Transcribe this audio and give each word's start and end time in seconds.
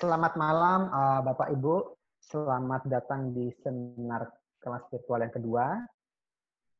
Selamat 0.00 0.32
malam 0.40 0.88
uh, 0.88 1.20
Bapak 1.20 1.52
Ibu. 1.52 1.92
Selamat 2.24 2.88
datang 2.88 3.36
di 3.36 3.52
seminar 3.60 4.32
kelas 4.56 4.88
virtual 4.88 5.20
yang 5.20 5.28
kedua. 5.28 5.76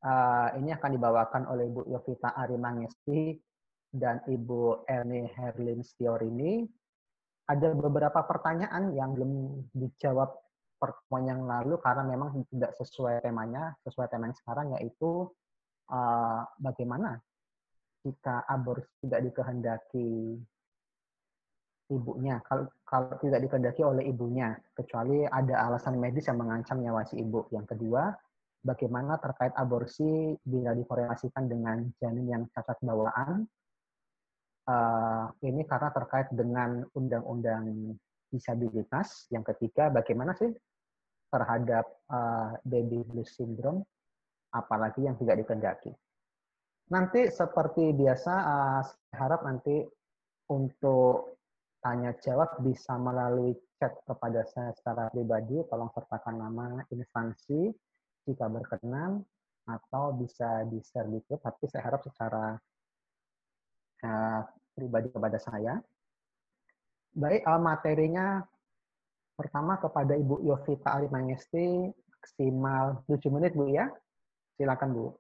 Uh, 0.01 0.49
ini 0.57 0.73
akan 0.73 0.97
dibawakan 0.97 1.45
oleh 1.53 1.69
Ibu 1.69 1.85
Yovita 1.93 2.33
Arimangesti 2.33 3.37
dan 3.93 4.25
Ibu 4.25 4.89
Ernie 4.89 5.29
Herlin 5.37 5.85
Stiorini. 5.85 6.65
Ada 7.45 7.77
beberapa 7.77 8.25
pertanyaan 8.25 8.97
yang 8.97 9.13
belum 9.13 9.69
dijawab 9.77 10.41
pertemuan 10.81 11.25
yang 11.29 11.45
lalu 11.45 11.77
karena 11.77 12.09
memang 12.09 12.41
tidak 12.49 12.73
sesuai 12.81 13.21
temanya, 13.21 13.77
sesuai 13.85 14.09
tema 14.09 14.33
yang 14.33 14.39
sekarang 14.41 14.73
yaitu 14.81 15.29
uh, 15.93 16.41
bagaimana 16.57 17.21
jika 18.01 18.49
aborsi 18.49 18.89
tidak 19.05 19.29
dikehendaki 19.29 20.41
ibunya 21.91 22.39
kalau 22.47 22.71
kalau 22.87 23.15
tidak 23.23 23.43
dikehendaki 23.43 23.83
oleh 23.83 24.07
ibunya 24.07 24.55
kecuali 24.75 25.27
ada 25.27 25.71
alasan 25.71 25.99
medis 25.99 26.27
yang 26.27 26.39
mengancam 26.39 26.79
nyawa 26.83 27.07
si 27.07 27.19
ibu. 27.19 27.47
Yang 27.55 27.77
kedua, 27.77 28.11
bagaimana 28.67 29.19
terkait 29.19 29.55
aborsi 29.55 30.35
bila 30.43 30.75
dikorelasikan 30.75 31.47
dengan 31.47 31.87
janin 31.99 32.27
yang 32.27 32.43
cacat 32.51 32.79
bawaan. 32.83 33.47
Uh, 34.71 35.27
ini 35.43 35.67
karena 35.67 35.91
terkait 35.91 36.31
dengan 36.31 36.87
undang-undang 36.95 37.97
disabilitas. 38.31 39.27
Yang 39.35 39.55
ketiga, 39.55 39.91
bagaimana 39.91 40.35
sih 40.39 40.51
terhadap 41.31 41.87
uh, 42.11 42.55
baby 42.67 43.03
blues 43.07 43.35
syndrome, 43.35 43.83
apalagi 44.55 45.07
yang 45.07 45.19
tidak 45.19 45.43
dikehendaki. 45.43 45.91
Nanti 46.91 47.31
seperti 47.31 47.95
biasa, 47.95 48.33
uh, 48.35 48.83
saya 48.83 49.15
harap 49.15 49.47
nanti 49.47 49.87
untuk 50.51 51.30
tanya 51.81 52.13
jawab 52.21 52.61
bisa 52.61 52.97
melalui 53.01 53.57
chat 53.81 53.97
kepada 54.05 54.45
saya 54.53 54.71
secara 54.77 55.09
pribadi, 55.09 55.65
tolong 55.69 55.89
sertakan 55.97 56.37
nama 56.37 56.85
instansi 56.93 57.73
jika 58.29 58.47
berkenan, 58.53 59.25
atau 59.69 60.17
bisa 60.17 60.65
di 60.67 60.81
grup, 61.25 61.41
tapi 61.41 61.65
saya 61.71 61.83
harap 61.87 62.03
secara 62.03 62.57
uh, 64.05 64.41
pribadi 64.75 65.09
kepada 65.13 65.39
saya. 65.39 65.79
Baik, 67.15 67.43
uh, 67.45 67.61
materinya 67.61 68.43
pertama 69.35 69.79
kepada 69.81 70.15
Ibu 70.17 70.47
Yovita 70.47 71.01
Arimangesti, 71.01 71.91
maksimal 71.91 73.03
7 73.09 73.35
menit 73.35 73.53
Bu 73.57 73.71
ya. 73.73 73.89
Silakan 74.57 74.91
Bu. 74.93 75.17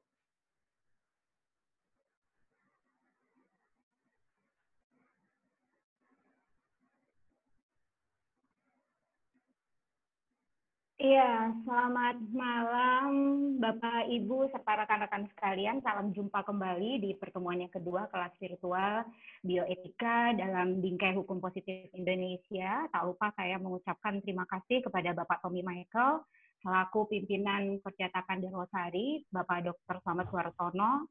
Iya, 11.20 11.52
selamat 11.68 12.16
malam 12.32 13.08
Bapak 13.60 14.08
Ibu 14.08 14.48
serta 14.56 14.72
rekan-rekan 14.72 15.28
sekalian. 15.28 15.84
Salam 15.84 16.16
jumpa 16.16 16.40
kembali 16.48 16.96
di 16.96 17.12
pertemuan 17.12 17.60
yang 17.60 17.68
kedua 17.68 18.08
kelas 18.08 18.32
virtual 18.40 19.04
bioetika 19.44 20.32
dalam 20.32 20.80
bingkai 20.80 21.12
hukum 21.12 21.36
positif 21.36 21.92
Indonesia. 21.92 22.88
Tak 22.88 23.04
lupa 23.04 23.36
saya 23.36 23.60
mengucapkan 23.60 24.24
terima 24.24 24.48
kasih 24.48 24.80
kepada 24.80 25.12
Bapak 25.12 25.44
Tommy 25.44 25.60
Michael 25.60 26.24
selaku 26.64 27.12
pimpinan 27.12 27.84
percetakan 27.84 28.40
Darwosari, 28.40 29.20
Bapak 29.28 29.68
Dr. 29.68 30.00
Selamat 30.00 30.24
Suartono 30.32 31.04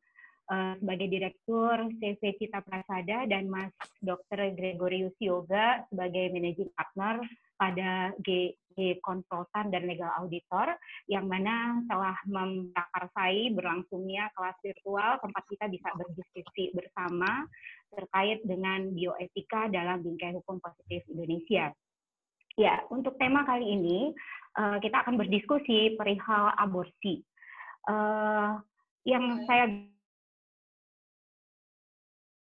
eh, 0.50 0.74
sebagai 0.82 1.06
Direktur 1.06 1.86
CV 2.02 2.34
Cita 2.42 2.66
Prasada 2.66 3.30
dan 3.30 3.46
Mas 3.46 3.70
Dr. 4.02 4.58
Gregorius 4.58 5.14
Yoga 5.22 5.86
sebagai 5.94 6.34
Managing 6.34 6.74
Partner 6.74 7.22
pada 7.62 8.10
G 8.26 8.58
konsultan 9.04 9.72
dan 9.72 9.86
legal 9.86 10.10
auditor 10.20 10.76
yang 11.08 11.28
mana 11.28 11.82
telah 11.88 12.16
memprakarsai 12.26 13.52
berlangsungnya 13.54 14.32
kelas 14.34 14.58
virtual 14.64 15.20
tempat 15.20 15.44
kita 15.50 15.66
bisa 15.68 15.90
berdiskusi 15.96 16.72
bersama 16.74 17.46
terkait 17.94 18.40
dengan 18.46 18.90
bioetika 18.94 19.68
dalam 19.70 20.06
bingkai 20.06 20.34
hukum 20.38 20.62
positif 20.62 21.04
Indonesia. 21.10 21.74
Ya, 22.60 22.84
untuk 22.92 23.16
tema 23.16 23.48
kali 23.48 23.66
ini 23.66 24.00
eh, 24.60 24.78
kita 24.84 25.04
akan 25.08 25.16
berdiskusi 25.16 25.96
perihal 25.96 26.54
aborsi. 26.60 27.24
Eh, 27.88 28.52
yang 29.08 29.24
saya 29.48 29.66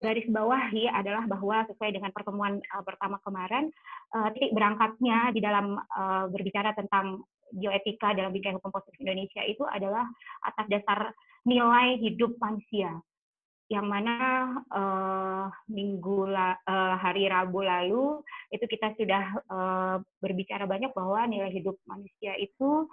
garis 0.06 0.30
bawahi 0.30 0.86
adalah 0.86 1.26
bahwa 1.26 1.66
sesuai 1.66 1.98
dengan 1.98 2.14
pertemuan 2.14 2.62
uh, 2.70 2.84
pertama 2.86 3.18
kemarin, 3.26 3.74
uh, 4.14 4.30
titik 4.38 4.54
berangkatnya 4.54 5.34
di 5.34 5.42
dalam 5.42 5.82
uh, 5.82 6.30
berbicara 6.30 6.78
tentang 6.78 7.26
bioetika 7.50 8.14
dalam 8.14 8.30
bingkai 8.30 8.54
hukum 8.54 8.70
positif 8.70 9.02
Indonesia 9.02 9.42
itu 9.42 9.66
adalah 9.66 10.06
atas 10.46 10.66
dasar 10.70 11.10
nilai 11.46 11.98
hidup 12.02 12.38
manusia. 12.38 12.94
Yang 13.66 13.86
mana 13.90 14.16
uh, 14.70 15.50
minggu 15.66 16.30
la, 16.30 16.54
uh, 16.70 17.02
hari 17.02 17.26
Rabu 17.26 17.66
lalu 17.66 18.22
itu 18.54 18.66
kita 18.70 18.94
sudah 18.94 19.24
uh, 19.50 19.98
berbicara 20.22 20.70
banyak 20.70 20.94
bahwa 20.94 21.26
nilai 21.26 21.50
hidup 21.50 21.74
manusia 21.90 22.38
itu 22.38 22.86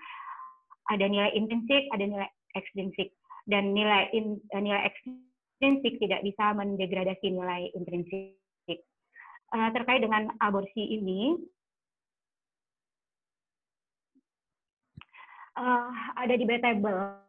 ada 0.88 1.04
nilai 1.04 1.28
intrinsik, 1.36 1.92
ada 1.92 2.04
nilai 2.08 2.28
ekstrinsik. 2.56 3.12
Dan 3.44 3.76
nilai 3.76 4.08
in, 4.16 4.40
nilai 4.54 4.88
ekstrinsik 4.88 5.31
ekstrinsik 5.62 6.02
tidak 6.02 6.26
bisa 6.26 6.58
mendegradasi 6.58 7.38
nilai 7.38 7.70
intrinsik. 7.78 8.34
Uh, 9.54 9.70
terkait 9.70 10.02
dengan 10.02 10.26
aborsi 10.42 10.98
ini, 10.98 11.38
uh, 15.54 16.18
ada 16.18 16.34
debatable 16.34 17.22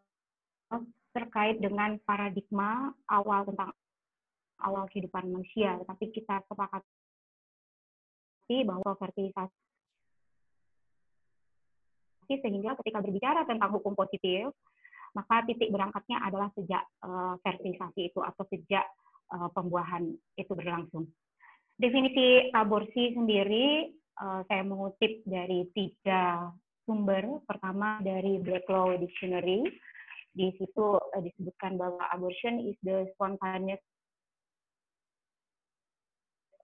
terkait 1.13 1.61
dengan 1.61 2.01
paradigma 2.09 2.89
awal 3.05 3.45
tentang 3.45 3.69
awal 4.65 4.89
kehidupan 4.89 5.29
manusia, 5.29 5.77
tapi 5.85 6.09
kita 6.09 6.41
sepakati 6.50 6.89
bahwa 8.65 8.97
fertilisasi 8.97 9.53
sehingga 12.33 12.73
ketika 12.81 12.97
berbicara 12.97 13.45
tentang 13.45 13.69
hukum 13.77 13.94
positif, 13.94 14.50
maka 15.13 15.46
titik 15.46 15.69
berangkatnya 15.69 16.22
adalah 16.25 16.50
sejak 16.57 16.84
uh, 17.06 17.38
fertilisasi 17.46 18.09
itu 18.13 18.19
atau 18.22 18.44
sejak 18.50 18.85
uh, 19.34 19.50
pembuahan 19.53 20.09
itu 20.38 20.51
berlangsung. 20.53 21.06
Definisi 21.78 22.53
aborsi 22.53 23.13
sendiri 23.18 23.94
uh, 24.22 24.41
saya 24.46 24.62
mengutip 24.66 25.25
dari 25.25 25.69
tiga 25.74 26.50
sumber. 26.85 27.41
Pertama 27.46 28.01
dari 28.01 28.41
Black 28.41 28.66
Law 28.69 28.94
Dictionary. 28.97 29.66
Di 30.34 30.50
situ 30.57 30.97
uh, 30.97 31.22
disebutkan 31.22 31.78
bahwa 31.78 32.01
abortion 32.09 32.62
is 32.66 32.78
the 32.81 33.06
spontaneous 33.13 33.81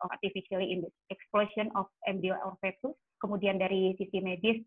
of 0.02 0.10
artificially 0.10 0.74
induced 0.74 0.96
explosion 1.14 1.70
of 1.78 1.86
embryo 2.10 2.34
or 2.42 2.58
fetus. 2.64 2.98
Kemudian 3.20 3.60
dari 3.60 3.94
sisi 4.00 4.24
medis 4.24 4.64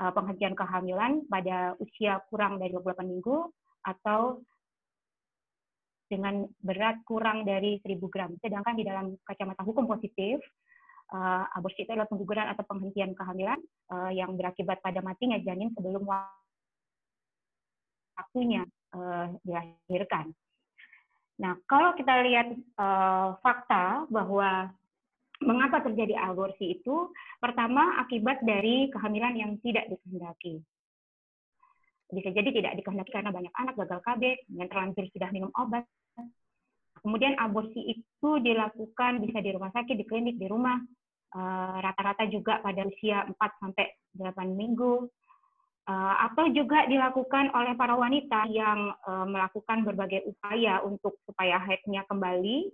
uh, 0.00 0.12
penghentian 0.14 0.54
kehamilan 0.56 1.26
pada 1.28 1.76
usia 1.82 2.22
kurang 2.32 2.56
dari 2.62 2.72
28 2.72 3.04
minggu 3.04 3.50
atau 3.82 4.40
dengan 6.06 6.44
berat 6.60 7.00
kurang 7.08 7.48
dari 7.48 7.80
1000 7.80 8.12
gram. 8.12 8.36
Sedangkan 8.44 8.76
di 8.76 8.84
dalam 8.84 9.16
kacamata 9.24 9.64
hukum 9.64 9.88
positif, 9.88 10.44
uh, 11.16 11.48
aborsi 11.56 11.88
itu 11.88 11.92
adalah 11.96 12.08
pengguguran 12.08 12.52
atau 12.52 12.64
penghentian 12.68 13.16
kehamilan 13.16 13.60
uh, 13.88 14.12
yang 14.12 14.36
berakibat 14.36 14.84
pada 14.84 15.00
matinya 15.00 15.40
janin 15.40 15.72
sebelum 15.72 16.04
waktunya 18.12 18.68
uh, 18.92 19.32
dilahirkan. 19.40 20.36
Nah, 21.40 21.56
kalau 21.64 21.96
kita 21.96 22.22
lihat 22.28 22.52
uh, 22.76 23.40
fakta 23.40 24.04
bahwa 24.12 24.68
mengapa 25.42 25.82
terjadi 25.84 26.16
aborsi 26.18 26.80
itu 26.80 27.10
pertama 27.42 28.00
akibat 28.00 28.40
dari 28.46 28.88
kehamilan 28.88 29.34
yang 29.34 29.52
tidak 29.60 29.90
dikehendaki. 29.90 30.62
Bisa 32.12 32.28
jadi 32.28 32.48
tidak 32.52 32.72
dikehendaki 32.78 33.10
karena 33.10 33.32
banyak 33.32 33.54
anak 33.56 33.74
gagal 33.76 34.00
KB, 34.04 34.22
yang 34.52 34.68
terlanjur 34.68 35.04
sudah 35.10 35.28
minum 35.32 35.50
obat. 35.56 35.84
Kemudian 37.02 37.34
aborsi 37.40 37.98
itu 37.98 38.30
dilakukan 38.38 39.18
bisa 39.24 39.42
di 39.42 39.50
rumah 39.50 39.74
sakit, 39.74 39.96
di 39.98 40.06
klinik, 40.06 40.38
di 40.38 40.46
rumah. 40.46 40.78
Eh, 41.32 41.76
rata-rata 41.80 42.28
juga 42.28 42.60
pada 42.60 42.84
usia 42.84 43.24
4 43.24 43.34
sampai 43.58 43.86
8 44.20 44.52
minggu. 44.52 45.08
Uh, 45.82 46.14
atau 46.30 46.46
juga 46.54 46.86
dilakukan 46.86 47.50
oleh 47.58 47.74
para 47.74 47.98
wanita 47.98 48.46
yang 48.54 48.94
uh, 49.02 49.26
melakukan 49.26 49.82
berbagai 49.82 50.22
upaya 50.30 50.78
untuk 50.86 51.18
supaya 51.26 51.58
haidnya 51.58 52.06
kembali 52.06 52.70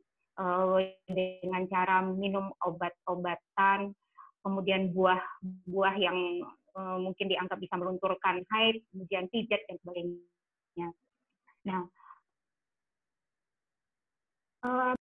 dengan 1.11 1.67
cara 1.67 1.99
minum 2.07 2.55
obat-obatan, 2.63 3.91
kemudian 4.47 4.95
buah-buah 4.95 5.95
yang 5.99 6.47
uh, 6.79 6.95
mungkin 7.03 7.27
dianggap 7.27 7.59
bisa 7.59 7.75
melunturkan 7.75 8.47
haid, 8.47 8.79
kemudian 8.95 9.27
pijat 9.35 9.59
dan 9.67 9.77
sebagainya. 9.83 10.95
Nah, 11.67 11.83
uh, 14.63 14.95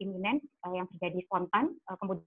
yang 0.74 0.90
terjadi 0.98 1.22
spontan, 1.30 1.78
kemudian 1.86 2.26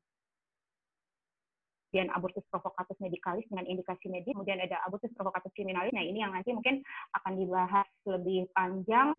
abortus 2.14 2.46
provocatus 2.46 2.94
medicalis 3.02 3.42
dengan 3.50 3.66
indikasi 3.66 4.06
medis, 4.06 4.30
kemudian 4.30 4.62
ada 4.62 4.78
abortus 4.86 5.10
provocatus 5.18 5.50
criminalis. 5.58 5.90
Nah, 5.90 6.06
ini 6.06 6.22
yang 6.22 6.30
nanti 6.30 6.54
mungkin 6.54 6.78
akan 7.18 7.32
dibahas 7.34 7.90
lebih 8.06 8.46
panjang 8.54 9.10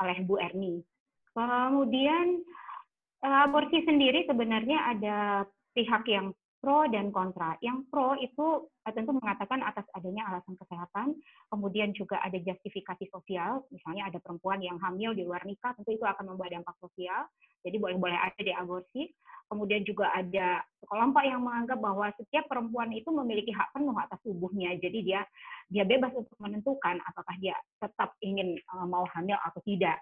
oleh 0.00 0.24
Bu 0.24 0.40
Erni. 0.40 0.80
Kemudian 1.36 2.40
aborsi 3.22 3.82
sendiri 3.82 4.26
sebenarnya 4.26 4.78
ada 4.94 5.18
pihak 5.74 6.04
yang 6.06 6.34
pro 6.58 6.90
dan 6.90 7.14
kontra. 7.14 7.54
Yang 7.62 7.86
pro 7.90 8.18
itu 8.18 8.66
eh, 8.82 8.92
tentu 8.94 9.14
mengatakan 9.14 9.62
atas 9.62 9.86
adanya 9.94 10.26
alasan 10.34 10.58
kesehatan, 10.58 11.14
kemudian 11.50 11.94
juga 11.94 12.18
ada 12.18 12.36
justifikasi 12.38 13.06
sosial, 13.14 13.62
misalnya 13.70 14.10
ada 14.10 14.18
perempuan 14.18 14.58
yang 14.58 14.76
hamil 14.82 15.14
di 15.14 15.22
luar 15.22 15.42
nikah, 15.46 15.74
tentu 15.78 15.94
itu 15.94 16.04
akan 16.04 16.34
membawa 16.34 16.50
dampak 16.50 16.74
sosial, 16.82 17.30
jadi 17.62 17.76
boleh-boleh 17.78 18.18
ada 18.18 18.40
di 18.42 18.52
aborsi. 18.52 19.10
Kemudian 19.48 19.80
juga 19.80 20.12
ada 20.12 20.60
kelompok 20.84 21.24
yang 21.24 21.40
menganggap 21.40 21.80
bahwa 21.80 22.12
setiap 22.20 22.44
perempuan 22.52 22.92
itu 22.92 23.08
memiliki 23.08 23.48
hak 23.48 23.72
penuh 23.72 23.96
atas 23.96 24.20
tubuhnya, 24.20 24.76
jadi 24.76 24.98
dia 25.00 25.20
dia 25.72 25.88
bebas 25.88 26.12
untuk 26.12 26.36
menentukan 26.36 27.00
apakah 27.08 27.32
dia 27.40 27.56
tetap 27.80 28.12
ingin 28.20 28.58
eh, 28.58 28.86
mau 28.86 29.06
hamil 29.14 29.38
atau 29.46 29.62
tidak. 29.64 29.96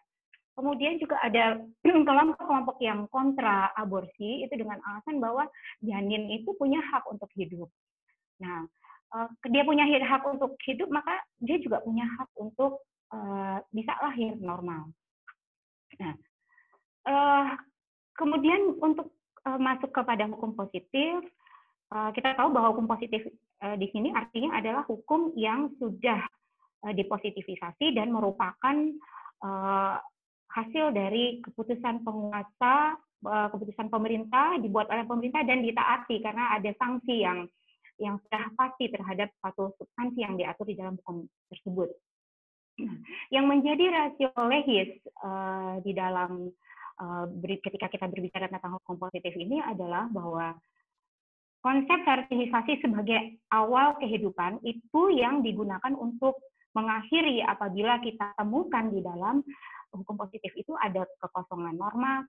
Kemudian 0.56 0.96
juga 0.96 1.20
ada 1.20 1.60
kelompok-kelompok 2.08 2.80
yang 2.80 3.04
kontra 3.12 3.70
aborsi 3.76 4.48
itu 4.48 4.54
dengan 4.56 4.80
alasan 4.80 5.20
bahwa 5.20 5.44
janin 5.84 6.32
itu 6.32 6.56
punya 6.56 6.80
hak 6.80 7.04
untuk 7.12 7.28
hidup. 7.36 7.68
Nah, 8.40 8.64
eh, 9.20 9.28
dia 9.52 9.62
punya 9.68 9.84
hak 9.84 10.24
untuk 10.24 10.56
hidup, 10.64 10.88
maka 10.88 11.12
dia 11.44 11.60
juga 11.60 11.84
punya 11.84 12.08
hak 12.08 12.32
untuk 12.40 12.80
uh, 13.12 13.60
bisa 13.70 13.92
lahir 14.00 14.34
normal. 14.40 14.90
Nah, 16.00 16.14
uh, 17.06 17.46
kemudian 18.16 18.80
untuk 18.80 19.12
masuk 19.46 19.94
kepada 19.94 20.26
hukum 20.26 20.58
positif, 20.58 21.22
kita 21.86 22.34
tahu 22.34 22.50
bahwa 22.50 22.74
hukum 22.74 22.90
positif 22.90 23.22
di 23.78 23.86
sini 23.94 24.10
artinya 24.10 24.58
adalah 24.58 24.82
hukum 24.90 25.30
yang 25.38 25.70
sudah 25.78 26.18
uh, 26.82 26.90
dipositivisasi 26.90 27.94
dan 27.94 28.10
merupakan 28.10 28.76
hasil 30.52 30.94
dari 30.94 31.42
keputusan 31.42 32.06
penguasa, 32.06 32.96
eh, 33.26 33.48
keputusan 33.50 33.88
pemerintah 33.90 34.58
dibuat 34.62 34.86
oleh 34.90 35.04
pemerintah 35.04 35.42
dan 35.42 35.62
ditaati 35.64 36.22
karena 36.22 36.56
ada 36.56 36.70
sanksi 36.78 37.24
yang 37.24 37.48
yang 37.96 38.20
sudah 38.28 38.44
pasti 38.60 38.92
terhadap 38.92 39.32
satu 39.40 39.72
substansi 39.80 40.20
yang 40.20 40.36
diatur 40.36 40.68
di 40.68 40.76
dalam 40.76 41.00
hukum 41.00 41.24
tersebut. 41.48 41.88
yang 43.34 43.48
menjadi 43.48 43.88
rasio 43.88 44.28
legis 44.52 45.00
uh, 45.24 45.80
di 45.80 45.96
dalam 45.96 46.52
uh, 47.00 47.24
ketika 47.40 47.88
kita 47.88 48.04
berbicara 48.04 48.52
tentang 48.52 48.76
hukum 48.76 49.00
positif 49.00 49.32
ini 49.32 49.64
adalah 49.64 50.12
bahwa 50.12 50.52
konsep 51.64 51.98
sertifikasi 52.04 52.84
sebagai 52.84 53.40
awal 53.50 53.96
kehidupan 53.96 54.60
itu 54.62 55.02
yang 55.16 55.40
digunakan 55.40 55.96
untuk 55.96 56.36
mengakhiri 56.76 57.40
apabila 57.42 57.96
kita 58.04 58.36
temukan 58.36 58.92
di 58.92 59.00
dalam 59.00 59.40
hukum 60.00 60.16
positif 60.20 60.52
itu 60.54 60.72
ada 60.78 61.04
kekosongan 61.20 61.76
norma, 61.76 62.24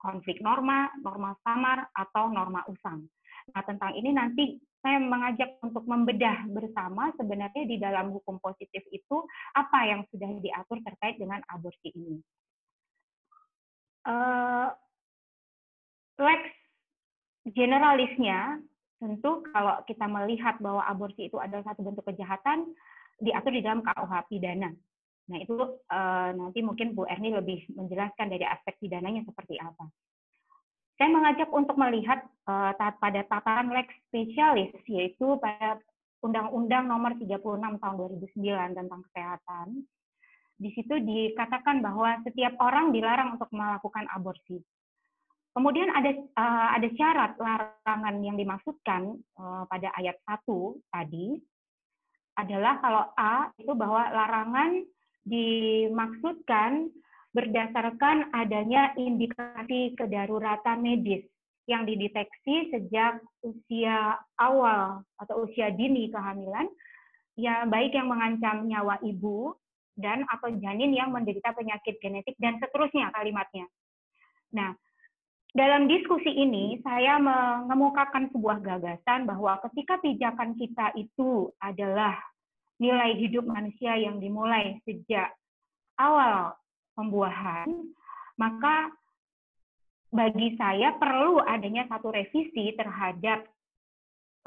konflik 0.00 0.40
norma, 0.40 0.88
norma 1.04 1.36
samar, 1.44 1.88
atau 1.92 2.32
norma 2.32 2.64
usang. 2.66 3.04
Nah, 3.52 3.62
tentang 3.64 3.92
ini 3.96 4.10
nanti 4.14 4.60
saya 4.80 4.96
mengajak 4.96 5.60
untuk 5.60 5.84
membedah 5.84 6.48
bersama 6.48 7.12
sebenarnya 7.20 7.64
di 7.68 7.76
dalam 7.76 8.16
hukum 8.16 8.40
positif 8.40 8.80
itu 8.88 9.16
apa 9.52 9.78
yang 9.84 10.00
sudah 10.08 10.30
diatur 10.40 10.80
terkait 10.80 11.20
dengan 11.20 11.44
aborsi 11.52 11.92
ini. 11.92 12.16
Uh, 14.00 14.72
lex 16.16 16.48
generalisnya 17.52 18.56
tentu 19.00 19.44
kalau 19.52 19.80
kita 19.84 20.08
melihat 20.08 20.56
bahwa 20.60 20.84
aborsi 20.88 21.28
itu 21.28 21.36
adalah 21.36 21.64
satu 21.68 21.84
bentuk 21.84 22.04
kejahatan 22.08 22.72
diatur 23.20 23.52
di 23.52 23.60
dalam 23.60 23.84
KUH 23.84 24.12
pidana. 24.32 24.72
Nah, 25.30 25.38
itu 25.38 25.54
uh, 25.54 26.30
nanti 26.34 26.58
mungkin 26.58 26.90
Bu 26.98 27.06
Erni 27.06 27.30
lebih 27.30 27.70
menjelaskan 27.78 28.26
dari 28.34 28.42
aspek 28.42 28.74
pidananya 28.82 29.22
seperti 29.22 29.62
apa. 29.62 29.86
Saya 30.98 31.08
mengajak 31.14 31.48
untuk 31.54 31.78
melihat 31.78 32.26
uh, 32.50 32.74
pada 32.76 33.22
tataran 33.30 33.70
lex 33.70 33.88
spesialis, 34.10 34.74
yaitu 34.90 35.38
pada 35.38 35.78
Undang-Undang 36.20 36.84
Nomor 36.90 37.16
36 37.16 37.40
Tahun 37.80 37.94
2009 37.96 38.76
tentang 38.76 39.00
Kesehatan. 39.08 39.66
Di 40.60 40.68
situ 40.76 40.92
dikatakan 41.00 41.80
bahwa 41.80 42.20
setiap 42.26 42.52
orang 42.60 42.92
dilarang 42.92 43.40
untuk 43.40 43.48
melakukan 43.54 44.04
aborsi. 44.12 44.60
Kemudian 45.56 45.88
ada 45.94 46.10
uh, 46.36 46.68
ada 46.76 46.88
syarat 46.94 47.32
larangan 47.40 48.14
yang 48.20 48.36
dimaksudkan 48.36 49.18
uh, 49.40 49.64
pada 49.66 49.88
ayat 49.96 50.20
1 50.28 50.46
tadi 50.92 51.38
adalah 52.38 52.78
kalau 52.78 53.04
A 53.18 53.50
itu 53.58 53.72
bahwa 53.72 54.04
larangan 54.12 54.84
dimaksudkan 55.24 56.88
berdasarkan 57.30 58.34
adanya 58.34 58.90
indikasi 58.98 59.94
kedaruratan 59.94 60.82
medis 60.82 61.22
yang 61.70 61.86
dideteksi 61.86 62.74
sejak 62.74 63.22
usia 63.46 64.18
awal 64.42 65.06
atau 65.22 65.46
usia 65.46 65.70
dini 65.70 66.10
kehamilan, 66.10 66.66
ya 67.38 67.62
baik 67.70 67.94
yang 67.94 68.10
mengancam 68.10 68.66
nyawa 68.66 68.98
ibu 69.06 69.54
dan 69.94 70.26
atau 70.26 70.50
janin 70.58 70.90
yang 70.90 71.14
menderita 71.14 71.54
penyakit 71.54 72.02
genetik 72.02 72.34
dan 72.42 72.58
seterusnya 72.58 73.14
kalimatnya. 73.14 73.70
Nah, 74.50 74.74
dalam 75.54 75.86
diskusi 75.86 76.30
ini 76.30 76.78
saya 76.82 77.18
mengemukakan 77.18 78.30
sebuah 78.34 78.62
gagasan 78.62 79.26
bahwa 79.26 79.58
ketika 79.70 79.98
pijakan 79.98 80.54
kita 80.58 80.94
itu 80.98 81.50
adalah 81.58 82.18
nilai 82.80 83.12
hidup 83.20 83.44
manusia 83.44 83.94
yang 84.00 84.16
dimulai 84.18 84.80
sejak 84.88 85.28
awal 86.00 86.56
pembuahan, 86.96 87.68
maka 88.40 88.88
bagi 90.10 90.56
saya 90.58 90.96
perlu 90.96 91.38
adanya 91.44 91.86
satu 91.86 92.10
revisi 92.10 92.74
terhadap 92.74 93.46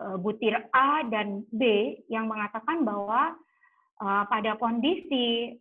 eh, 0.01 0.17
butir 0.19 0.57
A 0.73 1.05
dan 1.07 1.45
B 1.53 1.95
yang 2.09 2.25
mengatakan 2.27 2.81
bahwa 2.81 3.37
eh, 4.01 4.23
pada 4.27 4.57
kondisi 4.57 5.55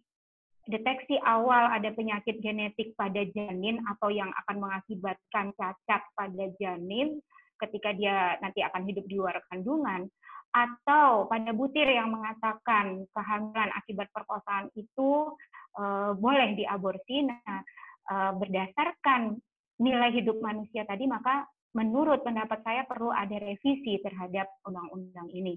deteksi 0.67 1.19
awal 1.27 1.75
ada 1.75 1.91
penyakit 1.93 2.39
genetik 2.39 2.95
pada 2.95 3.21
janin 3.35 3.83
atau 3.95 4.15
yang 4.15 4.31
akan 4.47 4.63
mengakibatkan 4.63 5.51
cacat 5.59 6.03
pada 6.15 6.45
janin 6.57 7.19
ketika 7.59 7.95
dia 7.95 8.39
nanti 8.43 8.63
akan 8.63 8.83
hidup 8.87 9.07
di 9.07 9.15
luar 9.19 9.39
kandungan, 9.51 10.11
atau 10.53 11.27
pada 11.33 11.51
butir 11.57 11.89
yang 11.89 12.13
mengatakan 12.13 13.09
kehamilan 13.17 13.73
akibat 13.73 14.13
perkosaan 14.13 14.69
itu 14.77 15.33
uh, 15.81 16.13
boleh 16.13 16.53
diaborsi. 16.53 17.25
Nah, 17.25 17.65
uh, 18.13 18.33
berdasarkan 18.37 19.41
nilai 19.81 20.13
hidup 20.13 20.39
manusia 20.45 20.85
tadi, 20.85 21.09
maka 21.09 21.49
menurut 21.73 22.21
pendapat 22.21 22.61
saya 22.61 22.85
perlu 22.85 23.09
ada 23.09 23.33
revisi 23.41 23.97
terhadap 24.05 24.49
undang-undang 24.69 25.33
ini. 25.33 25.57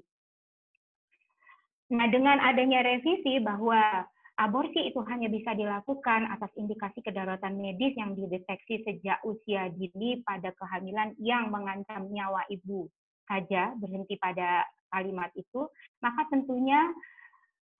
Nah, 1.91 2.07
dengan 2.07 2.39
adanya 2.41 2.81
revisi 2.81 3.43
bahwa 3.43 4.07
aborsi 4.39 4.89
itu 4.89 5.03
hanya 5.11 5.27
bisa 5.27 5.53
dilakukan 5.53 6.31
atas 6.31 6.49
indikasi 6.55 7.03
kedaruratan 7.03 7.59
medis 7.59 7.93
yang 7.99 8.15
dideteksi 8.15 8.81
sejak 8.87 9.19
usia 9.27 9.69
dini 9.75 10.23
pada 10.23 10.55
kehamilan 10.55 11.13
yang 11.19 11.51
mengancam 11.51 12.07
nyawa 12.09 12.47
ibu 12.47 12.87
saja 13.25 13.73
berhenti 13.77 14.17
pada 14.21 14.65
kalimat 14.95 15.27
itu, 15.35 15.67
maka 15.99 16.23
tentunya 16.31 16.79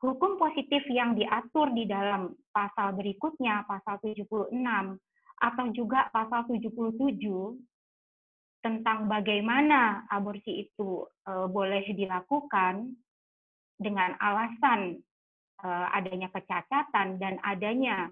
hukum 0.04 0.36
positif 0.36 0.84
yang 0.92 1.16
diatur 1.16 1.72
di 1.72 1.88
dalam 1.88 2.36
pasal 2.52 2.92
berikutnya, 3.00 3.64
pasal 3.64 3.96
76, 4.04 4.52
atau 5.40 5.66
juga 5.72 6.12
pasal 6.12 6.44
77 6.52 6.76
tentang 8.66 9.06
bagaimana 9.06 10.10
aborsi 10.10 10.66
itu 10.66 11.06
uh, 11.30 11.46
boleh 11.46 11.86
dilakukan 11.94 12.98
dengan 13.78 14.18
alasan 14.18 14.98
uh, 15.62 15.88
adanya 15.94 16.34
kecacatan 16.34 17.22
dan 17.22 17.38
adanya 17.46 18.10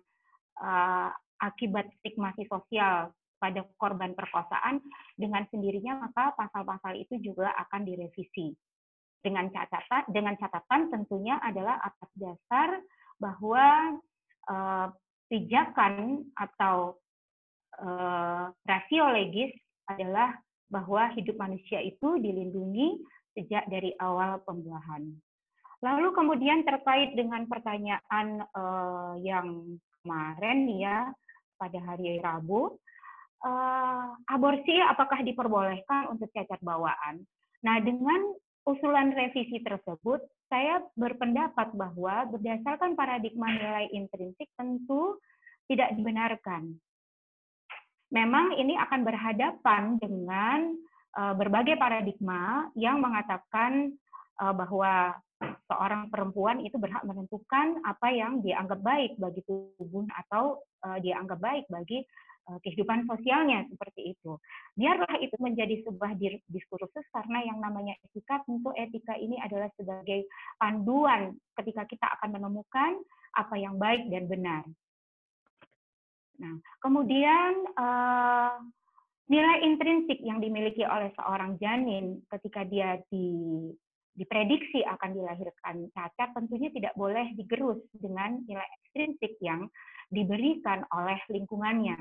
uh, 0.61 1.09
akibat 1.41 1.89
stigmasi 1.99 2.45
sosial 2.45 3.09
pada 3.41 3.65
korban 3.75 4.13
perkosaan 4.13 4.79
dengan 5.17 5.43
sendirinya 5.49 6.05
maka 6.05 6.31
pasal-pasal 6.37 6.95
itu 7.01 7.19
juga 7.19 7.51
akan 7.67 7.83
direvisi 7.83 8.53
dengan 9.23 9.47
catatan 9.49 10.03
dengan 10.11 10.35
catatan 10.35 10.91
tentunya 10.91 11.39
adalah 11.39 11.79
atas 11.79 12.11
dasar 12.19 12.69
bahwa 13.17 13.97
uh, 14.51 14.87
atau 16.37 16.99
uh, 17.81 18.45
rasio 18.69 19.05
legis 19.09 19.49
adalah 19.89 20.37
bahwa 20.69 21.09
hidup 21.17 21.39
manusia 21.41 21.81
itu 21.81 22.21
dilindungi 22.21 23.01
sejak 23.33 23.65
dari 23.65 23.97
awal 23.97 24.37
pembuahan. 24.45 25.09
Lalu 25.81 26.07
kemudian 26.13 26.61
terkait 26.63 27.17
dengan 27.17 27.49
pertanyaan 27.49 28.45
uh, 28.53 29.17
yang 29.19 29.79
kemarin 29.99 30.59
ya 30.77 31.09
pada 31.57 31.79
hari 31.81 32.21
Rabu, 32.21 32.77
uh, 33.43 34.07
aborsi 34.31 34.79
apakah 34.79 35.25
diperbolehkan 35.25 36.13
untuk 36.13 36.31
cacat 36.31 36.61
bawaan. 36.63 37.25
Nah, 37.63 37.83
dengan 37.83 38.31
usulan 38.63 39.11
revisi 39.11 39.59
tersebut, 39.59 40.23
saya 40.47 40.79
berpendapat 40.95 41.75
bahwa 41.75 42.27
berdasarkan 42.31 42.95
paradigma 42.95 43.51
nilai 43.51 43.91
intrinsik 43.91 44.47
tentu 44.55 45.19
tidak 45.67 45.95
dibenarkan. 45.95 46.75
Memang 48.13 48.53
ini 48.61 48.77
akan 48.77 49.01
berhadapan 49.01 49.97
dengan 49.97 50.77
uh, 51.17 51.33
berbagai 51.33 51.75
paradigma 51.81 52.69
yang 52.77 53.01
mengatakan 53.01 53.97
uh, 54.37 54.53
bahwa 54.53 55.17
seorang 55.67 56.07
perempuan 56.13 56.61
itu 56.61 56.77
berhak 56.77 57.01
menentukan 57.03 57.81
apa 57.83 58.07
yang 58.13 58.39
dianggap 58.39 58.79
baik 58.79 59.17
bagi 59.17 59.41
tubuh 59.43 60.05
atau 60.13 60.61
uh, 60.85 60.97
dianggap 61.01 61.41
baik 61.41 61.65
bagi 61.67 62.05
kehidupan 62.43 63.07
sosialnya 63.07 63.63
seperti 63.71 64.15
itu. 64.15 64.35
Biarlah 64.75 65.15
itu 65.23 65.35
menjadi 65.39 65.79
sebuah 65.87 66.19
diskursus 66.51 67.05
karena 67.15 67.39
yang 67.47 67.63
namanya 67.63 67.95
etika 68.03 68.43
tentu 68.43 68.75
etika 68.75 69.15
ini 69.15 69.39
adalah 69.39 69.71
sebagai 69.79 70.27
panduan 70.59 71.35
ketika 71.61 71.87
kita 71.87 72.07
akan 72.19 72.35
menemukan 72.35 72.99
apa 73.33 73.55
yang 73.55 73.79
baik 73.79 74.11
dan 74.11 74.27
benar. 74.27 74.63
Nah, 76.43 76.55
kemudian 76.83 77.51
uh, 77.77 78.59
nilai 79.31 79.63
intrinsik 79.63 80.19
yang 80.19 80.43
dimiliki 80.43 80.83
oleh 80.83 81.13
seorang 81.15 81.55
janin 81.61 82.19
ketika 82.27 82.67
dia 82.67 82.99
di 83.07 83.31
diprediksi 84.13 84.85
akan 84.85 85.09
dilahirkan 85.17 85.89
cacat 85.89 86.29
tentunya 86.37 86.69
tidak 86.69 86.93
boleh 86.93 87.33
digerus 87.33 87.81
dengan 87.97 88.45
nilai 88.45 88.67
ekstrinsik 88.81 89.41
yang 89.41 89.65
diberikan 90.13 90.85
oleh 90.93 91.17
lingkungannya. 91.33 91.97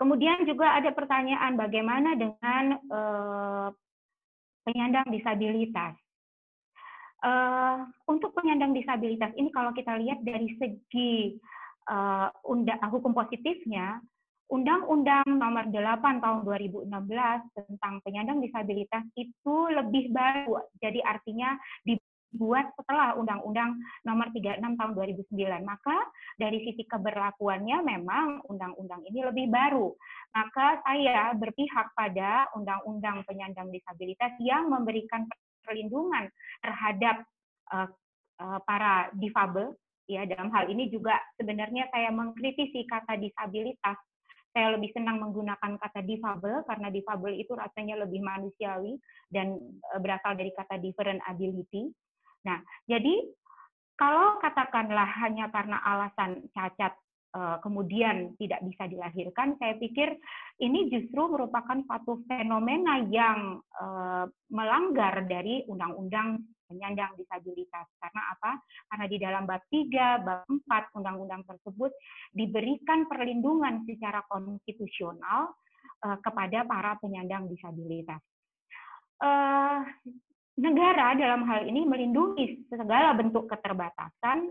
Kemudian 0.00 0.48
juga 0.48 0.80
ada 0.80 0.96
pertanyaan 0.96 1.60
bagaimana 1.60 2.16
dengan 2.16 2.64
uh, 2.88 3.68
penyandang 4.64 5.12
disabilitas. 5.12 5.92
Uh, 7.20 7.84
untuk 8.08 8.32
penyandang 8.32 8.72
disabilitas 8.72 9.28
ini 9.36 9.52
kalau 9.52 9.76
kita 9.76 9.92
lihat 10.00 10.24
dari 10.24 10.56
segi 10.56 11.36
uh, 11.92 12.32
undang, 12.48 12.80
hukum 12.88 13.12
positifnya, 13.12 14.00
Undang-Undang 14.50 15.30
Nomor 15.36 15.68
8 15.70 16.24
Tahun 16.24 16.40
2016 16.42 16.88
tentang 17.54 17.94
penyandang 18.02 18.42
disabilitas 18.42 19.04
itu 19.14 19.56
lebih 19.70 20.10
baru. 20.10 20.64
Jadi 20.82 21.04
artinya 21.04 21.54
dibuat 22.30 22.70
setelah 22.78 23.18
Undang-Undang 23.18 23.82
Nomor 24.06 24.30
36 24.30 24.62
Tahun 24.62 24.92
2009. 24.94 25.66
Maka 25.66 25.96
dari 26.38 26.62
sisi 26.62 26.86
keberlakuannya 26.86 27.82
memang 27.82 28.46
undang-undang 28.46 29.02
ini 29.10 29.26
lebih 29.26 29.50
baru. 29.50 29.90
Maka 30.30 30.78
saya 30.86 31.34
berpihak 31.34 31.90
pada 31.98 32.46
Undang-Undang 32.54 33.26
Penyandang 33.26 33.74
Disabilitas 33.74 34.32
yang 34.38 34.70
memberikan 34.70 35.26
perlindungan 35.66 36.30
terhadap 36.62 37.26
uh, 37.74 37.90
uh, 38.38 38.58
para 38.62 39.10
difabel 39.18 39.74
ya 40.10 40.26
dalam 40.26 40.50
hal 40.50 40.66
ini 40.66 40.90
juga 40.90 41.14
sebenarnya 41.38 41.86
saya 41.94 42.10
mengkritisi 42.10 42.82
kata 42.90 43.14
disabilitas 43.14 43.94
saya 44.50 44.74
lebih 44.74 44.90
senang 44.90 45.22
menggunakan 45.22 45.78
kata 45.78 46.02
difabel 46.02 46.66
karena 46.66 46.90
difabel 46.90 47.38
itu 47.38 47.54
rasanya 47.54 48.02
lebih 48.02 48.18
manusiawi 48.18 48.98
dan 49.30 49.54
e, 49.78 49.94
berasal 50.02 50.34
dari 50.34 50.50
kata 50.50 50.82
different 50.82 51.22
ability. 51.30 51.94
Nah, 52.46 52.58
jadi 52.88 53.14
kalau 53.98 54.40
katakanlah 54.40 55.08
hanya 55.20 55.52
karena 55.52 55.76
alasan 55.84 56.48
cacat 56.56 56.96
e, 57.36 57.40
kemudian 57.60 58.32
tidak 58.40 58.64
bisa 58.64 58.88
dilahirkan, 58.88 59.60
saya 59.60 59.76
pikir 59.76 60.16
ini 60.56 60.88
justru 60.88 61.28
merupakan 61.28 61.84
satu 61.84 62.24
fenomena 62.24 63.04
yang 63.12 63.60
e, 63.60 63.86
melanggar 64.48 65.28
dari 65.28 65.68
undang-undang 65.68 66.40
penyandang 66.70 67.18
disabilitas. 67.18 67.90
Karena 67.98 68.22
apa? 68.30 68.62
Karena 68.86 69.06
di 69.10 69.18
dalam 69.18 69.42
bab 69.42 69.66
3, 69.66 70.22
bab 70.22 70.46
4 70.46 70.94
undang-undang 70.94 71.42
tersebut 71.42 71.90
diberikan 72.30 73.10
perlindungan 73.10 73.82
secara 73.90 74.22
konstitusional 74.30 75.50
uh, 76.06 76.18
kepada 76.22 76.62
para 76.62 76.94
penyandang 77.02 77.50
disabilitas. 77.50 78.22
Negara 80.58 81.14
dalam 81.14 81.46
hal 81.46 81.68
ini 81.68 81.86
melindungi 81.86 82.66
segala 82.66 83.14
bentuk 83.14 83.46
keterbatasan 83.46 84.50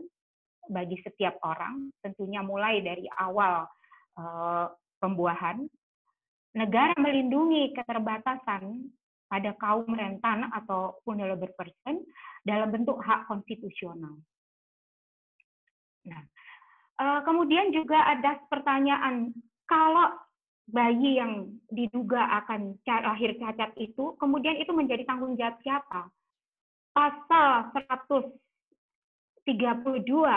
bagi 0.69 1.01
setiap 1.01 1.41
orang, 1.43 1.91
tentunya 1.99 2.39
mulai 2.39 2.79
dari 2.79 3.09
awal 3.19 3.67
uh, 4.15 4.65
pembuahan. 5.01 5.65
Negara 6.55 6.95
melindungi 6.97 7.75
keterbatasan 7.77 8.89
pada 9.29 9.53
kaum 9.61 9.85
rentan 9.93 10.49
atau 10.49 10.97
vulnerable 11.05 11.53
person 11.53 12.01
dalam 12.41 12.73
bentuk 12.73 12.97
hak 12.97 13.29
konstitusional. 13.29 14.17
Nah, 16.09 16.25
eh, 16.97 17.19
kemudian 17.21 17.69
juga 17.69 18.01
ada 18.09 18.41
pertanyaan 18.49 19.29
kalau 19.69 20.17
bayi 20.69 21.17
yang 21.17 21.49
diduga 21.69 22.21
akan 22.43 22.77
lahir 22.85 23.35
cacat 23.37 23.73
itu, 23.77 24.15
kemudian 24.21 24.57
itu 24.61 24.71
menjadi 24.73 25.03
tanggung 25.05 25.33
jawab 25.35 25.57
siapa? 25.65 26.09
Pasal 26.93 27.73
132 27.73 29.45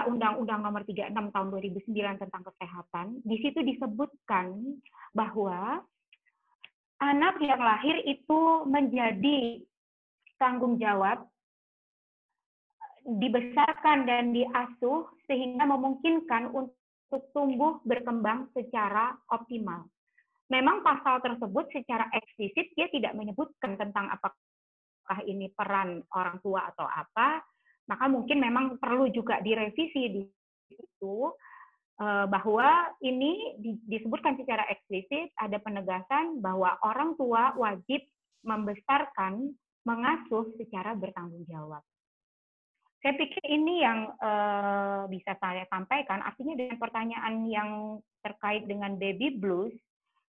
Undang-Undang 0.08 0.60
Nomor 0.60 0.82
36 0.88 1.12
Tahun 1.12 1.48
2009 1.52 2.22
tentang 2.22 2.42
Kesehatan, 2.44 3.06
di 3.24 3.36
situ 3.40 3.60
disebutkan 3.60 4.76
bahwa 5.12 5.84
anak 7.02 7.36
yang 7.42 7.60
lahir 7.60 7.98
itu 8.06 8.40
menjadi 8.64 9.60
tanggung 10.38 10.78
jawab 10.78 11.26
dibesarkan 13.02 14.06
dan 14.06 14.30
diasuh 14.30 15.10
sehingga 15.26 15.66
memungkinkan 15.66 16.54
untuk 16.54 17.22
tumbuh 17.34 17.82
berkembang 17.82 18.46
secara 18.54 19.18
optimal. 19.34 19.90
Memang 20.52 20.84
pasal 20.84 21.24
tersebut 21.24 21.72
secara 21.72 22.12
eksplisit 22.12 22.76
dia 22.76 22.92
tidak 22.92 23.16
menyebutkan 23.16 23.80
tentang 23.80 24.12
apakah 24.12 25.18
ini 25.24 25.48
peran 25.56 26.04
orang 26.12 26.36
tua 26.44 26.68
atau 26.68 26.84
apa, 26.84 27.40
maka 27.88 28.04
mungkin 28.12 28.36
memang 28.36 28.76
perlu 28.76 29.08
juga 29.08 29.40
direvisi 29.40 30.02
di 30.12 30.20
situ 30.68 31.32
Eh, 32.02 32.26
bahwa 32.26 32.90
ini 33.04 33.54
disebutkan 33.86 34.34
secara 34.34 34.66
eksplisit 34.72 35.30
ada 35.38 35.60
penegasan 35.62 36.42
bahwa 36.42 36.74
orang 36.82 37.14
tua 37.14 37.54
wajib 37.54 38.02
membesarkan, 38.42 39.54
mengasuh 39.86 40.50
secara 40.58 40.98
bertanggung 40.98 41.46
jawab. 41.46 41.84
Saya 43.02 43.18
pikir 43.18 43.42
ini 43.50 43.82
yang 43.82 44.14
uh, 44.14 45.10
bisa 45.10 45.34
saya 45.42 45.66
sampaikan. 45.66 46.22
Artinya 46.22 46.54
dengan 46.54 46.78
pertanyaan 46.78 47.34
yang 47.50 47.70
terkait 48.22 48.62
dengan 48.70 48.94
baby 48.94 49.34
blues, 49.42 49.74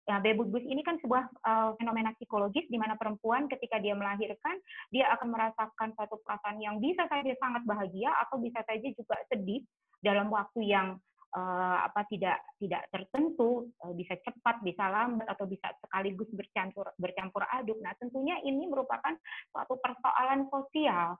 ya 0.03 0.19
baby 0.19 0.43
blues 0.43 0.67
ini 0.67 0.83
kan 0.83 0.99
sebuah 0.99 1.23
uh, 1.47 1.69
fenomena 1.79 2.11
psikologis 2.19 2.67
di 2.67 2.75
mana 2.75 2.99
perempuan 2.99 3.47
ketika 3.47 3.79
dia 3.79 3.95
melahirkan 3.95 4.59
dia 4.91 5.07
akan 5.15 5.31
merasakan 5.31 5.95
satu 5.95 6.19
perasaan 6.27 6.59
yang 6.59 6.83
bisa 6.83 7.07
saja 7.07 7.31
sangat 7.39 7.63
bahagia 7.63 8.11
atau 8.27 8.35
bisa 8.43 8.59
saja 8.67 8.87
juga 8.91 9.15
sedih 9.31 9.63
dalam 10.03 10.27
waktu 10.27 10.67
yang 10.67 10.99
uh, 11.31 11.77
apa 11.87 12.03
tidak 12.11 12.37
tidak 12.59 12.83
tertentu 12.91 13.71
uh, 13.79 13.93
bisa 13.95 14.19
cepat 14.21 14.59
bisa 14.59 14.83
lambat 14.91 15.27
atau 15.31 15.47
bisa 15.47 15.71
sekaligus 15.79 16.27
bercampur 16.35 16.91
bercampur 16.99 17.47
aduk. 17.55 17.79
Nah 17.79 17.95
tentunya 17.95 18.37
ini 18.43 18.67
merupakan 18.67 19.15
suatu 19.55 19.79
persoalan 19.79 20.51
sosial 20.51 21.15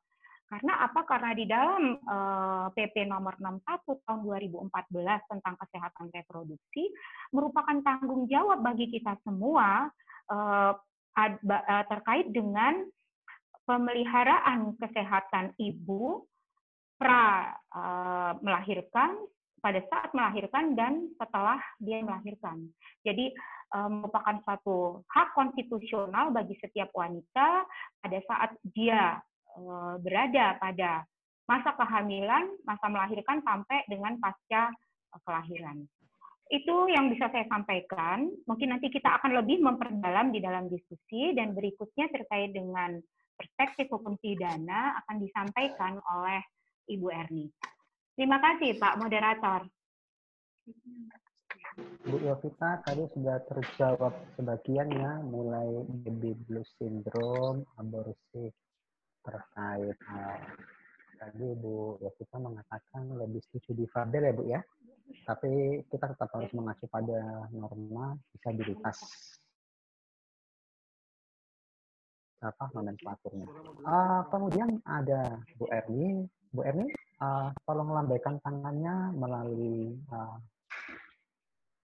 karena 0.54 0.74
apa? 0.86 1.02
Karena 1.10 1.32
di 1.34 1.46
dalam 1.50 1.98
uh, 2.06 2.70
eh, 2.70 2.86
PP 2.86 3.10
nomor 3.10 3.34
61 3.42 4.06
tahun 4.06 4.22
2014 4.22 4.70
tentang 5.34 5.56
kesehatan 5.58 6.06
reproduksi 6.14 6.94
merupakan 7.34 7.74
tanggung 7.82 8.30
jawab 8.30 8.62
bagi 8.62 8.94
kita 8.94 9.18
semua 9.26 9.90
ad, 11.18 11.34
uh, 11.42 11.84
terkait 11.90 12.30
dengan 12.30 12.86
pemeliharaan 13.66 14.78
kesehatan 14.78 15.58
ibu 15.58 16.28
pra 17.00 17.52
melahirkan 18.44 19.16
pada 19.60 19.80
saat 19.88 20.12
melahirkan 20.12 20.76
dan 20.76 21.08
setelah 21.16 21.60
dia 21.80 22.04
melahirkan. 22.04 22.68
Jadi 23.08 23.32
merupakan 23.72 24.36
suatu 24.44 25.02
hak 25.08 25.32
konstitusional 25.36 26.36
bagi 26.36 26.60
setiap 26.60 26.92
wanita 26.92 27.64
pada 28.04 28.20
saat 28.28 28.52
dia 28.76 29.24
berada 30.02 30.58
pada 30.58 31.06
masa 31.46 31.76
kehamilan, 31.76 32.48
masa 32.64 32.88
melahirkan 32.88 33.44
sampai 33.44 33.84
dengan 33.92 34.18
pasca 34.18 34.72
kelahiran. 35.28 35.84
Itu 36.52 36.86
yang 36.92 37.10
bisa 37.10 37.32
saya 37.32 37.48
sampaikan. 37.50 38.30
Mungkin 38.46 38.76
nanti 38.76 38.92
kita 38.92 39.22
akan 39.22 39.42
lebih 39.42 39.64
memperdalam 39.64 40.30
di 40.30 40.40
dalam 40.44 40.70
diskusi 40.70 41.34
dan 41.34 41.56
berikutnya 41.56 42.12
terkait 42.12 42.54
dengan 42.54 43.00
perspektif 43.34 43.90
hukum 43.90 44.16
pidana 44.22 44.94
akan 45.04 45.18
disampaikan 45.24 45.98
oleh 46.04 46.42
Ibu 46.90 47.08
Erni. 47.10 47.48
Terima 48.14 48.38
kasih 48.38 48.78
Pak 48.78 49.02
Moderator. 49.02 49.66
Bu 52.06 52.22
Yovita 52.22 52.86
tadi 52.86 53.02
sudah 53.18 53.42
terjawab 53.50 54.14
sebagian 54.38 54.94
ya, 54.94 55.12
mulai 55.26 55.82
baby 56.06 56.38
blues 56.46 56.70
syndrome, 56.78 57.66
aborsi 57.82 58.54
terkait 59.24 59.98
uh, 60.12 60.44
tadi 61.18 61.48
Bu 61.56 61.98
Yovita 62.04 62.38
mengatakan 62.38 63.16
lebih 63.16 63.40
setuju 63.48 63.72
difabel 63.74 64.28
ya 64.28 64.34
Bu 64.36 64.44
ya. 64.46 64.62
Tapi 65.24 65.84
kita 65.88 66.16
tetap 66.16 66.30
harus 66.32 66.52
mengacu 66.56 66.88
pada 66.88 67.48
norma 67.52 68.16
disabilitas. 68.36 69.00
Apa 72.44 72.68
nomenklaturnya. 72.76 73.48
Uh, 73.88 74.22
kemudian 74.28 74.84
ada 74.84 75.40
Bu 75.56 75.68
Erni. 75.72 76.28
Bu 76.54 76.62
Erni, 76.62 76.86
uh, 77.18 77.50
tolong 77.66 77.90
lambaikan 77.96 78.38
tangannya 78.44 79.16
melalui 79.16 79.96
uh, 80.12 80.38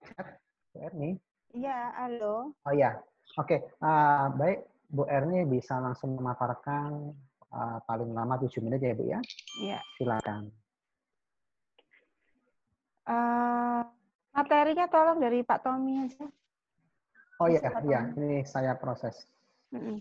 chat. 0.04 0.38
Bu 0.76 0.78
Erni. 0.84 1.10
Iya, 1.56 1.96
halo. 1.98 2.54
Oh 2.68 2.74
ya, 2.76 3.02
oke. 3.40 3.50
Okay. 3.50 3.60
Uh, 3.82 4.30
baik, 4.38 4.60
Bu 4.92 5.10
Erni 5.10 5.48
bisa 5.50 5.82
langsung 5.82 6.14
memaparkan 6.14 7.18
uh, 7.54 7.78
paling 7.86 8.12
lama 8.14 8.38
tujuh 8.42 8.62
menit 8.64 8.82
ya 8.82 8.94
Bu 8.98 9.04
ya. 9.06 9.20
Iya. 9.62 9.80
Silakan. 9.98 10.50
Uh, 13.10 13.82
materinya 14.38 14.86
tolong 14.86 15.18
dari 15.18 15.42
Pak 15.42 15.66
Tommy 15.66 16.06
aja. 16.06 16.30
Oh 17.40 17.48
iya, 17.48 17.64
iya, 17.88 18.12
ini 18.20 18.44
saya 18.44 18.76
proses. 18.76 19.16
Mm 19.72 19.80
-mm. 19.80 19.98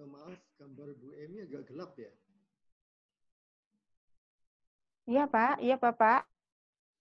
Uh, 0.00 0.08
maaf, 0.08 0.40
gambar 0.80 0.96
Bu 0.96 1.12
Emi 1.12 1.44
agak 1.44 1.68
gelap 1.68 1.92
ya? 2.00 2.08
Iya 5.04 5.24
Pak, 5.28 5.60
iya 5.60 5.76
Bapak. 5.76 6.24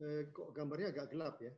Eh, 0.03 0.27
kok 0.35 0.51
gambarnya 0.51 0.91
agak 0.91 1.07
gelap 1.15 1.39
ya? 1.39 1.55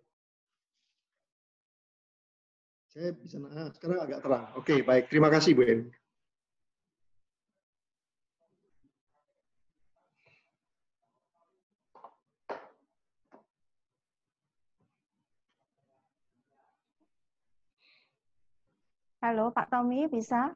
Saya 2.94 3.18
bisa, 3.18 3.42
nah, 3.42 3.74
sekarang 3.74 4.06
agak 4.06 4.22
terang. 4.22 4.54
Oke, 4.54 4.86
baik. 4.86 5.10
Terima 5.10 5.34
kasih 5.34 5.58
Bu 5.58 5.66
Emi. 5.66 5.90
Halo 19.26 19.50
Pak 19.50 19.74
Tommy, 19.74 20.06
bisa? 20.06 20.54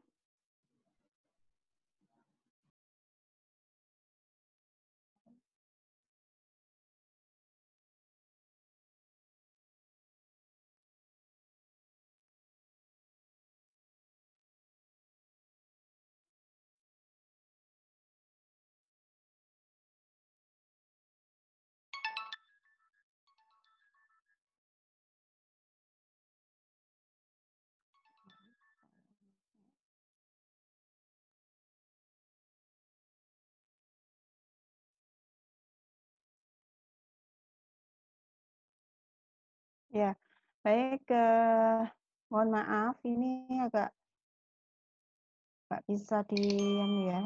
Ya, 39.96 40.12
baik. 40.64 41.08
Eh, 41.08 41.79
mohon 42.27 42.50
maaf, 42.55 42.96
ini 43.08 43.48
agak 43.64 43.96
nggak 45.66 45.81
bisa 45.88 46.18
diam 46.29 46.92
ya. 47.10 47.20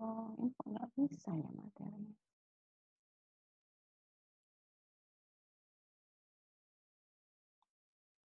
Oh, 0.00 0.32
ini 0.40 0.48
kok 0.56 0.66
nggak 0.72 0.88
bisa 0.96 1.30
ya 1.36 1.50
materinya. 1.52 2.16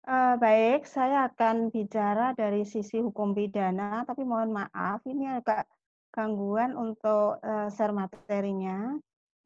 Uh, 0.02 0.36
baik, 0.36 0.84
saya 0.84 1.32
akan 1.32 1.72
bicara 1.72 2.36
dari 2.36 2.68
sisi 2.68 3.00
hukum 3.00 3.32
pidana, 3.32 4.04
tapi 4.04 4.28
mohon 4.28 4.52
maaf, 4.52 5.00
ini 5.08 5.32
agak 5.32 5.64
gangguan 6.12 6.76
untuk 6.76 7.40
uh, 7.40 7.72
share 7.72 7.96
materinya. 7.96 9.00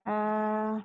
Uh, 0.07 0.81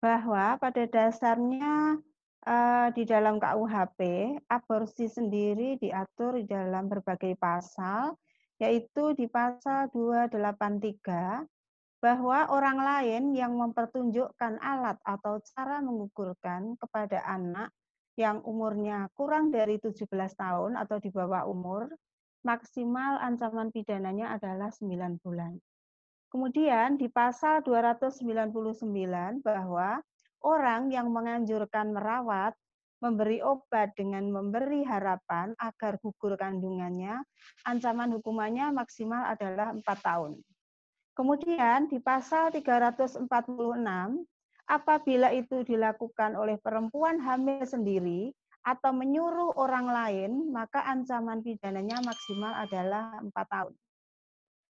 bahwa 0.00 0.56
pada 0.56 0.86
dasarnya 0.88 2.00
uh, 2.46 2.88
di 2.96 3.02
dalam 3.04 3.36
KUHP, 3.36 4.00
aborsi 4.48 5.10
sendiri 5.10 5.76
diatur 5.76 6.40
di 6.40 6.48
dalam 6.48 6.88
berbagai 6.88 7.36
pasal, 7.36 8.16
yaitu 8.56 9.12
di 9.12 9.28
pasal 9.28 9.92
283 9.92 11.44
bahwa 12.00 12.46
orang 12.52 12.78
lain 12.78 13.34
yang 13.34 13.56
mempertunjukkan 13.56 14.60
alat 14.60 15.00
atau 15.02 15.40
cara 15.52 15.80
mengukurkan 15.80 16.76
kepada 16.76 17.24
anak 17.24 17.72
yang 18.16 18.40
umurnya 18.48 19.12
kurang 19.12 19.52
dari 19.52 19.76
17 19.76 20.08
tahun 20.36 20.72
atau 20.80 20.96
di 20.96 21.12
bawah 21.12 21.44
umur, 21.44 21.92
maksimal 22.44 23.20
ancaman 23.20 23.68
pidananya 23.68 24.40
adalah 24.40 24.72
9 24.72 25.20
bulan. 25.20 25.60
Kemudian 26.32 26.96
di 26.96 27.12
pasal 27.12 27.60
299 27.64 29.44
bahwa 29.44 30.00
orang 30.44 30.92
yang 30.92 31.12
menganjurkan 31.12 31.92
merawat, 31.92 32.56
memberi 33.00 33.44
obat 33.44 33.92
dengan 33.94 34.28
memberi 34.32 34.82
harapan 34.82 35.52
agar 35.60 36.00
gugur 36.00 36.36
kandungannya, 36.40 37.20
ancaman 37.68 38.12
hukumannya 38.16 38.72
maksimal 38.72 39.28
adalah 39.28 39.76
4 39.76 39.84
tahun. 40.00 40.32
Kemudian 41.16 41.88
di 41.88 41.96
pasal 42.00 42.52
346 42.52 43.24
apabila 44.68 45.32
itu 45.32 45.64
dilakukan 45.64 46.36
oleh 46.36 46.60
perempuan 46.60 47.20
hamil 47.20 47.64
sendiri 47.64 48.32
atau 48.66 48.90
menyuruh 48.90 49.56
orang 49.56 49.86
lain, 49.86 50.32
maka 50.50 50.82
ancaman 50.84 51.40
pidananya 51.40 52.02
maksimal 52.02 52.52
adalah 52.52 53.16
4 53.22 53.32
tahun. 53.32 53.74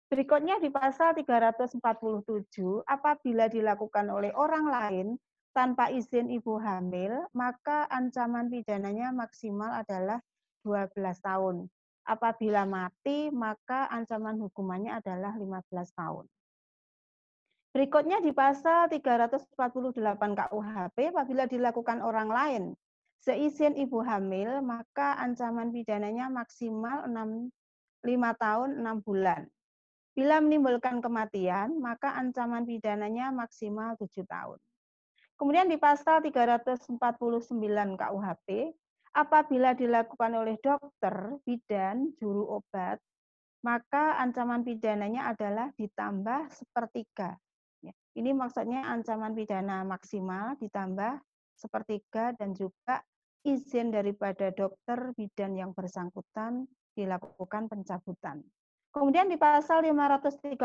Berikutnya 0.09 0.61
di 0.61 0.69
pasal 0.69 1.17
347, 1.17 1.79
apabila 2.85 3.49
dilakukan 3.49 4.05
oleh 4.13 4.29
orang 4.33 4.65
lain 4.69 5.07
tanpa 5.53 5.93
izin 5.93 6.33
ibu 6.33 6.57
hamil, 6.57 7.29
maka 7.31 7.85
ancaman 7.87 8.49
pidananya 8.49 9.13
maksimal 9.13 9.69
adalah 9.69 10.19
12 10.65 10.97
tahun. 11.21 11.69
Apabila 12.03 12.67
mati, 12.67 13.31
maka 13.31 13.87
ancaman 13.87 14.41
hukumannya 14.41 14.99
adalah 14.99 15.31
15 15.39 15.93
tahun. 15.95 16.25
Berikutnya 17.73 18.21
di 18.21 18.35
pasal 18.35 18.91
348 18.91 19.55
KUHP, 20.37 20.97
apabila 21.09 21.49
dilakukan 21.49 22.05
orang 22.05 22.29
lain 22.29 22.63
seizin 23.23 23.73
ibu 23.79 24.03
hamil, 24.03 24.59
maka 24.59 25.15
ancaman 25.15 25.71
pidananya 25.71 26.27
maksimal 26.27 27.07
6, 27.07 27.49
5 28.03 28.43
tahun 28.43 28.69
6 28.83 28.99
bulan. 29.07 29.47
Bila 30.13 30.43
menimbulkan 30.43 31.01
kematian, 31.01 31.79
maka 31.81 32.13
ancaman 32.13 32.67
pidananya 32.67 33.31
maksimal 33.33 33.95
7 33.95 34.27
tahun. 34.27 34.59
Kemudian 35.43 35.67
di 35.67 35.75
pasal 35.75 36.23
349 36.23 36.95
KUHP, 37.99 38.47
apabila 39.11 39.75
dilakukan 39.75 40.31
oleh 40.39 40.55
dokter, 40.63 41.35
bidan, 41.43 42.15
juru 42.15 42.63
obat, 42.63 42.95
maka 43.59 44.23
ancaman 44.23 44.63
pidananya 44.63 45.35
adalah 45.35 45.67
ditambah 45.75 46.47
sepertiga. 46.47 47.35
Ya, 47.83 47.91
ini 48.15 48.31
maksudnya 48.31 48.87
ancaman 48.87 49.35
pidana 49.35 49.83
maksimal 49.83 50.55
ditambah 50.63 51.19
sepertiga 51.59 52.31
dan 52.39 52.55
juga 52.55 53.03
izin 53.43 53.91
daripada 53.91 54.47
dokter 54.47 55.11
bidan 55.11 55.59
yang 55.59 55.75
bersangkutan 55.75 56.71
dilakukan 56.95 57.67
pencabutan. 57.67 58.39
Kemudian 58.95 59.27
di 59.27 59.35
pasal 59.35 59.83
535 59.91 60.55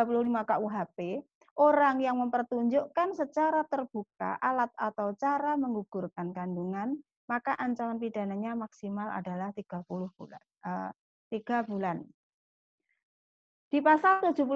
KUHP, 0.46 1.18
orang 1.58 1.98
yang 1.98 2.22
mempertunjukkan 2.22 3.18
secara 3.18 3.66
terbuka 3.66 4.38
alat 4.38 4.70
atau 4.78 5.12
cara 5.18 5.58
menggugurkan 5.58 6.30
kandungan, 6.30 6.94
maka 7.26 7.58
ancaman 7.58 7.98
pidananya 7.98 8.54
maksimal 8.54 9.10
adalah 9.10 9.50
30 9.52 9.84
bulan. 10.16 10.42
Uh, 10.62 10.90
3 11.28 11.68
bulan. 11.68 12.00
Di 13.68 13.84
pasal 13.84 14.32
75 14.32 14.48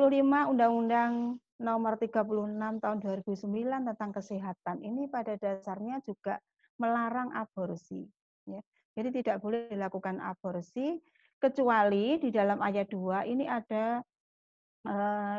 Undang-Undang 0.48 1.36
nomor 1.60 2.00
36 2.00 2.80
tahun 2.80 2.98
2009 3.04 3.88
tentang 3.92 4.10
kesehatan 4.10 4.80
ini 4.80 5.04
pada 5.06 5.36
dasarnya 5.36 6.00
juga 6.00 6.40
melarang 6.80 7.28
aborsi. 7.36 8.08
Ya. 8.48 8.64
Jadi 8.96 9.22
tidak 9.22 9.44
boleh 9.44 9.68
dilakukan 9.68 10.16
aborsi 10.16 10.96
kecuali 11.36 12.16
di 12.22 12.32
dalam 12.32 12.62
ayat 12.64 12.88
2 12.88 13.28
ini 13.28 13.44
ada 13.44 14.00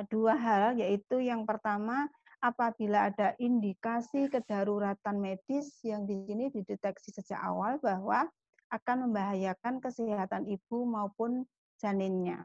dua 0.08 0.34
hal 0.39 0.79
yaitu 0.79 1.19
yang 1.19 1.43
pertama 1.43 2.08
apabila 2.43 3.08
ada 3.08 3.32
indikasi 3.39 4.27
kedaruratan 4.27 5.15
medis 5.15 5.79
yang 5.88 6.03
di 6.03 6.27
sini 6.27 6.51
dideteksi 6.51 7.15
sejak 7.15 7.39
awal 7.39 7.79
bahwa 7.79 8.27
akan 8.67 9.08
membahayakan 9.08 9.79
kesehatan 9.79 10.43
ibu 10.51 10.84
maupun 10.84 11.47
janinnya. 11.79 12.43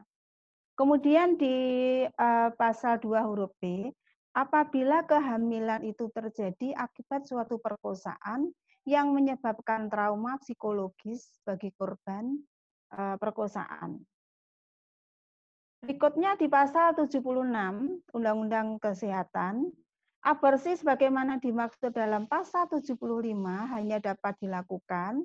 Kemudian 0.79 1.35
di 1.35 1.55
uh, 2.07 2.49
pasal 2.55 3.03
2 3.03 3.27
huruf 3.27 3.51
B, 3.59 3.91
apabila 4.31 5.03
kehamilan 5.03 5.83
itu 5.83 6.07
terjadi 6.15 6.71
akibat 6.79 7.27
suatu 7.27 7.59
perkosaan 7.59 8.47
yang 8.87 9.11
menyebabkan 9.11 9.91
trauma 9.91 10.39
psikologis 10.39 11.43
bagi 11.43 11.75
korban 11.75 12.39
uh, 12.95 13.19
perkosaan. 13.19 13.99
Berikutnya 15.79 16.35
di 16.35 16.51
pasal 16.51 16.91
76 16.91 17.23
Undang-Undang 18.11 18.83
Kesehatan, 18.83 19.71
aborsi 20.19 20.75
sebagaimana 20.75 21.39
dimaksud 21.39 21.95
dalam 21.95 22.27
pasal 22.27 22.67
75 22.67 22.99
hanya 23.71 24.03
dapat 24.03 24.35
dilakukan 24.43 25.23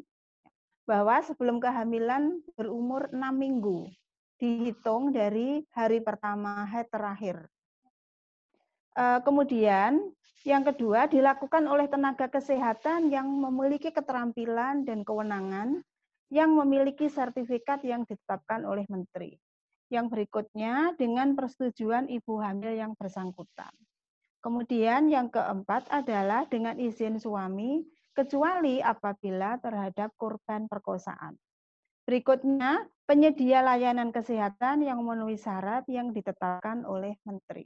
bahwa 0.87 1.19
sebelum 1.27 1.59
kehamilan 1.59 2.39
berumur 2.55 3.11
6 3.11 3.19
minggu 3.35 3.91
dihitung 4.39 5.11
dari 5.11 5.67
hari 5.75 5.99
pertama 5.99 6.63
haid 6.71 6.87
terakhir. 6.87 7.51
Eh, 8.95 9.21
kemudian 9.27 9.99
yang 10.47 10.63
kedua 10.63 11.11
dilakukan 11.11 11.67
oleh 11.67 11.91
tenaga 11.91 12.31
kesehatan 12.31 13.11
yang 13.11 13.27
memiliki 13.27 13.91
keterampilan 13.91 14.87
dan 14.87 15.03
kewenangan 15.03 15.83
yang 16.31 16.55
memiliki 16.55 17.11
sertifikat 17.11 17.83
yang 17.83 18.07
ditetapkan 18.07 18.63
oleh 18.63 18.87
menteri. 18.87 19.35
Yang 19.93 20.07
berikutnya 20.13 20.97
dengan 20.97 21.37
persetujuan 21.37 22.09
ibu 22.09 22.41
hamil 22.41 22.73
yang 22.77 22.93
bersangkutan. 22.97 23.73
Kemudian 24.45 25.09
yang 25.09 25.33
keempat 25.33 25.89
adalah 25.89 26.45
dengan 26.45 26.77
izin 26.77 27.17
suami 27.17 27.81
kecuali 28.13 28.85
apabila 28.85 29.57
terhadap 29.59 30.13
korban 30.21 30.69
perkosaan. 30.69 31.35
Berikutnya, 32.05 32.85
penyedia 33.09 33.65
layanan 33.65 34.13
kesehatan 34.13 34.85
yang 34.85 35.01
memenuhi 35.01 35.41
syarat 35.41 35.89
yang 35.89 36.13
ditetapkan 36.13 36.85
oleh 36.85 37.17
Menteri. 37.25 37.65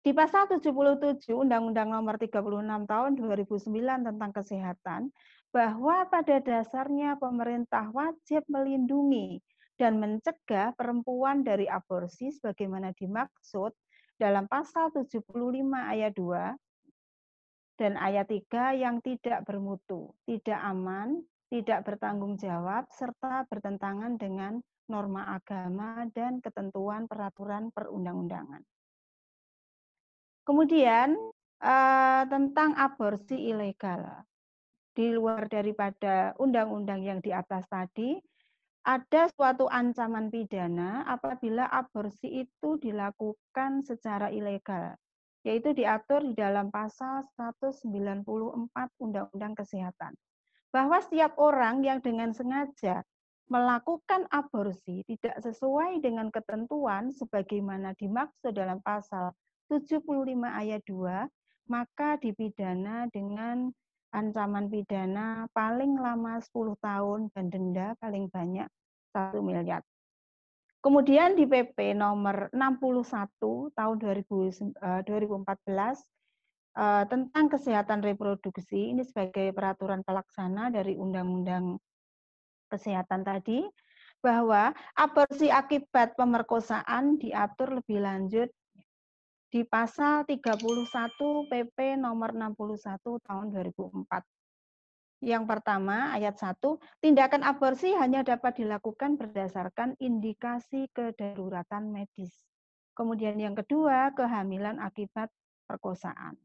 Di 0.00 0.16
pasal 0.16 0.48
77 0.48 1.28
Undang-Undang 1.36 1.92
Nomor 1.92 2.16
36 2.16 2.40
Tahun 2.88 3.12
2009 3.20 4.08
tentang 4.08 4.32
Kesehatan, 4.32 5.12
bahwa 5.52 6.08
pada 6.08 6.40
dasarnya 6.40 7.20
pemerintah 7.20 7.92
wajib 7.92 8.40
melindungi 8.48 9.44
dan 9.80 9.96
mencegah 9.96 10.76
perempuan 10.76 11.40
dari 11.40 11.64
aborsi 11.64 12.28
sebagaimana 12.28 12.92
dimaksud 12.92 13.72
dalam 14.20 14.44
pasal 14.44 14.92
75 14.92 15.24
ayat 15.72 16.12
2 16.12 17.80
dan 17.80 17.96
ayat 17.96 18.28
3 18.28 18.76
yang 18.76 19.00
tidak 19.00 19.40
bermutu, 19.48 20.12
tidak 20.28 20.60
aman, 20.60 21.24
tidak 21.48 21.88
bertanggung 21.88 22.36
jawab, 22.36 22.84
serta 22.92 23.48
bertentangan 23.48 24.20
dengan 24.20 24.60
norma 24.92 25.32
agama 25.32 26.04
dan 26.12 26.44
ketentuan 26.44 27.08
peraturan 27.08 27.72
perundang-undangan. 27.72 28.60
Kemudian 30.44 31.16
eh, 31.64 32.22
tentang 32.28 32.76
aborsi 32.76 33.48
ilegal. 33.48 34.28
Di 34.92 35.16
luar 35.16 35.48
daripada 35.48 36.36
undang-undang 36.36 37.00
yang 37.00 37.24
di 37.24 37.32
atas 37.32 37.64
tadi, 37.70 38.20
ada 38.80 39.28
suatu 39.36 39.68
ancaman 39.68 40.32
pidana 40.32 41.04
apabila 41.04 41.68
aborsi 41.68 42.44
itu 42.48 42.80
dilakukan 42.80 43.84
secara 43.84 44.32
ilegal, 44.32 44.96
yaitu 45.44 45.76
diatur 45.76 46.24
di 46.24 46.34
dalam 46.36 46.72
pasal 46.72 47.28
194 47.36 47.84
Undang-Undang 49.00 49.54
Kesehatan 49.56 50.16
bahwa 50.70 51.02
setiap 51.02 51.34
orang 51.36 51.82
yang 51.82 51.98
dengan 51.98 52.30
sengaja 52.30 53.02
melakukan 53.50 54.30
aborsi 54.30 55.02
tidak 55.10 55.42
sesuai 55.42 55.98
dengan 55.98 56.30
ketentuan 56.30 57.10
sebagaimana 57.10 57.98
dimaksud 57.98 58.54
dalam 58.54 58.78
pasal 58.78 59.34
75 59.66 60.06
ayat 60.46 60.82
2, 60.86 61.26
maka 61.66 62.14
dipidana 62.22 63.10
dengan 63.10 63.74
ancaman 64.10 64.66
pidana 64.66 65.46
paling 65.54 65.94
lama 65.98 66.42
10 66.42 66.74
tahun 66.78 67.30
dan 67.34 67.50
denda 67.50 67.94
paling 68.02 68.30
banyak 68.30 68.66
1 69.14 69.42
miliar. 69.42 69.82
Kemudian 70.80 71.36
di 71.36 71.44
PP 71.44 71.92
nomor 71.92 72.48
61 72.56 73.76
tahun 73.76 73.96
2014 74.00 74.80
uh, 74.80 75.04
tentang 77.04 77.46
kesehatan 77.52 78.00
reproduksi 78.00 78.96
ini 78.96 79.04
sebagai 79.04 79.52
peraturan 79.52 80.00
pelaksana 80.00 80.72
dari 80.72 80.96
Undang-Undang 80.96 81.76
Kesehatan 82.70 83.26
tadi 83.26 83.66
bahwa 84.22 84.70
aborsi 84.94 85.50
akibat 85.50 86.14
pemerkosaan 86.14 87.18
diatur 87.18 87.82
lebih 87.82 87.98
lanjut 87.98 88.46
di 89.50 89.66
pasal 89.66 90.22
31 90.30 90.62
PP 91.50 91.98
nomor 91.98 92.30
61 92.30 93.18
tahun 93.26 93.46
2004. 93.50 94.22
Yang 95.20 95.44
pertama, 95.44 96.16
ayat 96.16 96.38
1, 96.38 96.56
tindakan 97.02 97.44
aborsi 97.44 97.92
hanya 97.92 98.24
dapat 98.24 98.62
dilakukan 98.62 99.20
berdasarkan 99.20 99.98
indikasi 100.00 100.88
kedaruratan 100.96 101.92
medis. 101.92 102.32
Kemudian 102.96 103.36
yang 103.36 103.52
kedua, 103.52 104.16
kehamilan 104.16 104.80
akibat 104.80 105.28
perkosaan. 105.68 106.40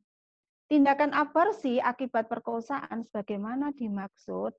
Tindakan 0.66 1.14
aborsi 1.14 1.78
akibat 1.78 2.26
perkosaan 2.26 3.06
sebagaimana 3.06 3.70
dimaksud 3.72 4.52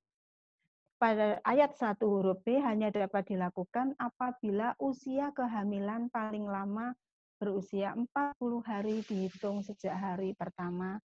pada 0.96 1.42
ayat 1.44 1.76
1 1.76 2.00
huruf 2.08 2.40
B 2.40 2.56
hanya 2.62 2.88
dapat 2.94 3.28
dilakukan 3.28 3.92
apabila 4.00 4.72
usia 4.80 5.34
kehamilan 5.34 6.08
paling 6.08 6.48
lama 6.48 6.96
berusia 7.36 7.92
40 7.92 8.64
hari 8.64 9.04
dihitung 9.04 9.60
sejak 9.60 9.92
hari 9.92 10.32
pertama 10.32 11.00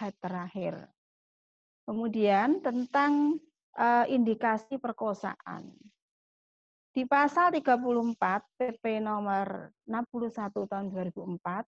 haid 0.00 0.16
terakhir. 0.20 0.74
Kemudian 1.86 2.60
tentang 2.64 3.38
uh, 3.78 4.04
indikasi 4.10 4.80
perkosaan. 4.80 5.70
Di 6.96 7.04
pasal 7.04 7.52
34 7.52 8.16
PP 8.56 9.04
nomor 9.04 9.70
61 9.84 10.64
tahun 10.64 10.86
2004 10.90 11.68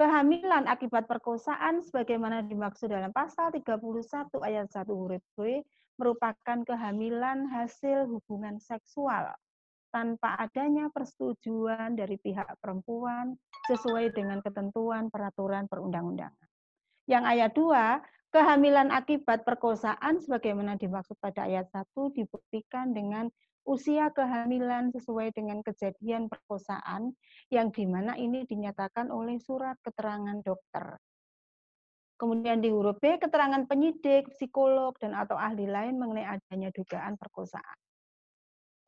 Kehamilan 0.00 0.64
akibat 0.64 1.04
perkosaan 1.04 1.84
sebagaimana 1.84 2.40
dimaksud 2.40 2.88
dalam 2.88 3.12
pasal 3.12 3.52
31 3.52 4.32
ayat 4.40 4.72
1 4.72 4.88
huruf 4.88 5.20
B 5.36 5.60
merupakan 6.00 6.64
kehamilan 6.64 7.44
hasil 7.52 8.08
hubungan 8.08 8.56
seksual 8.56 9.36
tanpa 9.90 10.38
adanya 10.38 10.88
persetujuan 10.90 11.98
dari 11.98 12.16
pihak 12.16 12.46
perempuan 12.62 13.34
sesuai 13.66 14.14
dengan 14.14 14.38
ketentuan 14.40 15.10
peraturan 15.10 15.66
perundang-undangan. 15.66 16.48
Yang 17.10 17.24
ayat 17.26 17.52
2, 17.58 18.34
kehamilan 18.34 18.88
akibat 18.94 19.42
perkosaan 19.42 20.22
sebagaimana 20.22 20.78
dimaksud 20.78 21.18
pada 21.18 21.50
ayat 21.50 21.66
1 21.74 21.86
dibuktikan 22.14 22.94
dengan 22.94 23.26
usia 23.66 24.08
kehamilan 24.14 24.94
sesuai 24.94 25.36
dengan 25.36 25.60
kejadian 25.60 26.30
perkosaan 26.32 27.12
yang 27.52 27.68
di 27.74 27.84
mana 27.84 28.16
ini 28.16 28.46
dinyatakan 28.46 29.12
oleh 29.12 29.36
surat 29.42 29.76
keterangan 29.84 30.38
dokter. 30.40 30.96
Kemudian 32.20 32.60
di 32.60 32.68
huruf 32.68 33.00
B, 33.00 33.16
keterangan 33.16 33.64
penyidik, 33.64 34.28
psikolog, 34.36 34.92
dan 35.00 35.16
atau 35.16 35.40
ahli 35.40 35.64
lain 35.64 35.96
mengenai 35.96 36.36
adanya 36.36 36.68
dugaan 36.68 37.16
perkosaan. 37.16 37.78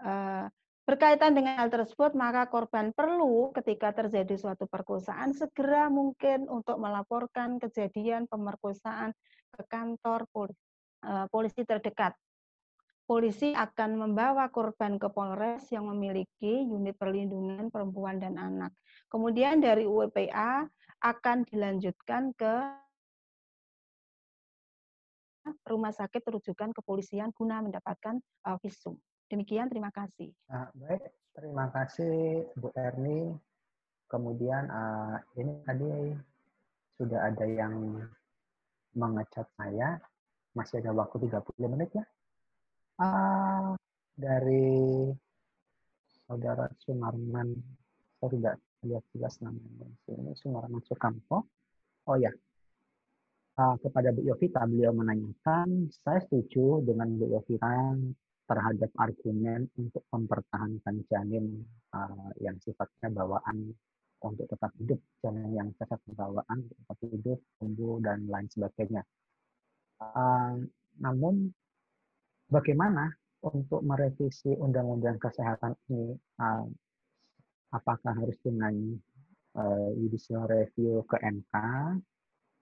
Eh, 0.05 0.47
Berkaitan 0.83 1.39
dengan 1.39 1.63
hal 1.63 1.71
tersebut, 1.71 2.13
maka 2.19 2.51
korban 2.51 2.91
perlu 2.91 3.55
ketika 3.55 3.95
terjadi 3.95 4.35
suatu 4.35 4.67
perkosaan 4.67 5.31
segera 5.31 5.87
mungkin 5.87 6.51
untuk 6.51 6.83
melaporkan 6.83 7.63
kejadian 7.63 8.27
pemerkosaan 8.27 9.15
ke 9.55 9.63
kantor 9.71 10.27
eh, 11.07 11.27
polisi 11.31 11.63
terdekat 11.63 12.19
polisi 13.13 13.53
akan 13.53 13.99
membawa 13.99 14.49
korban 14.49 14.97
ke 14.97 15.11
Polres 15.11 15.69
yang 15.69 15.91
memiliki 15.91 16.65
unit 16.65 16.97
perlindungan 16.97 17.69
perempuan 17.69 18.17
dan 18.17 18.41
anak. 18.41 18.73
Kemudian 19.13 19.61
dari 19.61 19.85
UPA 19.85 20.65
akan 21.03 21.45
dilanjutkan 21.45 22.33
ke 22.33 22.55
rumah 25.67 25.91
sakit 25.91 26.23
rujukan 26.23 26.71
kepolisian 26.71 27.35
guna 27.35 27.59
mendapatkan 27.61 28.23
uh, 28.47 28.57
visum. 28.63 28.95
Demikian, 29.33 29.73
terima 29.73 29.89
kasih. 29.89 30.29
Nah, 30.53 30.69
baik, 30.77 31.09
terima 31.33 31.73
kasih 31.73 32.45
Bu 32.53 32.69
Erni. 32.77 33.33
Kemudian 34.05 34.69
uh, 34.69 35.17
ini 35.41 35.57
tadi 35.65 36.13
sudah 37.01 37.33
ada 37.33 37.49
yang 37.49 37.97
mengecat 38.93 39.49
saya. 39.57 39.97
Masih 40.53 40.85
ada 40.85 40.93
waktu 40.93 41.33
30 41.33 41.73
menit 41.73 41.89
ya. 41.97 42.05
Uh, 43.01 43.73
dari 44.13 45.09
saudara 46.29 46.69
Sumarman, 46.85 47.57
saya 48.21 48.37
tidak 48.37 48.55
lihat 48.85 49.05
jelas 49.17 49.41
namanya. 49.41 49.89
Ini 50.13 50.37
Sumarman 50.37 50.85
Sukamto. 50.85 51.49
Oh 52.05 52.21
ya, 52.21 52.29
uh, 53.57 53.81
kepada 53.81 54.13
Bu 54.13 54.29
Yovita, 54.29 54.61
beliau 54.69 54.93
menanyakan, 54.93 55.89
saya 56.05 56.21
setuju 56.21 56.85
dengan 56.85 57.17
Bu 57.17 57.33
Yovita 57.33 57.97
terhadap 58.47 58.91
argumen 58.99 59.71
untuk 59.79 60.03
mempertahankan 60.11 61.07
janin 61.09 61.63
uh, 61.95 62.31
yang 62.43 62.59
sifatnya 62.61 63.09
bawaan 63.15 63.73
untuk 64.23 64.47
tetap 64.47 64.71
hidup, 64.79 65.01
janin 65.23 65.51
yang 65.55 65.69
cacat 65.79 65.99
bawaan 66.15 66.59
untuk 66.63 66.77
tetap 66.79 66.99
hidup, 67.11 67.39
tumbuh, 67.59 67.99
dan 68.03 68.27
lain 68.31 68.47
sebagainya. 68.51 69.03
Uh, 69.99 70.63
namun 70.99 71.51
bagaimana 72.51 73.11
untuk 73.43 73.83
merevisi 73.83 74.55
undang-undang 74.55 75.19
kesehatan 75.19 75.75
ini? 75.91 76.15
Uh, 76.39 76.67
apakah 77.75 78.15
harus 78.15 78.39
dengan 78.45 78.75
uh, 79.59 79.89
judicial 79.97 80.47
review 80.47 81.03
ke 81.09 81.17
MK 81.19 81.55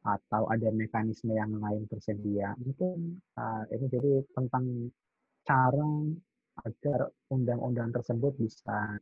atau 0.00 0.48
ada 0.48 0.68
mekanisme 0.72 1.36
yang 1.36 1.52
lain 1.60 1.84
tersedia? 1.90 2.56
Mungkin 2.56 3.20
uh, 3.36 3.62
ini 3.74 3.86
jadi 3.92 4.12
tentang 4.32 4.88
cara 5.50 5.90
agar 6.62 7.10
undang-undang 7.34 7.90
tersebut 7.90 8.38
bisa 8.38 8.94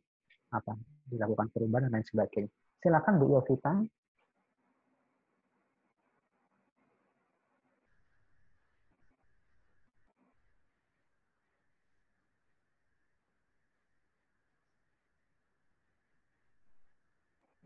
apa 0.49 0.73
dilakukan 1.05 1.53
perubahan 1.53 1.85
dan 1.85 2.01
lain 2.01 2.07
sebagainya 2.09 2.49
silakan 2.81 3.21
Bu 3.21 3.37
Yovita 3.37 3.73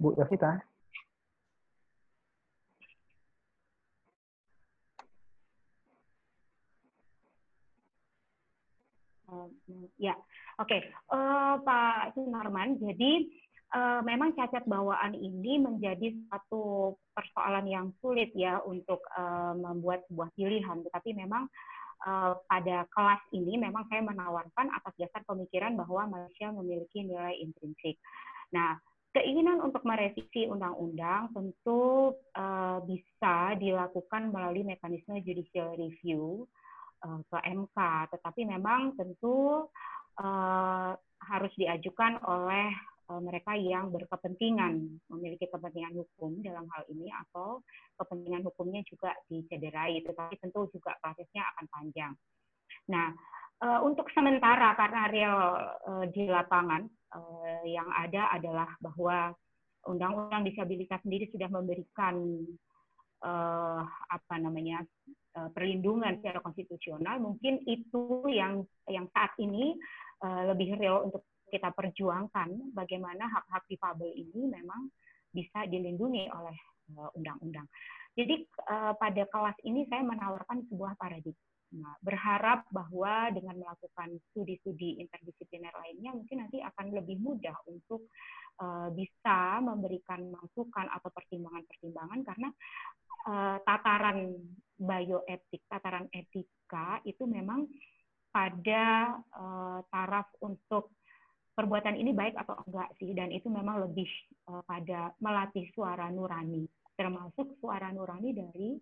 Bu 0.03 0.11
Yovita. 0.19 0.72
Ya, 9.99 10.15
oke, 10.59 10.69
okay. 10.69 10.81
uh, 11.13 11.17
eh, 11.17 11.55
Pak 11.63 12.17
Sunarman. 12.17 12.77
Jadi 12.81 13.29
uh, 13.73 14.01
memang 14.05 14.37
cacat 14.37 14.63
bawaan 14.69 15.17
ini 15.17 15.59
menjadi 15.59 16.13
satu 16.29 16.93
persoalan 17.13 17.65
yang 17.67 17.87
sulit 17.99 18.31
ya 18.37 18.61
untuk 18.63 19.01
uh, 19.13 19.53
membuat 19.57 20.05
sebuah 20.09 20.29
pilihan. 20.37 20.81
Tetapi 20.85 21.09
memang 21.17 21.49
uh, 22.05 22.37
pada 22.45 22.85
kelas 22.93 23.23
ini 23.33 23.57
memang 23.57 23.85
saya 23.89 24.01
menawarkan 24.05 24.67
atas 24.71 24.93
dasar 24.99 25.21
pemikiran 25.25 25.73
bahwa 25.73 26.07
manusia 26.09 26.53
memiliki 26.53 27.03
nilai 27.03 27.37
intrinsik. 27.41 27.97
Nah, 28.53 28.77
keinginan 29.13 29.61
untuk 29.61 29.85
merevisi 29.85 30.49
undang-undang 30.49 31.29
tentu 31.33 32.17
uh, 32.33 32.77
bisa 32.85 33.57
dilakukan 33.61 34.33
melalui 34.33 34.65
mekanisme 34.65 35.21
judicial 35.21 35.77
review 35.77 36.49
uh, 37.03 37.21
ke 37.27 37.37
MK, 37.43 37.77
tetapi 38.15 38.41
memang 38.47 38.95
tentu 38.95 39.67
uh, 40.19 40.91
harus 41.23 41.53
diajukan 41.59 42.19
oleh 42.23 42.71
uh, 43.11 43.21
mereka 43.21 43.55
yang 43.55 43.91
berkepentingan 43.91 45.03
memiliki 45.11 45.47
kepentingan 45.51 45.93
hukum 45.99 46.39
dalam 46.41 46.65
hal 46.71 46.83
ini 46.89 47.11
atau 47.27 47.61
kepentingan 47.99 48.43
hukumnya 48.47 48.81
juga 48.87 49.13
dicederai, 49.27 50.01
tetapi 50.01 50.39
tentu 50.39 50.67
juga 50.71 50.95
prosesnya 50.99 51.43
akan 51.55 51.65
panjang. 51.69 52.13
Nah, 52.89 53.15
untuk 53.79 54.11
sementara 54.11 54.75
karena 54.75 55.07
real 55.07 55.39
di 56.11 56.27
lapangan 56.27 56.83
yang 57.63 57.87
ada 57.95 58.27
adalah 58.35 58.67
bahwa 58.83 59.31
undang-undang 59.87 60.43
disabilitas 60.43 60.99
sendiri 60.99 61.31
sudah 61.31 61.47
memberikan 61.47 62.43
apa 63.23 64.35
namanya 64.35 64.83
perlindungan 65.33 66.21
secara 66.21 66.45
konstitusional 66.45 67.17
mungkin 67.17 67.65
itu 67.65 68.21
yang 68.29 68.61
yang 68.85 69.09
saat 69.17 69.33
ini 69.41 69.73
uh, 70.21 70.53
lebih 70.53 70.77
real 70.77 71.09
untuk 71.09 71.25
kita 71.49 71.73
perjuangkan 71.73 72.73
bagaimana 72.73 73.25
hak-hak 73.29 73.65
difabel 73.69 74.09
ini 74.13 74.49
memang 74.49 74.89
bisa 75.33 75.65
dilindungi 75.69 76.29
oleh 76.29 76.57
undang-undang. 77.17 77.65
Jadi 78.13 78.45
pada 78.97 79.23
kelas 79.29 79.57
ini 79.65 79.85
saya 79.89 80.05
menawarkan 80.05 80.65
sebuah 80.69 80.93
paradigma 80.97 81.52
Nah, 81.73 81.97
berharap 82.05 82.69
bahwa 82.69 83.33
dengan 83.33 83.57
melakukan 83.57 84.13
studi-studi 84.29 85.01
interdisipliner 85.01 85.73
lainnya 85.73 86.13
mungkin 86.13 86.45
nanti 86.45 86.61
akan 86.61 86.93
lebih 86.93 87.17
mudah 87.17 87.57
untuk 87.65 88.05
uh, 88.61 88.93
bisa 88.93 89.57
memberikan 89.57 90.21
masukan 90.29 90.85
atau 90.93 91.09
pertimbangan-pertimbangan 91.09 92.19
karena 92.21 92.49
uh, 93.25 93.57
tataran 93.65 94.37
bioetik, 94.77 95.65
tataran 95.65 96.05
etika 96.13 97.01
itu 97.09 97.25
memang 97.25 97.65
pada 98.29 99.17
uh, 99.33 99.79
taraf 99.89 100.29
untuk 100.45 100.93
perbuatan 101.57 101.97
ini 101.97 102.13
baik 102.13 102.37
atau 102.37 102.57
enggak 102.69 102.93
sih? 103.01 103.17
Dan 103.17 103.33
itu 103.33 103.49
memang 103.49 103.81
lebih 103.89 104.09
uh, 104.49 104.61
pada 104.61 105.09
melatih 105.17 105.65
suara 105.73 106.13
nurani 106.13 106.69
termasuk 106.93 107.57
suara 107.57 107.89
nurani 107.89 108.31
dari 108.33 108.77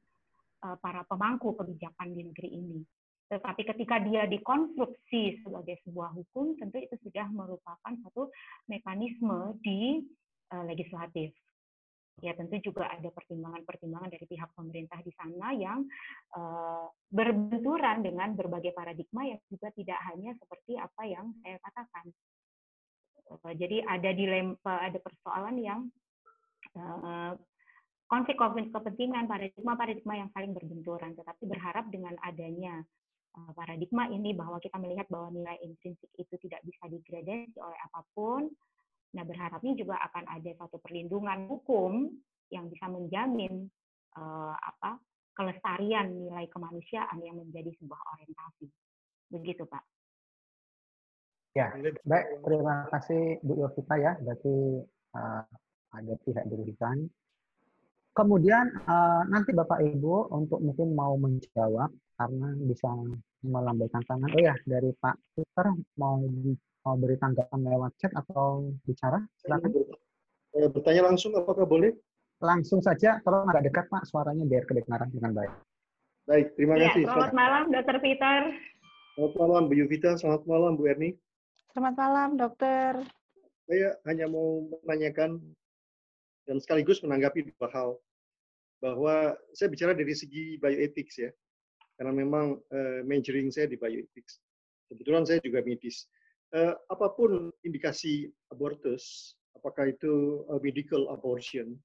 para 0.62 1.02
pemangku 1.10 1.58
kebijakan 1.58 2.14
di 2.14 2.22
negeri 2.22 2.50
ini. 2.54 2.80
Tetapi 3.32 3.64
ketika 3.64 3.96
dia 4.04 4.28
dikonstruksi 4.28 5.40
sebagai 5.40 5.80
sebuah 5.88 6.12
hukum, 6.12 6.60
tentu 6.60 6.84
itu 6.84 7.00
sudah 7.08 7.32
merupakan 7.32 7.94
satu 8.04 8.28
mekanisme 8.68 9.56
di 9.64 10.04
uh, 10.52 10.68
legislatif. 10.68 11.32
Ya 12.20 12.36
tentu 12.36 12.60
juga 12.60 12.92
ada 12.92 13.08
pertimbangan-pertimbangan 13.08 14.12
dari 14.12 14.28
pihak 14.28 14.52
pemerintah 14.52 15.00
di 15.00 15.16
sana 15.16 15.56
yang 15.56 15.88
uh, 16.36 16.92
berbenturan 17.08 18.04
dengan 18.04 18.36
berbagai 18.36 18.76
paradigma 18.76 19.24
yang 19.24 19.40
juga 19.48 19.72
tidak 19.80 20.00
hanya 20.12 20.36
seperti 20.36 20.76
apa 20.76 21.02
yang 21.08 21.32
saya 21.40 21.56
katakan. 21.64 22.06
Uh, 23.32 23.54
jadi 23.56 23.80
ada 23.88 24.12
dilema, 24.12 24.76
ada 24.92 25.00
persoalan 25.00 25.56
yang 25.56 25.80
uh, 26.76 27.32
konflik-konflik 28.12 28.76
kepentingan, 28.76 29.24
paradigma-paradigma 29.32 30.14
yang 30.20 30.30
saling 30.36 30.52
berbenturan. 30.52 31.16
Tetapi 31.16 31.48
berharap 31.48 31.88
dengan 31.88 32.20
adanya 32.20 32.84
eh, 33.40 33.52
paradigma 33.56 34.12
ini 34.12 34.36
bahwa 34.36 34.60
kita 34.60 34.76
melihat 34.76 35.08
bahwa 35.08 35.32
nilai 35.32 35.56
intrinsik 35.64 36.12
itu 36.20 36.36
tidak 36.44 36.60
bisa 36.68 36.92
digradasi 36.92 37.56
oleh 37.56 37.80
apa 37.88 38.04
pun. 38.12 38.52
Nah, 39.16 39.24
berharapnya 39.24 39.76
juga 39.80 39.96
akan 40.12 40.28
ada 40.28 40.52
satu 40.60 40.80
perlindungan 40.84 41.48
hukum 41.48 42.12
yang 42.52 42.68
bisa 42.72 42.88
menjamin 42.88 43.68
uh, 44.16 44.56
apa 44.56 45.00
kelestarian 45.36 46.12
nilai 46.12 46.48
kemanusiaan 46.48 47.20
yang 47.20 47.36
menjadi 47.40 47.76
sebuah 47.76 48.00
orientasi. 48.16 48.72
Begitu, 49.32 49.68
Pak. 49.68 49.84
Ya, 51.60 51.76
baik. 52.08 52.40
Terima 52.40 52.88
kasih 52.88 53.44
Bu 53.44 53.60
Yovita 53.60 54.00
ya. 54.00 54.16
Berarti 54.24 54.56
uh, 55.12 55.44
ada 55.92 56.14
pihak 56.24 56.48
dirugikan 56.48 57.12
Kemudian 58.12 58.68
uh, 58.92 59.24
nanti 59.32 59.56
Bapak 59.56 59.80
Ibu 59.80 60.36
untuk 60.36 60.60
mungkin 60.60 60.92
mau 60.92 61.16
menjawab 61.16 61.88
karena 62.20 62.48
bisa 62.68 62.92
melambaikan 63.40 64.04
tangan. 64.04 64.28
Oh 64.28 64.42
ya, 64.42 64.56
dari 64.68 64.92
Pak 65.00 65.16
Peter 65.32 65.72
mau 65.96 66.20
di, 66.20 66.52
mau 66.84 67.00
beri 67.00 67.16
tanggapan 67.16 67.60
lewat 67.72 67.92
chat 68.04 68.12
atau 68.12 68.76
bicara? 68.84 69.16
Silakan. 69.40 69.72
Eh, 70.52 70.68
bertanya 70.68 71.08
langsung 71.08 71.32
apakah 71.40 71.64
boleh? 71.64 71.96
Langsung 72.44 72.84
saja, 72.84 73.24
kalau 73.24 73.48
agak 73.48 73.72
dekat 73.72 73.86
Pak 73.88 74.04
suaranya 74.04 74.44
biar 74.44 74.68
kedengaran 74.68 75.08
dengan 75.08 75.32
baik. 75.32 75.54
Baik, 76.28 76.48
terima 76.60 76.76
ya, 76.76 76.92
kasih. 76.92 77.04
Selamat 77.08 77.34
malam 77.34 77.64
Dr. 77.72 77.98
Peter. 78.04 78.40
Selamat 79.16 79.34
malam 79.40 79.64
Bu 79.72 79.74
Yuvita, 79.80 80.12
selamat 80.20 80.44
malam 80.50 80.72
Bu 80.76 80.84
Erni. 80.90 81.16
Selamat 81.72 81.96
malam, 81.96 82.30
dokter. 82.36 82.92
Saya 83.72 83.96
hanya 84.04 84.28
mau 84.28 84.68
menanyakan 84.84 85.40
dan 86.52 86.60
sekaligus 86.60 87.00
menanggapi 87.00 87.48
dua 87.56 87.72
hal. 87.72 87.96
Bahwa 88.84 89.40
saya 89.56 89.72
bicara 89.72 89.96
dari 89.96 90.12
segi 90.12 90.60
bioethics 90.60 91.16
ya, 91.24 91.32
karena 91.96 92.12
memang 92.12 92.60
uh, 92.60 93.00
majoring 93.08 93.48
saya 93.48 93.72
di 93.72 93.80
bioethics. 93.80 94.44
Kebetulan 94.92 95.24
saya 95.24 95.40
juga 95.40 95.64
medis. 95.64 96.12
Uh, 96.52 96.76
apa 96.92 97.08
pun 97.16 97.48
indikasi 97.64 98.28
abortus, 98.52 99.40
apakah 99.56 99.88
itu 99.88 100.44
uh, 100.52 100.60
medical 100.60 101.08
abortion, 101.08 101.80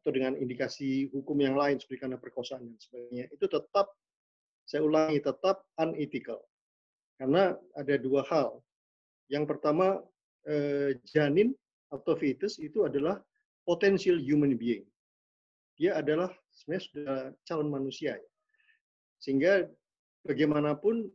atau 0.00 0.10
dengan 0.10 0.34
indikasi 0.34 1.12
hukum 1.14 1.38
yang 1.38 1.54
lain 1.54 1.78
seperti 1.78 2.08
karena 2.08 2.18
perkosaan 2.18 2.66
dan 2.66 2.74
sebagainya, 2.80 3.24
itu 3.30 3.46
tetap, 3.46 3.92
saya 4.64 4.80
ulangi, 4.82 5.20
tetap 5.22 5.62
unethical. 5.76 6.40
Karena 7.20 7.52
ada 7.76 7.94
dua 8.00 8.24
hal. 8.32 8.64
Yang 9.28 9.44
pertama, 9.44 10.00
eh, 10.48 10.96
janin 11.04 11.52
atau 11.92 12.16
fetus 12.16 12.56
itu 12.56 12.88
adalah 12.88 13.20
potential 13.70 14.18
human 14.18 14.58
being. 14.58 14.82
Dia 15.78 16.02
adalah 16.02 16.34
sebenarnya 16.50 16.84
sudah 16.90 17.14
calon 17.46 17.70
manusia. 17.70 18.18
Sehingga 19.22 19.70
bagaimanapun 20.26 21.06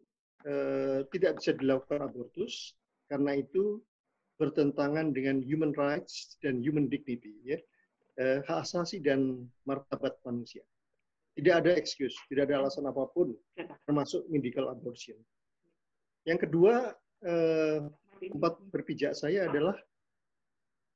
eh, 0.48 1.04
tidak 1.12 1.44
bisa 1.44 1.52
dilakukan 1.60 2.08
abortus 2.08 2.72
karena 3.12 3.36
itu 3.36 3.84
bertentangan 4.40 5.12
dengan 5.12 5.44
human 5.44 5.76
rights 5.76 6.40
dan 6.40 6.64
human 6.64 6.88
dignity. 6.88 7.36
Ya 7.44 7.60
eh, 8.20 8.40
hak 8.48 8.64
asasi 8.64 9.04
dan 9.04 9.48
martabat 9.68 10.16
manusia. 10.24 10.64
Tidak 11.36 11.52
ada 11.52 11.76
excuse, 11.76 12.16
tidak 12.32 12.48
ada 12.48 12.64
alasan 12.64 12.88
apa 12.88 13.12
pun, 13.12 13.36
termasuk 13.84 14.24
medical 14.32 14.72
abortion. 14.72 15.20
Yang 16.24 16.48
kedua, 16.48 16.96
eh, 17.28 17.84
tempat 18.24 18.56
berpijak 18.72 19.12
saya 19.20 19.52
adalah 19.52 19.76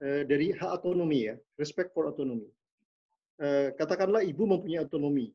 eh, 0.03 0.23
dari 0.27 0.51
hak 0.55 0.83
otonomi 0.83 1.31
ya, 1.31 1.35
respect 1.59 1.95
for 1.95 2.07
autonomy. 2.07 2.47
Eh, 3.39 3.71
katakanlah 3.79 4.23
ibu 4.23 4.43
mempunyai 4.43 4.83
otonomi 4.83 5.31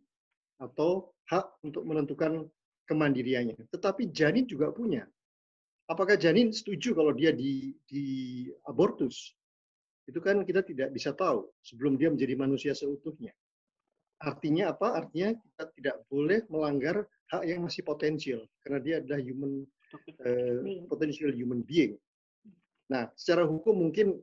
atau 0.60 1.12
hak 1.28 1.64
untuk 1.64 1.82
menentukan 1.88 2.44
kemandiriannya, 2.84 3.56
tetapi 3.72 4.12
janin 4.12 4.44
juga 4.44 4.68
punya. 4.68 5.08
Apakah 5.88 6.16
janin 6.16 6.52
setuju 6.52 6.96
kalau 6.96 7.12
dia 7.12 7.32
di, 7.32 7.76
di 7.84 8.04
abortus? 8.64 9.36
itu 10.04 10.20
kan 10.20 10.44
kita 10.44 10.60
tidak 10.64 10.92
bisa 10.92 11.16
tahu 11.16 11.48
sebelum 11.64 11.96
dia 11.96 12.12
menjadi 12.12 12.36
manusia 12.36 12.72
seutuhnya. 12.76 13.32
Artinya 14.20 14.72
apa? 14.72 15.00
Artinya 15.04 15.36
kita 15.36 15.64
tidak 15.76 15.96
boleh 16.08 16.44
melanggar 16.52 17.08
hak 17.32 17.42
yang 17.48 17.64
masih 17.64 17.82
potensial 17.84 18.44
karena 18.64 18.78
dia 18.84 18.94
adalah 19.00 19.20
human 19.20 19.64
uh, 20.24 20.84
potential 20.88 21.32
human 21.32 21.64
being. 21.64 21.96
Nah, 22.92 23.08
secara 23.16 23.48
hukum 23.48 23.88
mungkin 23.88 24.20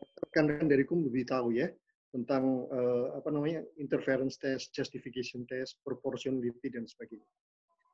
rekan-rekan 0.00 0.68
dari 0.70 0.86
hukum 0.86 1.04
lebih 1.10 1.28
tahu 1.28 1.52
ya 1.56 1.68
tentang 2.12 2.68
uh, 2.68 3.16
apa 3.16 3.32
namanya 3.32 3.64
interference 3.80 4.36
test, 4.36 4.72
justification 4.76 5.48
test, 5.48 5.80
proportionality 5.80 6.68
dan 6.68 6.84
sebagainya. 6.84 7.24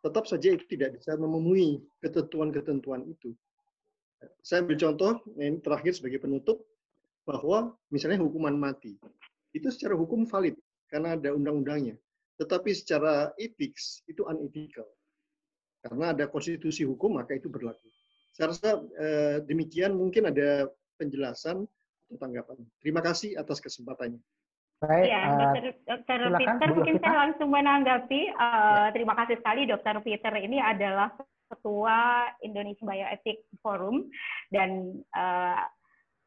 Tetap 0.03 0.27
saja 0.27 0.55
itu 0.55 0.67
tidak 0.67 0.99
bisa 0.99 1.15
memenuhi 1.15 1.83
ketentuan-ketentuan 2.03 3.07
itu. 3.07 3.35
Saya 4.43 4.67
ambil 4.67 4.79
contoh, 4.79 5.23
ini 5.39 5.63
terakhir 5.63 5.95
sebagai 5.95 6.19
penutup, 6.19 6.67
bahwa 7.23 7.77
misalnya 7.95 8.19
hukuman 8.25 8.57
mati 8.59 8.99
itu 9.53 9.69
secara 9.69 9.93
hukum 9.95 10.25
valid 10.25 10.57
karena 10.91 11.15
ada 11.15 11.31
undang-undangnya. 11.37 11.95
Tetapi 12.41 12.71
secara 12.73 13.31
etik 13.37 13.77
itu 14.09 14.23
unethical. 14.25 14.87
Karena 15.85 16.17
ada 16.17 16.25
konstitusi 16.27 16.83
hukum 16.89 17.21
maka 17.21 17.39
itu 17.39 17.47
berlaku. 17.47 17.87
Saya 18.35 18.55
rasa 18.55 18.71
eh, 18.99 19.37
demikian 19.47 19.95
mungkin 19.95 20.31
ada 20.31 20.71
penjelasan 20.99 21.67
atau 22.09 22.17
tanggapan. 22.17 22.57
Terima 22.81 23.05
kasih 23.05 23.37
atas 23.37 23.61
kesempatannya. 23.61 24.21
Baik, 24.79 25.11
ya, 25.11 25.23
dokter, 25.35 25.63
dokter 25.83 26.19
Peter, 26.39 26.69
mungkin 26.71 26.97
saya 27.03 27.17
langsung 27.27 27.51
menanggapi. 27.51 28.21
Uh, 28.31 28.89
ya. 28.89 28.95
Terima 28.95 29.15
kasih 29.19 29.37
sekali, 29.43 29.67
dokter 29.67 29.99
Peter. 30.01 30.33
Ini 30.33 30.59
adalah 30.63 31.11
ketua 31.51 32.31
Indonesia 32.47 32.85
Bioethic 32.87 33.43
Forum 33.59 34.07
dan 34.55 35.03
uh, 35.17 35.61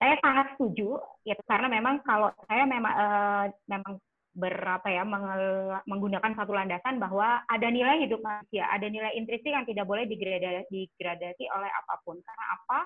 saya 0.02 0.17
sangat 0.20 0.58
setuju 0.58 0.98
ya 1.22 1.38
karena 1.46 1.70
memang 1.70 2.02
kalau 2.02 2.34
saya 2.50 2.65
memang 2.65 2.94
uh, 2.94 3.46
memang 3.70 4.02
berapa 4.32 4.88
ya 4.88 5.04
menggunakan 5.84 6.32
satu 6.39 6.56
landasan 6.56 7.04
bahwa 7.04 7.44
ada 7.52 7.67
nilai 7.67 8.08
hidup 8.08 8.24
manusia, 8.24 8.63
ada 8.72 8.88
nilai 8.88 9.12
intrinsik 9.20 9.52
yang 9.52 9.67
tidak 9.67 9.84
boleh 9.84 10.08
digradasi 10.08 11.44
oleh 11.52 11.70
apa 11.72 11.94
pun. 12.08 12.15
Karena 12.24 12.46
apa? 12.56 12.80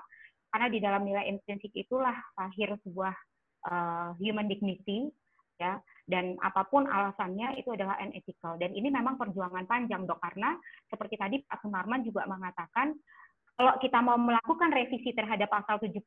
Karena 0.50 0.68
di 0.72 0.78
dalam 0.78 1.02
nilai 1.04 1.26
intrinsik 1.28 1.72
itulah 1.74 2.14
lahir 2.38 2.74
sebuah 2.86 3.14
uh, 3.68 4.10
human 4.20 4.46
dignity 4.46 5.10
ya. 5.60 5.80
Dan 6.06 6.38
apa 6.38 6.62
pun 6.70 6.86
alasannya 6.86 7.58
itu 7.58 7.74
adalah 7.74 7.98
unethical. 7.98 8.54
Dan 8.56 8.72
ini 8.72 8.88
memang 8.94 9.18
perjuangan 9.18 9.66
panjang 9.66 10.06
dok. 10.06 10.22
Karena 10.22 10.54
seperti 10.86 11.14
tadi 11.18 11.36
Pak 11.42 11.66
Sunarman 11.66 12.06
juga 12.06 12.24
mengatakan 12.30 12.94
kalau 13.56 13.72
kita 13.80 13.98
mau 14.04 14.20
melakukan 14.20 14.68
revisi 14.68 15.16
terhadap 15.16 15.48
pasal 15.48 15.80
75 15.80 16.04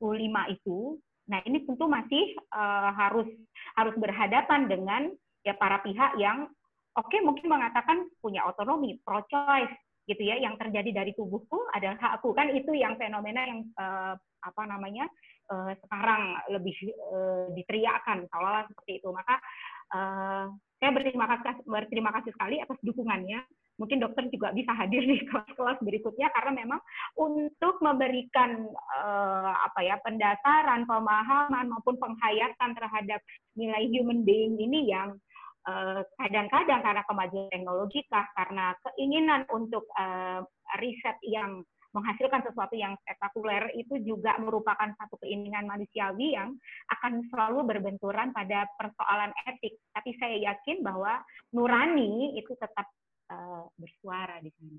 itu, 0.53 1.01
nah 1.25 1.41
ini 1.49 1.65
tentu 1.65 1.89
masih 1.89 2.37
uh, 2.53 2.93
harus 2.93 3.25
harus 3.73 3.95
berhadapan 3.97 4.69
dengan 4.69 5.01
ya 5.41 5.57
para 5.57 5.81
pihak 5.81 6.13
yang 6.21 6.45
oke 6.93 7.09
okay, 7.09 7.25
mungkin 7.25 7.49
mengatakan 7.49 8.05
punya 8.21 8.45
otonomi, 8.45 9.01
pro 9.01 9.25
choice 9.25 9.73
gitu 10.09 10.25
ya, 10.25 10.41
yang 10.41 10.57
terjadi 10.57 10.89
dari 11.05 11.11
tubuhku 11.13 11.69
adalah 11.77 11.95
hakku 12.01 12.33
kan 12.33 12.49
itu 12.49 12.73
yang 12.73 12.97
fenomena 12.97 13.45
yang 13.45 13.61
uh, 13.77 14.17
apa 14.41 14.61
namanya 14.65 15.05
uh, 15.53 15.71
sekarang 15.85 16.41
lebih 16.49 16.73
uh, 17.13 17.53
diteriakkan 17.53 18.25
seolah-olah 18.33 18.65
seperti 18.73 18.97
itu. 18.97 19.09
Maka 19.13 19.37
uh, 19.93 20.49
saya 20.81 20.91
berterima 20.95 21.29
kasih 21.29 21.61
berterima 21.69 22.09
kasih 22.17 22.31
sekali 22.33 22.57
atas 22.57 22.79
dukungannya 22.81 23.45
mungkin 23.79 24.03
dokter 24.03 24.27
juga 24.27 24.51
bisa 24.51 24.75
hadir 24.75 25.07
di 25.07 25.23
kelas-kelas 25.31 25.79
berikutnya 25.79 26.27
karena 26.35 26.51
memang 26.67 26.79
untuk 27.15 27.79
memberikan 27.79 28.67
uh, 28.99 29.55
apa 29.55 29.79
ya 29.87 29.95
pendasaran 30.03 30.83
pemahaman 30.83 31.71
maupun 31.71 31.95
penghayatan 31.95 32.75
terhadap 32.75 33.23
nilai 33.55 33.87
human 33.87 34.27
being 34.27 34.59
ini 34.59 34.91
yang 34.91 35.15
kadang-kadang 36.17 36.79
uh, 36.81 36.85
karena 36.85 37.03
kemajuan 37.05 37.51
teknologi 37.51 37.99
kah 38.07 38.25
karena 38.33 38.71
keinginan 38.87 39.43
untuk 39.51 39.85
uh, 39.99 40.41
riset 40.79 41.19
yang 41.27 41.61
menghasilkan 41.89 42.45
sesuatu 42.45 42.77
yang 42.77 42.93
spektakuler 43.01 43.73
itu 43.73 43.97
juga 44.05 44.37
merupakan 44.37 44.93
satu 44.93 45.17
keinginan 45.25 45.65
manusiawi 45.65 46.37
yang 46.37 46.53
akan 46.93 47.25
selalu 47.33 47.65
berbenturan 47.65 48.29
pada 48.29 48.69
persoalan 48.77 49.33
etik. 49.49 49.73
Tapi 49.89 50.13
saya 50.21 50.37
yakin 50.53 50.85
bahwa 50.85 51.17
nurani 51.49 52.37
itu 52.37 52.53
tetap 52.61 52.85
uh, 53.33 53.65
bersuara 53.73 54.37
di 54.45 54.53
sana. 54.53 54.77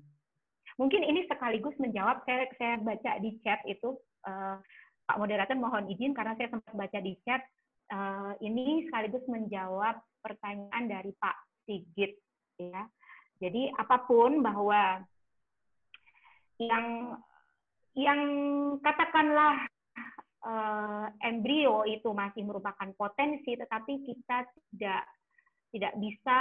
Mungkin 0.79 1.03
ini 1.03 1.27
sekaligus 1.27 1.75
menjawab 1.83 2.23
saya 2.23 2.47
saya 2.55 2.79
baca 2.79 3.19
di 3.19 3.35
chat 3.43 3.59
itu 3.67 3.91
Pak 5.03 5.17
moderator 5.19 5.57
mohon 5.59 5.91
izin 5.91 6.15
karena 6.15 6.31
saya 6.39 6.47
sempat 6.47 6.73
baca 6.73 6.99
di 7.03 7.19
chat 7.27 7.43
ini 8.39 8.87
sekaligus 8.87 9.19
menjawab 9.27 9.99
pertanyaan 10.21 10.85
dari 10.87 11.11
Pak 11.17 11.35
Sigit 11.65 12.13
ya. 12.61 12.85
Jadi 13.41 13.73
apa 13.73 14.05
pun 14.05 14.45
bahwa 14.45 15.01
yang 16.61 17.17
yang 17.97 18.21
katakanlah 18.79 19.65
uh, 20.45 21.05
embrio 21.25 21.83
itu 21.89 22.13
masih 22.13 22.45
merupakan 22.45 22.87
potensi 22.93 23.57
tetapi 23.57 24.05
kita 24.05 24.45
tidak 24.71 25.03
tidak 25.71 25.93
bisa 25.97 26.39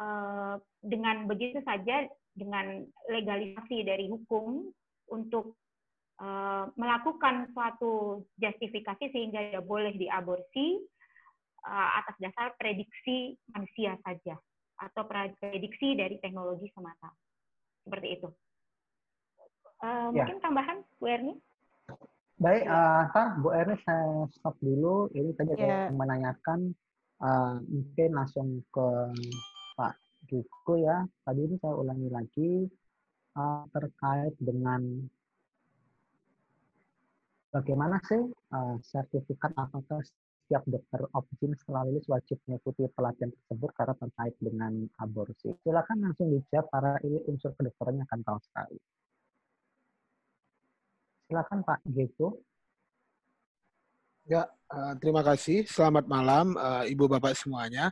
uh, 0.00 0.54
dengan 0.82 1.28
begitu 1.28 1.62
saja 1.62 2.08
dengan 2.36 2.84
legalisasi 3.08 3.84
dari 3.84 4.08
hukum 4.10 4.68
untuk 5.12 5.56
uh, 6.20 6.68
melakukan 6.76 7.48
suatu 7.52 8.24
justifikasi 8.36 9.12
sehingga 9.12 9.52
dia 9.52 9.62
boleh 9.62 9.96
diaborsi 9.96 10.80
uh, 11.66 11.90
atas 12.00 12.16
dasar 12.22 12.54
prediksi 12.56 13.34
manusia 13.50 13.98
saja 14.06 14.38
atau 14.76 15.02
prediksi 15.08 15.96
dari 15.98 16.20
teknologi 16.22 16.70
semata 16.72 17.10
seperti 17.82 18.08
itu. 18.20 18.28
Uh, 19.82 20.08
ya. 20.14 20.24
Mungkin 20.24 20.38
tambahan 20.40 20.78
Bu 20.96 21.04
Erni? 21.10 21.34
Baik, 22.36 22.64
uh, 22.68 23.32
Bu 23.40 23.52
Erni 23.52 23.76
saya 23.84 24.28
stop 24.32 24.56
dulu. 24.60 25.08
Ini 25.12 25.30
tadi 25.36 25.52
yeah. 25.56 25.88
menanyakan 25.92 26.72
uh, 27.20 27.60
mungkin 27.64 28.10
langsung 28.12 28.60
ke 28.72 28.88
Pak 29.76 29.94
Duko 30.28 30.80
ya. 30.80 31.04
Tadi 31.24 31.40
ini 31.44 31.56
saya 31.60 31.74
ulangi 31.76 32.08
lagi 32.12 32.52
uh, 33.36 33.64
terkait 33.72 34.34
dengan 34.40 34.80
bagaimana 37.52 37.96
sih 38.04 38.20
uh, 38.52 38.76
sertifikat 38.84 39.56
apakah 39.56 40.04
setiap 40.46 40.62
dokter 40.62 41.02
opsin 41.10 41.58
setelah 41.58 41.82
lulus 41.90 42.06
wajib 42.06 42.38
mengikuti 42.46 42.86
pelatihan 42.94 43.34
tersebut 43.34 43.70
karena 43.74 43.94
terkait 43.98 44.34
dengan 44.38 44.72
aborsi. 45.02 45.50
Silakan 45.66 46.06
langsung 46.06 46.30
dijawab 46.30 46.70
para 46.70 47.02
ini 47.02 47.18
unsur 47.26 47.50
kedokterannya 47.58 48.06
akan 48.06 48.20
tahu 48.22 48.38
sekali. 48.46 48.78
Silakan 51.26 51.58
Pak 51.66 51.82
Geko. 51.90 52.38
Ya, 54.30 54.46
uh, 54.70 54.94
terima 55.02 55.26
kasih. 55.26 55.66
Selamat 55.66 56.06
malam, 56.06 56.54
uh, 56.54 56.86
Ibu 56.86 57.10
Bapak 57.10 57.34
semuanya. 57.34 57.90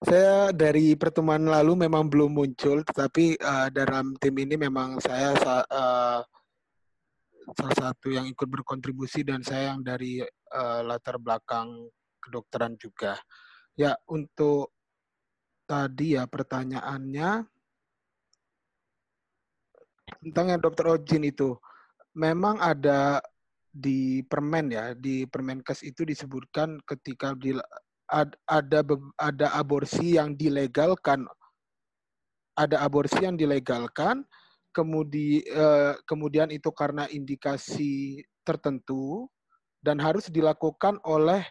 Saya 0.00 0.56
dari 0.56 0.96
pertemuan 0.96 1.44
lalu 1.44 1.84
memang 1.84 2.08
belum 2.08 2.32
muncul, 2.32 2.80
tetapi 2.80 3.36
uh, 3.44 3.68
dalam 3.68 4.16
tim 4.16 4.32
ini 4.40 4.56
memang 4.56 4.96
saya 5.04 5.36
uh, 5.68 6.24
salah 7.52 7.76
satu 7.76 8.08
yang 8.12 8.24
ikut 8.24 8.48
berkontribusi 8.48 9.20
dan 9.20 9.44
saya 9.44 9.76
yang 9.76 9.84
dari 9.84 10.24
uh, 10.52 10.80
latar 10.84 11.20
belakang 11.20 11.88
kedokteran 12.20 12.76
juga. 12.80 13.16
Ya, 13.78 13.94
untuk 14.10 14.74
tadi 15.68 16.18
ya 16.18 16.26
pertanyaannya 16.26 17.46
tentang 20.24 20.46
yang 20.50 20.60
dokter 20.60 20.88
Ojin 20.88 21.28
itu, 21.28 21.54
memang 22.16 22.58
ada 22.58 23.22
di 23.78 24.24
permen 24.26 24.74
ya 24.74 24.96
di 24.96 25.28
Permenkes 25.28 25.86
itu 25.86 26.02
disebutkan 26.02 26.82
ketika 26.82 27.36
di, 27.38 27.54
ad, 28.10 28.34
ada 28.48 28.80
ada 29.20 29.46
aborsi 29.54 30.18
yang 30.18 30.34
dilegalkan 30.34 31.28
ada 32.58 32.82
aborsi 32.82 33.22
yang 33.22 33.38
dilegalkan 33.38 34.26
kemudian 34.74 35.44
eh, 35.46 35.94
kemudian 36.08 36.50
itu 36.50 36.74
karena 36.74 37.06
indikasi 37.06 38.24
tertentu 38.42 39.30
dan 39.82 39.98
harus 40.02 40.26
dilakukan 40.28 40.98
oleh 41.06 41.42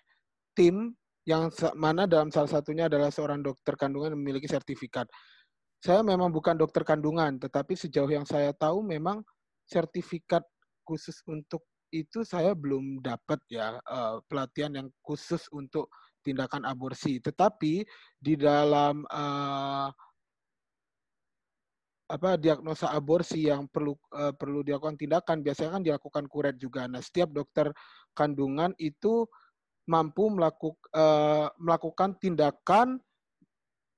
tim 0.57 0.95
yang 1.27 1.51
mana 1.75 2.07
dalam 2.07 2.31
salah 2.31 2.47
satunya 2.47 2.87
adalah 2.87 3.11
seorang 3.11 3.43
dokter 3.43 3.75
kandungan 3.75 4.15
yang 4.15 4.21
memiliki 4.23 4.47
sertifikat. 4.47 5.07
Saya 5.83 6.01
memang 6.01 6.31
bukan 6.31 6.55
dokter 6.57 6.87
kandungan, 6.87 7.37
tetapi 7.37 7.75
sejauh 7.75 8.09
yang 8.09 8.23
saya 8.23 8.55
tahu 8.55 8.81
memang 8.81 9.21
sertifikat 9.67 10.41
khusus 10.87 11.19
untuk 11.27 11.67
itu 11.91 12.23
saya 12.23 12.51
belum 12.51 12.99
dapat 12.99 13.39
ya 13.47 13.79
uh, 13.87 14.19
pelatihan 14.27 14.71
yang 14.75 14.87
khusus 15.03 15.47
untuk 15.51 15.91
tindakan 16.23 16.67
aborsi. 16.67 17.19
Tetapi 17.19 17.83
di 18.19 18.33
dalam 18.35 19.07
uh, 19.07 19.91
apa 22.07 22.39
diagnosa 22.39 22.87
aborsi 22.95 23.51
yang 23.51 23.67
perlu 23.67 23.91
uh, 24.15 24.31
perlu 24.31 24.63
dilakukan 24.63 24.95
tindakan 24.95 25.43
biasanya 25.43 25.71
kan 25.79 25.83
dilakukan 25.83 26.25
kuret 26.31 26.55
juga. 26.55 26.87
Nah, 26.87 27.03
setiap 27.03 27.35
dokter 27.35 27.71
kandungan 28.15 28.71
itu 28.79 29.27
mampu 29.87 30.31
melaku, 30.31 30.75
uh, 30.95 31.51
melakukan 31.59 32.15
tindakan 32.19 32.99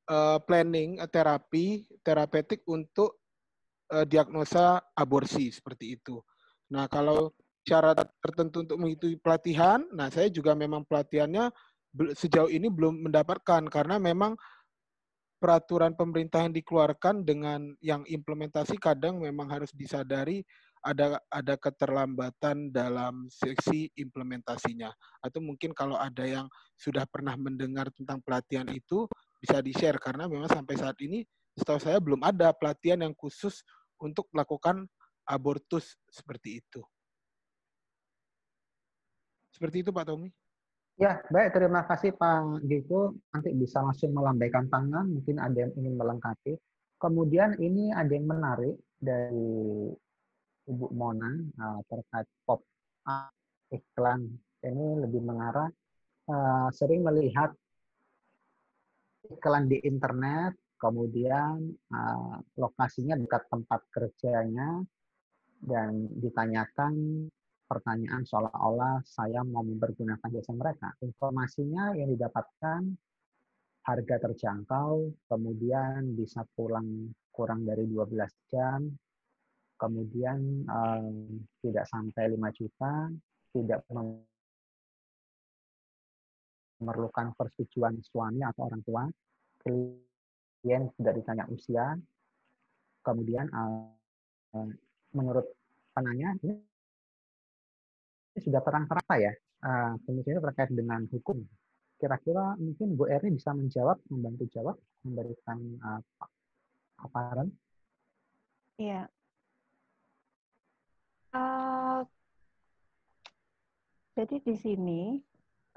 uh, 0.09 0.41
planning 0.41 0.97
terapi 1.13 1.85
terapeutik 2.01 2.65
untuk 2.65 3.21
uh, 3.93 4.05
diagnosa 4.05 4.81
aborsi 4.97 5.53
seperti 5.53 5.97
itu. 5.97 6.17
Nah, 6.73 6.89
kalau 6.89 7.33
syarat 7.69 8.01
tertentu 8.17 8.65
untuk 8.65 8.77
mengikuti 8.81 9.13
pelatihan. 9.21 9.85
Nah, 9.93 10.09
saya 10.09 10.33
juga 10.33 10.57
memang 10.57 10.81
pelatihannya 10.89 11.53
sejauh 12.17 12.49
ini 12.49 12.69
belum 12.69 13.05
mendapatkan 13.09 13.69
karena 13.69 14.01
memang 14.01 14.33
peraturan 15.39 15.95
pemerintah 15.95 16.43
yang 16.43 16.51
dikeluarkan 16.51 17.23
dengan 17.23 17.71
yang 17.79 18.03
implementasi 18.03 18.75
kadang 18.75 19.23
memang 19.23 19.47
harus 19.47 19.71
disadari 19.71 20.43
ada 20.83 21.19
ada 21.27 21.55
keterlambatan 21.59 22.71
dalam 22.71 23.27
seksi 23.27 23.91
implementasinya 23.99 24.91
atau 25.23 25.39
mungkin 25.43 25.75
kalau 25.75 25.95
ada 25.99 26.23
yang 26.23 26.47
sudah 26.75 27.03
pernah 27.07 27.35
mendengar 27.35 27.91
tentang 27.91 28.23
pelatihan 28.23 28.67
itu 28.71 29.07
bisa 29.39 29.59
di-share 29.63 29.99
karena 29.99 30.27
memang 30.27 30.47
sampai 30.47 30.75
saat 30.75 30.95
ini 31.03 31.23
setahu 31.55 31.79
saya 31.79 31.99
belum 31.99 32.23
ada 32.23 32.51
pelatihan 32.55 33.03
yang 33.03 33.15
khusus 33.15 33.63
untuk 33.99 34.27
melakukan 34.31 34.87
abortus 35.27 35.99
seperti 36.07 36.63
itu. 36.63 36.81
Seperti 39.51 39.83
itu 39.83 39.91
Pak 39.91 40.07
Tommy. 40.07 40.31
Ya, 40.99 41.23
baik. 41.31 41.55
Terima 41.55 41.87
kasih 41.87 42.11
Pak 42.11 42.59
Giko. 42.67 43.15
Nanti 43.31 43.55
bisa 43.55 43.79
langsung 43.79 44.11
melambaikan 44.11 44.67
tangan. 44.67 45.07
Mungkin 45.07 45.39
ada 45.39 45.55
yang 45.55 45.71
ingin 45.79 45.95
melengkapi. 45.95 46.59
Kemudian 46.99 47.55
ini 47.55 47.95
ada 47.95 48.11
yang 48.11 48.27
menarik 48.27 48.75
dari 48.99 49.95
Ibu 50.67 50.91
Mona 50.91 51.31
uh, 51.39 51.79
terkait 51.87 52.27
pop 52.43 52.67
iklan. 53.71 54.27
Ini 54.59 54.99
lebih 55.07 55.23
mengarah 55.23 55.71
uh, 56.27 56.67
sering 56.75 57.07
melihat 57.07 57.55
iklan 59.31 59.71
di 59.71 59.79
internet, 59.87 60.59
kemudian 60.83 61.79
uh, 61.95 62.43
lokasinya 62.59 63.15
dekat 63.15 63.47
tempat 63.47 63.87
kerjanya, 63.87 64.83
dan 65.63 66.11
ditanyakan 66.11 67.23
pertanyaan 67.69 68.25
seolah-olah 68.25 69.05
saya 69.05 69.45
mau 69.45 69.61
mempergunakan 69.61 70.25
jasa 70.25 70.49
mereka. 70.57 70.89
Informasinya 71.05 71.93
yang 71.93 72.09
didapatkan 72.09 72.81
harga 73.85 74.15
terjangkau, 74.25 75.13
kemudian 75.29 76.17
bisa 76.17 76.41
pulang 76.57 77.13
kurang 77.29 77.69
dari 77.69 77.85
12 77.85 78.25
jam, 78.49 78.89
kemudian 79.77 80.65
um, 80.65 81.45
tidak 81.61 81.85
sampai 81.85 82.33
5 82.33 82.57
juta, 82.57 83.13
tidak 83.53 83.85
memerlukan 86.81 87.37
persetujuan 87.37 88.01
suami 88.01 88.41
atau 88.41 88.65
orang 88.65 88.81
tua, 88.81 89.05
klien 89.61 90.89
tidak 90.97 91.13
ditanya 91.21 91.45
usia, 91.53 91.93
kemudian 93.05 93.45
uh, 93.53 93.93
menurut 95.13 95.45
penanya 95.93 96.35
ini 96.43 96.68
sudah 98.39 98.61
terang-terang 98.63 99.05
ya 99.19 99.33
uh, 99.63 99.93
terkait 100.03 100.71
dengan 100.71 101.03
hukum. 101.11 101.43
Kira-kira 101.99 102.55
mungkin 102.55 102.95
Bu 102.95 103.11
Erni 103.11 103.35
bisa 103.35 103.51
menjawab, 103.51 103.99
membantu 104.07 104.47
jawab, 104.55 104.75
memberikan 105.03 105.59
uh, 105.83 106.01
paparan. 106.95 107.51
Iya. 108.79 109.11
Uh, 111.35 112.07
jadi 114.15 114.35
di 114.41 114.55
sini 114.55 115.01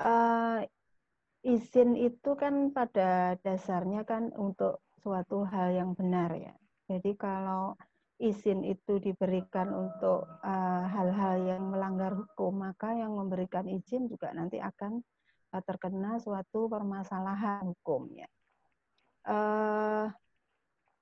uh, 0.00 0.62
izin 1.42 1.98
itu 1.98 2.30
kan 2.38 2.70
pada 2.70 3.34
dasarnya 3.42 4.06
kan 4.06 4.30
untuk 4.38 4.80
suatu 5.02 5.42
hal 5.42 5.74
yang 5.74 5.98
benar 5.98 6.30
ya. 6.38 6.54
Jadi 6.86 7.18
kalau 7.18 7.74
izin 8.22 8.62
itu 8.62 9.02
diberikan 9.02 9.74
untuk 9.74 10.30
eh, 10.46 10.84
hal-hal 10.86 11.36
uh, 11.42 11.46
yang 11.50 11.62
melanggar 11.74 12.14
hukum, 12.14 12.62
maka 12.62 12.94
yang 12.94 13.18
memberikan 13.18 13.66
izin 13.66 14.06
juga 14.06 14.30
nanti 14.30 14.62
akan 14.62 15.02
uh, 15.50 15.62
terkena 15.66 16.22
suatu 16.22 16.70
permasalahan 16.70 17.66
hukum 17.66 18.06
ya. 18.14 18.30
Uh, 19.26 20.06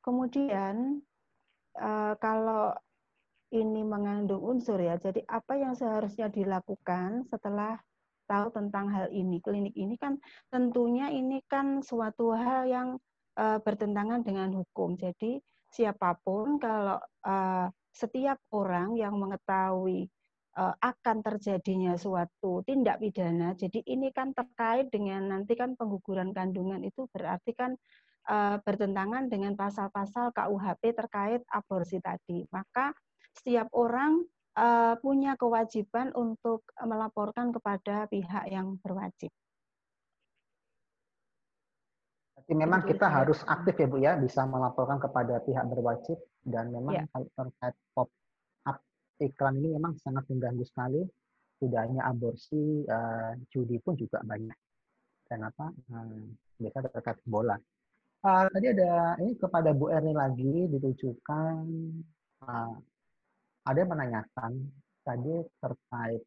kemudian 0.00 1.04
uh, 1.76 2.16
kalau 2.16 2.72
ini 3.52 3.84
mengandung 3.84 4.40
unsur 4.40 4.80
ya, 4.80 4.96
jadi 4.96 5.20
apa 5.28 5.60
yang 5.60 5.76
seharusnya 5.76 6.32
dilakukan 6.32 7.28
setelah 7.28 7.76
tahu 8.24 8.48
tentang 8.54 8.88
hal 8.88 9.12
ini? 9.12 9.44
Klinik 9.44 9.76
ini 9.76 10.00
kan 10.00 10.16
tentunya 10.48 11.12
ini 11.12 11.44
kan 11.44 11.84
suatu 11.84 12.32
hal 12.32 12.64
yang 12.64 12.88
uh, 13.36 13.58
bertentangan 13.60 14.24
dengan 14.24 14.56
hukum. 14.56 14.96
Jadi 14.96 15.42
siapa 15.70 16.18
pun 16.20 16.58
kalau 16.58 16.98
uh, 17.24 17.66
setiap 17.90 18.38
orang 18.54 18.98
yang 18.98 19.14
mengetahui 19.18 20.06
uh, 20.58 20.74
akan 20.78 21.22
terjadinya 21.22 21.94
suatu 21.94 22.62
tindak 22.66 22.98
pidana, 22.98 23.54
jadi 23.54 23.82
ini 23.86 24.10
kan 24.10 24.34
terkait 24.34 24.90
dengan 24.90 25.30
nanti 25.30 25.54
kan 25.54 25.78
pengguguran 25.78 26.34
kandungan 26.34 26.82
itu 26.82 27.06
berarti 27.10 27.54
kan 27.54 27.74
uh, 28.30 28.58
bertentangan 28.62 29.30
dengan 29.30 29.54
pasal-pasal 29.54 30.34
KUHP 30.34 30.82
terkait 30.94 31.42
aborsi 31.50 32.02
tadi. 32.02 32.46
Maka 32.50 32.90
setiap 33.34 33.70
orang 33.74 34.26
uh, 34.58 34.94
punya 34.98 35.38
kewajiban 35.38 36.10
untuk 36.18 36.66
melaporkan 36.82 37.54
kepada 37.54 38.10
pihak 38.10 38.50
yang 38.50 38.74
berwajib. 38.82 39.30
Jadi 42.50 42.66
memang 42.66 42.82
kita 42.82 43.06
harus 43.06 43.46
aktif 43.46 43.78
ya 43.78 43.86
Bu 43.86 44.02
ya, 44.02 44.18
bisa 44.18 44.42
melaporkan 44.42 44.98
kepada 44.98 45.38
pihak 45.38 45.70
berwajib 45.70 46.18
dan 46.42 46.74
memang 46.74 46.98
ya. 46.98 47.06
terkait 47.14 47.78
pop 47.94 48.10
up 48.66 48.82
iklan 49.22 49.62
ini 49.62 49.78
memang 49.78 49.94
sangat 50.02 50.26
mengganggu 50.26 50.66
sekali. 50.66 50.98
Tidak 51.62 51.78
hanya 51.78 52.10
aborsi, 52.10 52.82
uh, 52.90 53.38
judi 53.54 53.78
pun 53.78 53.94
juga 53.94 54.18
banyak. 54.26 54.58
Kenapa? 55.30 55.70
Uh, 55.94 56.26
biasa 56.58 56.90
terkait 56.90 57.22
bola. 57.22 57.54
Uh, 58.26 58.50
tadi 58.50 58.66
ada 58.74 59.14
ini 59.22 59.38
kepada 59.38 59.70
Bu 59.70 59.86
Erni 59.94 60.10
lagi 60.10 60.66
ditujukan 60.74 61.62
uh, 62.50 62.74
ada 63.62 63.78
yang 63.78 63.94
menanyakan 63.94 64.58
tadi 65.06 65.38
terkait 65.62 66.26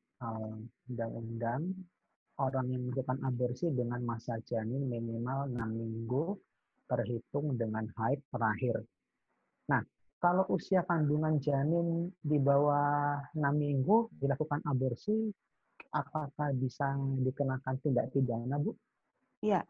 undang-undang 0.87 1.67
uh, 1.67 1.92
orang 2.41 2.65
yang 2.73 2.89
melakukan 2.89 3.21
aborsi 3.21 3.69
dengan 3.69 4.01
masa 4.01 4.41
janin 4.41 4.89
minimal 4.89 5.51
6 5.51 5.59
minggu 5.69 6.33
terhitung 6.89 7.53
dengan 7.57 7.85
haid 7.93 8.21
terakhir. 8.29 8.81
Nah, 9.69 9.81
kalau 10.17 10.47
usia 10.49 10.81
kandungan 10.87 11.37
janin 11.37 12.09
di 12.17 12.37
bawah 12.39 13.21
6 13.35 13.43
minggu 13.53 14.09
dilakukan 14.17 14.63
aborsi, 14.65 15.29
apakah 15.93 16.49
bisa 16.57 16.97
dikenakan 16.97 17.75
tindak 17.83 18.09
pidana, 18.09 18.57
Bu? 18.57 18.73
Iya, 19.43 19.61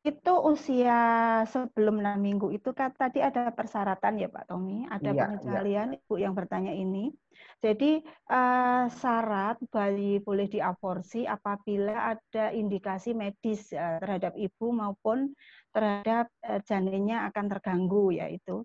itu 0.00 0.32
usia 0.48 1.00
sebelum 1.44 2.00
enam 2.00 2.16
minggu 2.16 2.48
itu 2.56 2.72
kan 2.72 2.88
tadi 2.96 3.20
ada 3.20 3.52
persyaratan 3.52 4.16
ya 4.16 4.32
Pak 4.32 4.48
Tommy, 4.48 4.88
ada 4.88 5.12
Iya, 5.12 5.20
pengecualian 5.28 5.88
Ibu 6.00 6.14
yang 6.16 6.32
bertanya 6.32 6.72
ini. 6.72 7.12
Jadi 7.60 8.00
uh, 8.32 8.88
syarat 8.88 9.60
bayi 9.68 10.16
boleh 10.24 10.48
diaborsi 10.48 11.28
apabila 11.28 12.16
ada 12.16 12.48
indikasi 12.48 13.12
medis 13.12 13.68
uh, 13.76 14.00
terhadap 14.00 14.32
ibu 14.40 14.72
maupun 14.72 15.36
terhadap 15.68 16.32
uh, 16.48 16.60
janinnya 16.64 17.28
akan 17.28 17.52
terganggu 17.52 18.16
yaitu 18.16 18.64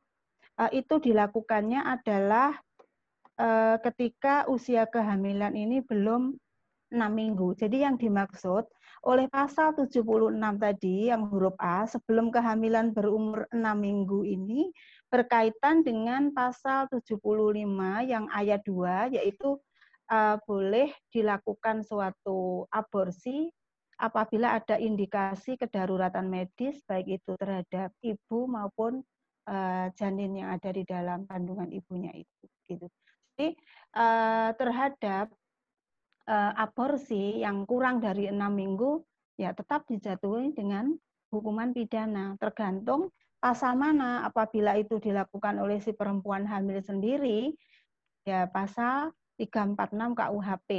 uh, 0.60 0.72
itu 0.72 0.96
dilakukannya 1.04 1.84
adalah 1.84 2.56
uh, 3.40 3.76
ketika 3.84 4.48
usia 4.48 4.88
kehamilan 4.88 5.56
ini 5.56 5.84
belum 5.84 6.36
enam 6.96 7.12
minggu. 7.12 7.56
Jadi 7.60 7.84
yang 7.84 8.00
dimaksud 8.00 8.68
oleh 9.06 9.30
pasal 9.30 9.78
76 9.78 10.02
tadi 10.58 11.14
yang 11.14 11.30
huruf 11.30 11.54
A 11.62 11.86
sebelum 11.86 12.34
kehamilan 12.34 12.90
berumur 12.90 13.46
6 13.54 13.62
minggu 13.78 14.26
ini 14.26 14.74
berkaitan 15.14 15.86
dengan 15.86 16.34
pasal 16.34 16.90
75 16.90 17.22
yang 18.02 18.26
ayat 18.34 18.66
2 18.66 19.14
yaitu 19.14 19.62
uh, 20.10 20.42
boleh 20.50 20.90
dilakukan 21.14 21.86
suatu 21.86 22.66
aborsi 22.74 23.54
apabila 24.02 24.58
ada 24.58 24.76
indikasi 24.82 25.56
kedaruratan 25.56 26.26
medis 26.28 26.82
baik 26.90 27.22
itu 27.22 27.38
terhadap 27.38 27.94
ibu 28.02 28.50
maupun 28.50 29.06
uh, 29.48 29.88
janin 29.96 30.34
yang 30.34 30.50
ada 30.50 30.74
di 30.74 30.84
dalam 30.84 31.30
kandungan 31.30 31.70
ibunya 31.72 32.12
itu 32.12 32.46
gitu. 32.66 32.90
Jadi 33.38 33.54
uh, 33.96 34.50
terhadap 34.58 35.30
uh, 36.30 36.54
aborsi 36.58 37.42
yang 37.42 37.66
kurang 37.66 38.02
dari 38.02 38.30
enam 38.30 38.54
minggu 38.54 39.02
ya 39.38 39.52
tetap 39.52 39.86
dijatuhi 39.90 40.54
dengan 40.54 40.94
hukuman 41.34 41.74
pidana. 41.74 42.38
Tergantung 42.38 43.12
pasal 43.42 43.78
mana. 43.78 44.26
Apabila 44.26 44.78
itu 44.78 44.98
dilakukan 45.02 45.58
oleh 45.62 45.82
si 45.82 45.94
perempuan 45.94 46.46
hamil 46.46 46.82
sendiri 46.82 47.54
ya 48.26 48.50
pasal 48.50 49.14
346 49.38 50.18
KUHP 50.18 50.70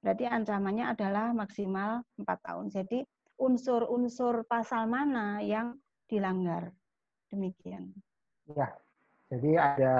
berarti 0.00 0.24
ancamannya 0.24 0.96
adalah 0.96 1.32
maksimal 1.36 2.00
4 2.16 2.24
tahun. 2.24 2.66
Jadi 2.72 3.04
unsur-unsur 3.36 4.48
pasal 4.48 4.88
mana 4.88 5.44
yang 5.44 5.76
dilanggar? 6.08 6.72
Demikian. 7.28 7.92
Ya 8.48 8.74
jadi 9.30 9.50
ada 9.62 9.94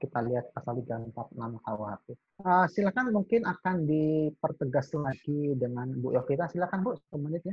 kita 0.00 0.24
lihat 0.24 0.48
pasal 0.56 0.80
346 0.80 1.12
KUHP. 1.36 2.06
Uh, 2.40 2.64
silakan 2.72 3.12
mungkin 3.12 3.44
akan 3.44 3.84
dipertegas 3.84 4.88
lagi 4.96 5.52
dengan 5.52 5.92
Bu 6.00 6.16
Yovita. 6.16 6.48
Silakan 6.48 6.80
Bu, 6.80 6.96
menit 7.20 7.44
ya. 7.44 7.52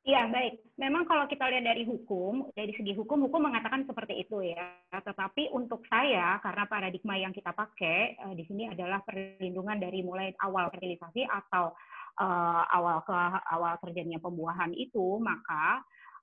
Iya, 0.00 0.32
baik. 0.32 0.76
Memang 0.80 1.04
kalau 1.04 1.28
kita 1.28 1.44
lihat 1.48 1.64
dari 1.64 1.84
hukum, 1.84 2.52
dari 2.56 2.72
segi 2.72 2.96
hukum, 2.96 3.20
hukum 3.28 3.48
mengatakan 3.48 3.84
seperti 3.84 4.24
itu 4.24 4.44
ya. 4.44 4.76
Tetapi 4.92 5.52
untuk 5.56 5.84
saya, 5.88 6.36
karena 6.40 6.64
paradigma 6.68 7.16
yang 7.16 7.32
kita 7.32 7.56
pakai 7.56 8.20
uh, 8.20 8.36
di 8.36 8.44
sini 8.44 8.68
adalah 8.68 9.00
perlindungan 9.04 9.80
dari 9.80 10.04
mulai 10.04 10.36
awal 10.44 10.68
fertilisasi 10.68 11.24
atau 11.24 11.72
uh, 12.20 12.64
awal 12.76 13.04
ke 13.08 13.16
awal 13.56 13.76
terjadinya 13.80 14.20
pembuahan 14.20 14.72
itu, 14.76 15.16
maka 15.16 15.80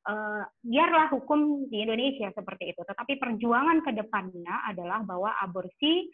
uh, 0.07 0.43
biarlah 0.63 1.11
hukum 1.11 1.67
di 1.67 1.83
Indonesia 1.83 2.31
seperti 2.31 2.73
itu. 2.73 2.81
Tetapi 2.81 3.19
perjuangan 3.19 3.83
ke 3.83 3.91
depannya 3.93 4.55
adalah 4.65 5.03
bahwa 5.03 5.35
aborsi 5.43 6.07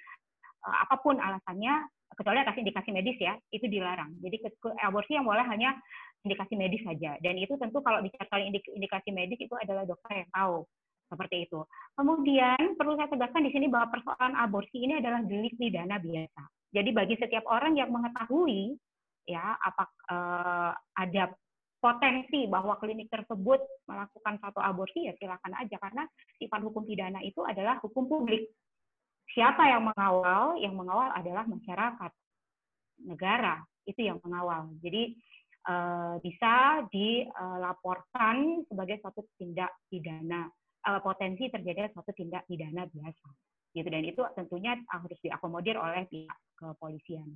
uh, 0.66 0.78
apa 0.84 1.00
pun 1.00 1.22
alasannya, 1.22 1.88
kecuali 2.14 2.42
atas 2.42 2.58
indikasi 2.58 2.90
medis 2.94 3.18
ya, 3.22 3.38
itu 3.54 3.66
dilarang. 3.70 4.14
Jadi 4.22 4.38
ke, 4.42 4.50
ke, 4.58 4.70
aborsi 4.82 5.18
yang 5.18 5.26
boleh 5.26 5.46
hanya 5.46 5.78
indikasi 6.26 6.54
medis 6.58 6.82
saja. 6.86 7.18
Dan 7.22 7.38
itu 7.38 7.54
tentu 7.58 7.82
kalau 7.82 8.02
bicara 8.02 8.26
kali 8.30 8.50
indikasi 8.50 9.10
medis 9.14 9.40
itu 9.42 9.54
adalah 9.58 9.86
dokter 9.86 10.26
yang 10.26 10.30
tahu 10.34 10.66
seperti 11.12 11.46
itu. 11.46 11.62
Kemudian 11.94 12.74
perlu 12.74 12.98
saya 12.98 13.12
tegaskan 13.12 13.46
di 13.46 13.52
sini 13.54 13.70
bahwa 13.70 13.94
persoalan 13.94 14.34
aborsi 14.34 14.82
ini 14.82 14.98
adalah 14.98 15.22
delik 15.22 15.54
pidana 15.62 16.02
biasa. 16.02 16.42
Jadi 16.74 16.90
bagi 16.90 17.16
setiap 17.22 17.46
orang 17.46 17.78
yang 17.78 17.94
mengetahui 17.94 18.74
ya 19.30 19.56
apa 19.56 19.84
uh, 20.10 20.72
ada 21.00 21.32
potensi 21.84 22.48
bahwa 22.48 22.80
klinik 22.80 23.12
tersebut 23.12 23.60
melakukan 23.92 24.40
satu 24.40 24.64
aborsi 24.64 25.12
ya 25.12 25.14
silakan 25.20 25.52
aja 25.60 25.76
karena 25.76 26.08
sifat 26.40 26.64
hukum 26.64 26.88
pidana 26.88 27.20
itu 27.20 27.44
adalah 27.44 27.76
hukum 27.84 28.08
publik. 28.08 28.48
Siapa 29.36 29.68
yang 29.68 29.92
mengawal? 29.92 30.56
Yang 30.64 30.74
mengawal 30.80 31.12
adalah 31.12 31.44
masyarakat, 31.44 32.12
negara 33.04 33.60
itu 33.84 34.00
yang 34.00 34.16
mengawal. 34.24 34.72
Jadi 34.80 35.20
uh, 35.68 36.16
bisa 36.24 36.88
dilaporkan 36.88 38.64
sebagai 38.72 39.04
suatu 39.04 39.28
tindak 39.36 39.76
pidana 39.92 40.48
uh, 40.88 41.04
potensi 41.04 41.52
terjadi 41.52 41.92
suatu 41.92 42.16
tindak 42.16 42.48
pidana 42.48 42.88
biasa. 42.88 43.28
Gitu 43.76 43.90
dan 43.92 44.04
itu 44.08 44.24
tentunya 44.40 44.80
harus 44.88 45.20
diakomodir 45.20 45.76
oleh 45.76 46.08
pihak 46.08 46.38
kepolisian. 46.56 47.36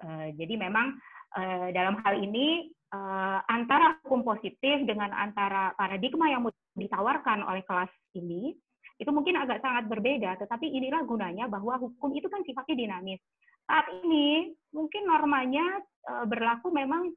Uh, 0.00 0.32
jadi 0.32 0.56
memang 0.56 0.96
uh, 1.36 1.68
dalam 1.74 2.00
hal 2.02 2.14
ini 2.18 2.70
uh, 2.94 3.38
antara 3.46 3.98
hukum 4.02 4.22
positif 4.26 4.82
dengan 4.86 5.10
antara 5.14 5.74
paradigma 5.74 6.30
yang 6.30 6.46
ditawarkan 6.74 7.46
oleh 7.46 7.62
kelas 7.66 7.90
ini 8.18 8.54
itu 9.00 9.08
mungkin 9.16 9.40
agak 9.40 9.64
sangat 9.64 9.88
berbeda, 9.88 10.36
tetapi 10.44 10.68
inilah 10.68 11.00
gunanya 11.08 11.48
bahwa 11.48 11.80
hukum 11.80 12.12
itu 12.12 12.28
kan 12.28 12.44
sifatnya 12.44 12.76
dinamis. 12.76 13.20
Saat 13.64 13.88
ini 14.04 14.52
mungkin 14.76 15.08
normanya 15.08 15.80
uh, 16.04 16.28
berlaku 16.28 16.68
memang 16.68 17.08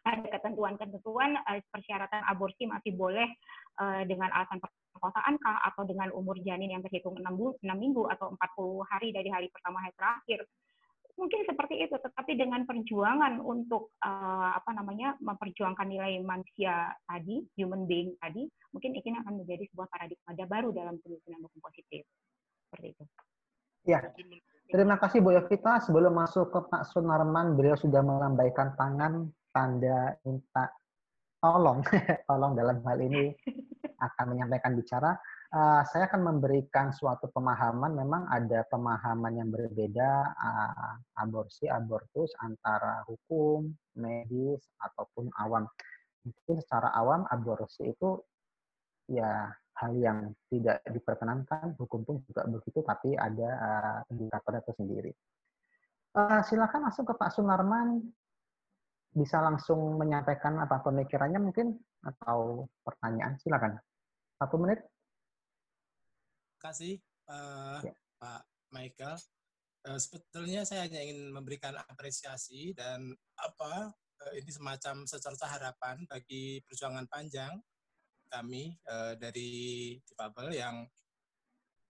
ada 0.00 0.24
ketentuan-ketentuan 0.32 1.36
uh, 1.44 1.60
persyaratan 1.68 2.24
aborsi 2.24 2.64
masih 2.64 2.96
boleh 2.96 3.28
uh, 3.84 4.00
dengan 4.08 4.32
alasan 4.32 4.64
perkosaan 4.96 5.36
kah 5.44 5.60
atau 5.68 5.84
dengan 5.84 6.08
umur 6.16 6.40
janin 6.40 6.72
yang 6.72 6.82
terhitung 6.84 7.20
6, 7.20 7.60
6 7.60 7.68
minggu 7.68 8.08
atau 8.16 8.32
40 8.32 8.90
hari 8.90 9.08
dari 9.12 9.28
hari 9.28 9.52
pertama 9.52 9.84
hari 9.84 9.92
terakhir 9.96 10.48
mungkin 11.18 11.40
seperti 11.46 11.82
itu 11.82 11.96
tetapi 11.96 12.32
dengan 12.36 12.66
perjuangan 12.66 13.40
untuk 13.42 13.94
uh, 14.02 14.50
apa 14.54 14.70
namanya 14.74 15.16
memperjuangkan 15.22 15.86
nilai 15.86 16.20
manusia 16.22 16.92
tadi 17.06 17.42
human 17.58 17.86
being 17.86 18.14
tadi 18.18 18.46
mungkin 18.70 18.94
ini 18.94 19.18
akan 19.22 19.42
menjadi 19.42 19.64
sebuah 19.70 19.88
paradigma 19.90 20.30
baru 20.46 20.68
dalam 20.74 20.98
penyusunan 21.02 21.40
hukum 21.46 21.60
positif. 21.62 22.02
Seperti 22.68 22.86
itu. 22.94 23.04
Ya 23.88 23.98
terima 24.68 25.00
kasih 25.00 25.24
Bu 25.24 25.34
Yovita. 25.34 25.80
Sebelum 25.82 26.12
masuk 26.12 26.52
ke 26.52 26.60
Pak 26.68 26.86
Sunarman 26.92 27.56
beliau 27.56 27.74
sudah 27.74 28.04
melambaikan 28.04 28.76
tangan 28.76 29.30
tanda 29.50 30.14
minta 30.22 30.70
tolong. 31.40 31.80
Tolong 32.28 32.52
dalam 32.52 32.84
hal 32.84 32.98
ini 33.00 33.32
akan 34.00 34.24
menyampaikan 34.36 34.76
bicara 34.76 35.16
uh, 35.54 35.82
saya 35.86 36.06
akan 36.10 36.22
memberikan 36.34 36.94
suatu 36.94 37.30
pemahaman. 37.30 37.94
Memang 37.94 38.26
ada 38.30 38.62
pemahaman 38.70 39.32
yang 39.38 39.48
berbeda 39.50 40.10
uh, 40.34 40.94
aborsi, 41.18 41.66
abortus 41.66 42.32
antara 42.42 43.02
hukum, 43.06 43.70
medis 43.98 44.62
ataupun 44.80 45.30
awam. 45.42 45.66
Mungkin 46.26 46.56
secara 46.62 46.94
awam 46.94 47.26
aborsi 47.28 47.90
itu 47.90 48.20
ya 49.10 49.50
hal 49.80 49.92
yang 49.96 50.30
tidak 50.52 50.84
diperkenankan, 50.84 51.72
hukum 51.80 52.04
pun 52.04 52.20
juga 52.28 52.44
begitu, 52.46 52.84
tapi 52.84 53.16
ada 53.16 54.02
uh, 54.06 54.58
itu 54.60 54.72
sendiri. 54.76 55.12
Uh, 56.10 56.42
silakan 56.44 56.90
langsung 56.90 57.06
ke 57.06 57.14
Pak 57.16 57.30
Sunarman, 57.32 58.02
bisa 59.10 59.42
langsung 59.42 59.98
menyampaikan 59.98 60.60
apa 60.62 60.84
pemikirannya 60.84 61.40
mungkin 61.40 61.74
atau 62.04 62.68
pertanyaan, 62.84 63.40
silakan. 63.40 63.80
Satu 64.36 64.60
menit 64.60 64.84
kasih 66.60 67.00
uh, 67.32 67.80
ya. 67.80 67.92
Pak 68.20 68.42
Michael. 68.76 69.16
Uh, 69.80 69.96
sebetulnya 69.96 70.68
saya 70.68 70.84
hanya 70.84 71.00
ingin 71.00 71.32
memberikan 71.32 71.72
apresiasi 71.88 72.76
dan 72.76 73.16
apa 73.40 73.88
uh, 73.96 74.32
ini 74.36 74.52
semacam 74.52 75.08
secerca 75.08 75.48
harapan 75.48 76.04
bagi 76.04 76.60
perjuangan 76.68 77.08
panjang 77.08 77.56
kami 78.28 78.76
uh, 78.86 79.16
dari 79.16 79.96
difabel 80.04 80.52
yang 80.52 80.84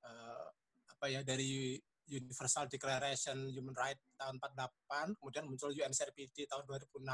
uh, 0.07 0.47
apa 0.87 1.07
ya 1.11 1.21
dari 1.27 1.75
Universal 2.11 2.67
Declaration 2.67 3.51
Human 3.55 3.75
Rights 3.75 4.03
tahun 4.19 4.43
48, 4.43 5.15
kemudian 5.23 5.45
muncul 5.47 5.71
UNCRPD 5.71 6.51
tahun 6.51 6.67
2006. 6.67 7.07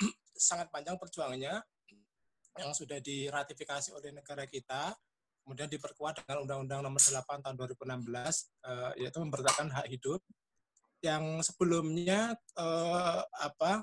Sangat 0.48 0.72
panjang 0.72 0.96
perjuangannya 0.96 1.60
yang 2.58 2.72
sudah 2.72 2.98
diratifikasi 2.98 3.92
oleh 3.94 4.10
negara 4.16 4.48
kita 4.48 4.96
kemudian 5.48 5.72
diperkuat 5.72 6.20
dengan 6.20 6.44
Undang-Undang 6.44 6.84
Nomor 6.84 7.00
8 7.00 7.40
Tahun 7.40 7.56
2016 7.56 8.04
uh, 8.68 8.92
yaitu 9.00 9.16
mempertahankan 9.16 9.72
hak 9.72 9.88
hidup. 9.88 10.20
Yang 11.00 11.48
sebelumnya 11.48 12.36
uh, 12.60 13.24
apa 13.40 13.80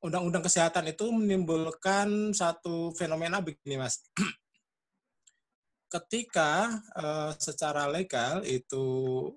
Undang-Undang 0.00 0.48
Kesehatan 0.48 0.88
itu 0.88 1.12
menimbulkan 1.12 2.32
satu 2.32 2.96
fenomena 2.96 3.44
begini 3.44 3.76
mas. 3.76 4.00
Ketika 5.92 6.80
uh, 6.96 7.36
secara 7.36 7.84
legal 7.92 8.40
itu 8.48 9.28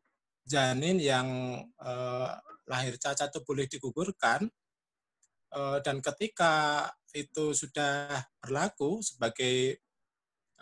janin 0.47 0.95
yang 1.03 1.27
uh, 1.83 2.39
lahir 2.71 2.95
cacat 2.95 3.35
itu 3.35 3.43
boleh 3.43 3.67
digugurkan 3.67 4.47
uh, 5.51 5.83
dan 5.83 5.99
ketika 5.99 6.87
itu 7.11 7.51
sudah 7.51 8.23
berlaku 8.39 9.03
sebagai 9.03 9.83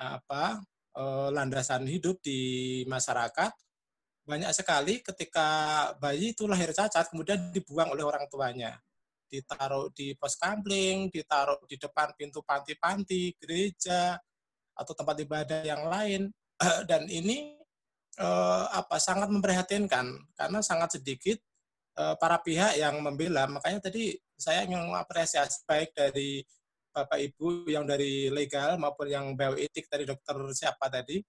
apa 0.02 0.58
uh, 0.98 1.30
landasan 1.30 1.86
hidup 1.86 2.18
di 2.26 2.82
masyarakat 2.90 3.54
banyak 4.22 4.52
sekali 4.54 5.02
ketika 5.02 5.48
bayi 5.98 6.32
itu 6.32 6.46
lahir 6.46 6.70
cacat 6.72 7.10
kemudian 7.10 7.52
dibuang 7.52 7.92
oleh 7.92 8.06
orang 8.06 8.30
tuanya. 8.30 8.78
Ditaruh 9.26 9.90
di 9.92 10.14
pos 10.16 10.38
kampling 10.38 11.10
ditaruh 11.10 11.58
di 11.66 11.80
depan 11.80 12.14
pintu 12.14 12.46
panti-panti 12.46 13.34
gereja 13.42 14.20
atau 14.78 14.94
tempat 14.94 15.18
ibadah 15.26 15.62
yang 15.66 15.84
lain. 15.90 16.30
Dan 16.90 17.10
ini 17.10 17.58
eh, 18.22 18.66
apa 18.70 19.02
sangat 19.02 19.28
memprihatinkan 19.34 20.38
karena 20.38 20.60
sangat 20.62 21.02
sedikit 21.02 21.42
eh, 21.98 22.16
para 22.22 22.38
pihak 22.40 22.78
yang 22.78 23.02
membela. 23.02 23.50
Makanya 23.50 23.90
tadi 23.90 24.14
saya 24.38 24.70
mengapresiasi 24.70 25.66
baik 25.66 25.98
dari 25.98 26.46
Bapak 26.92 27.20
Ibu 27.20 27.72
yang 27.72 27.88
dari 27.88 28.28
legal 28.28 28.76
maupun 28.76 29.08
yang 29.08 29.34
bioetik 29.36 29.88
dari 29.88 30.04
dokter 30.04 30.36
siapa 30.52 30.92
tadi 30.92 31.24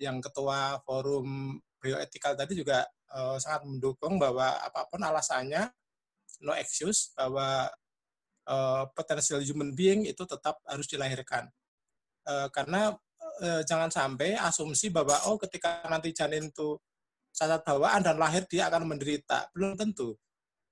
yang 0.00 0.18
ketua 0.18 0.80
forum 0.82 1.60
bioetikal 1.78 2.34
tadi 2.34 2.56
juga 2.56 2.82
eh, 3.12 3.36
sangat 3.36 3.68
mendukung 3.68 4.16
bahwa 4.16 4.56
apa 4.64 4.88
pun 4.88 5.04
alasannya 5.04 5.68
no 6.42 6.56
excuse 6.56 7.12
bahwa 7.14 7.68
eh, 8.48 8.84
potential 8.96 9.44
human 9.44 9.76
being 9.76 10.08
itu 10.08 10.24
tetap 10.24 10.58
harus 10.64 10.88
dilahirkan. 10.88 11.48
Eh, 12.24 12.48
karena 12.48 12.96
uh, 13.42 13.62
jangan 13.66 13.90
sampai 13.92 14.32
asumsi 14.38 14.88
bahwa 14.88 15.12
oh 15.28 15.36
ketika 15.36 15.84
nanti 15.90 16.14
janin 16.14 16.48
itu 16.48 16.78
cacat 17.34 17.60
bawaan 17.66 18.00
dan 18.00 18.16
lahir 18.16 18.46
dia 18.46 18.70
akan 18.70 18.88
menderita. 18.94 19.50
Belum 19.52 19.74
tentu 19.74 20.14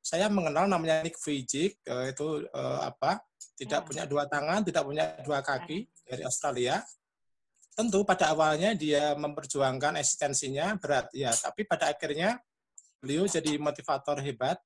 saya 0.03 0.27
mengenal 0.27 0.67
namanya 0.67 1.07
Nick 1.07 1.17
Vujicic 1.23 1.79
uh, 1.87 2.11
itu 2.11 2.43
uh, 2.51 2.81
apa 2.85 3.23
tidak 3.55 3.83
ya. 3.83 3.87
punya 3.87 4.05
dua 4.11 4.27
tangan 4.27 4.67
tidak 4.67 4.83
punya 4.83 5.05
dua 5.23 5.39
kaki 5.41 5.87
ya. 5.87 6.15
dari 6.15 6.23
Australia 6.27 6.83
tentu 7.73 8.05
pada 8.05 8.35
awalnya 8.35 8.75
dia 8.75 9.15
memperjuangkan 9.17 9.97
eksistensinya 10.03 10.77
berat 10.77 11.09
ya 11.15 11.31
tapi 11.33 11.65
pada 11.65 11.95
akhirnya 11.95 12.37
beliau 12.99 13.25
jadi 13.25 13.57
motivator 13.57 14.19
hebat 14.21 14.59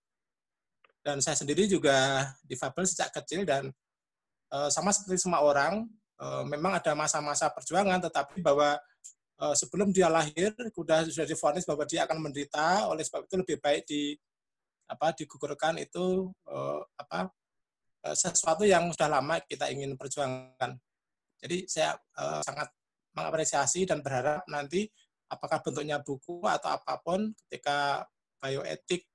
dan 1.04 1.22
saya 1.22 1.38
sendiri 1.38 1.70
juga 1.70 2.26
difabel 2.42 2.82
sejak 2.88 3.14
kecil 3.14 3.46
dan 3.46 3.70
uh, 4.50 4.72
sama 4.72 4.90
seperti 4.90 5.22
semua 5.22 5.44
orang 5.44 5.86
Eh, 6.16 6.44
memang 6.48 6.72
ada 6.80 6.96
masa-masa 6.96 7.52
perjuangan, 7.52 8.00
tetapi 8.00 8.40
bahwa 8.40 8.80
uh, 9.36 9.52
sebelum 9.52 9.92
dia 9.92 10.08
lahir 10.08 10.48
sudah 10.72 11.04
sudah 11.04 11.28
difonis 11.28 11.68
bahwa 11.68 11.84
dia 11.84 12.08
akan 12.08 12.24
menderita, 12.24 12.88
oleh 12.88 13.04
sebab 13.04 13.28
itu 13.28 13.36
lebih 13.36 13.56
baik 13.60 13.84
di 13.84 14.16
apa 14.86 15.12
digugurkan 15.14 15.78
itu 15.82 16.30
uh, 16.46 16.80
apa 16.98 17.30
uh, 18.06 18.16
sesuatu 18.16 18.62
yang 18.62 18.90
sudah 18.94 19.10
lama 19.10 19.42
kita 19.42 19.70
ingin 19.70 19.98
perjuangkan. 19.98 20.78
Jadi 21.42 21.66
saya 21.68 21.98
uh, 22.16 22.40
sangat 22.42 22.70
mengapresiasi 23.12 23.84
dan 23.84 24.00
berharap 24.00 24.46
nanti 24.46 24.86
apakah 25.26 25.60
bentuknya 25.64 25.98
buku 26.00 26.40
atau 26.46 26.70
apa 26.70 27.02
pun 27.02 27.34
ketika 27.46 28.06
bioetik 28.38 29.08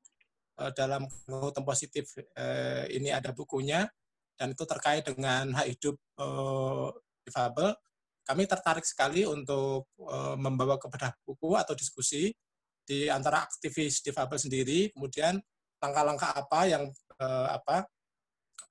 uh, 0.59 0.72
dalam 0.76 1.07
hukum 1.30 1.63
positif 1.63 2.11
uh, 2.36 2.86
ini 2.91 3.13
ada 3.13 3.32
bukunya 3.32 3.88
dan 4.36 4.57
itu 4.57 4.65
terkait 4.65 5.05
dengan 5.05 5.53
hak 5.53 5.67
hidup 5.78 5.95
uh, 6.17 6.89
difabel, 7.22 7.78
kami 8.26 8.49
tertarik 8.49 8.82
sekali 8.82 9.22
untuk 9.22 9.93
uh, 10.01 10.34
membawa 10.34 10.82
ke 10.82 10.89
bedah 10.89 11.13
buku 11.22 11.53
atau 11.53 11.78
diskusi 11.78 12.34
di 12.82 13.05
antara 13.05 13.45
aktivis 13.45 14.01
difabel 14.01 14.41
sendiri, 14.41 14.89
kemudian 14.97 15.38
langkah-langkah 15.82 16.32
apa 16.38 16.59
yang 16.69 16.84
uh, 17.17 17.57
apa 17.57 17.89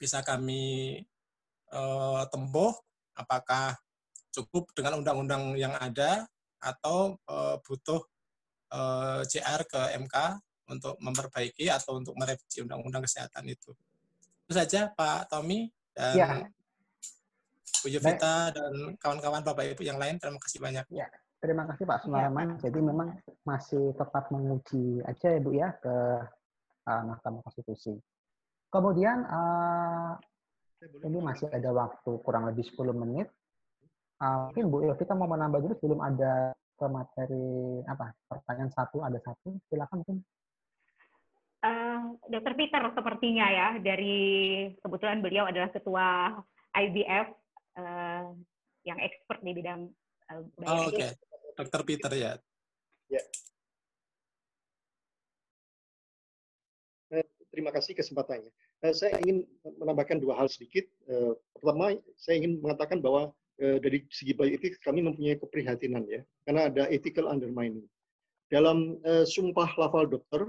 bisa 0.00 0.24
kami 0.24 0.96
uh, 1.74 2.24
tempuh, 2.32 2.72
apakah 3.12 3.76
cukup 4.30 4.70
dengan 4.72 5.02
undang-undang 5.02 5.58
yang 5.58 5.74
ada 5.76 6.24
atau 6.62 7.18
uh, 7.26 7.58
butuh 7.66 8.00
uh, 8.72 9.20
CR 9.26 9.60
ke 9.66 9.80
MK 10.00 10.16
untuk 10.70 10.94
memperbaiki 11.02 11.66
atau 11.68 11.98
untuk 11.98 12.14
merevisi 12.14 12.62
undang-undang 12.62 13.02
kesehatan 13.02 13.44
itu. 13.50 13.74
Itu 14.46 14.52
saja 14.54 14.88
Pak 14.94 15.28
Tommy 15.28 15.68
dan 15.92 16.14
ya. 16.14 16.28
Bu 17.80 17.88
Yovita 17.88 18.52
dan 18.52 18.94
kawan-kawan 19.00 19.40
Bapak 19.40 19.72
Ibu 19.74 19.82
yang 19.82 19.96
lain. 19.96 20.20
Terima 20.20 20.36
kasih 20.36 20.60
banyak. 20.60 20.84
Ya, 20.92 21.08
terima 21.40 21.64
kasih 21.64 21.88
Pak 21.88 22.04
Sulaiman. 22.04 22.60
Ya. 22.60 22.68
Jadi 22.68 22.80
memang 22.84 23.08
masih 23.42 23.96
tetap 23.96 24.28
menguji 24.28 25.00
aja 25.08 25.26
ya 25.32 25.40
Bu 25.40 25.50
ya 25.56 25.72
ke 25.80 25.96
uh, 26.86 27.02
Mahkamah 27.10 27.42
Konstitusi. 27.44 27.96
Kemudian 28.70 29.26
uh, 29.26 30.14
ini 31.04 31.18
masih 31.20 31.50
ada 31.52 31.74
waktu 31.74 32.10
kurang 32.24 32.48
lebih 32.48 32.64
10 32.64 32.96
menit. 32.96 33.28
Uh, 34.20 34.52
mungkin 34.52 34.64
Bu 34.68 34.76
Yovita 34.84 35.16
mau 35.16 35.28
menambah 35.28 35.60
dulu 35.64 35.74
sebelum 35.80 36.00
ada 36.04 36.52
ke 36.80 36.86
materi 36.88 37.84
apa 37.84 38.16
pertanyaan 38.24 38.72
satu 38.72 39.04
ada 39.04 39.20
satu 39.20 39.60
silakan 39.68 40.00
mungkin 40.00 40.18
Uh, 41.60 42.16
Dokter 42.32 42.56
Peter 42.56 42.80
sepertinya 42.96 43.44
ya 43.52 43.68
dari 43.84 44.64
kebetulan 44.80 45.20
beliau 45.20 45.44
adalah 45.44 45.68
ketua 45.68 46.32
IBF 46.72 47.28
uh, 47.76 47.84
eh, 47.84 48.26
yang 48.88 48.96
expert 48.96 49.44
di 49.44 49.52
bidang 49.52 49.84
uh, 50.32 50.40
Oh, 50.64 50.88
Oke, 50.88 50.96
okay. 50.96 51.10
Dokter 51.52 51.84
Peter 51.84 52.12
ya. 52.16 52.32
Ya. 53.12 53.20
Terima 57.50 57.74
kasih 57.74 57.98
kesempatannya. 57.98 58.50
Saya 58.94 59.18
ingin 59.18 59.42
menambahkan 59.78 60.22
dua 60.22 60.38
hal 60.38 60.46
sedikit. 60.46 60.86
Pertama, 61.58 61.98
saya 62.14 62.38
ingin 62.38 62.62
mengatakan 62.62 63.02
bahwa 63.02 63.34
dari 63.58 64.06
segi 64.08 64.32
bioetik 64.32 64.78
kami 64.80 65.02
mempunyai 65.02 65.36
keprihatinan 65.36 66.06
ya, 66.06 66.22
karena 66.46 66.70
ada 66.70 66.86
ethical 66.88 67.26
undermining. 67.26 67.84
Dalam 68.48 69.02
sumpah 69.26 69.66
lafal 69.76 70.06
dokter 70.06 70.46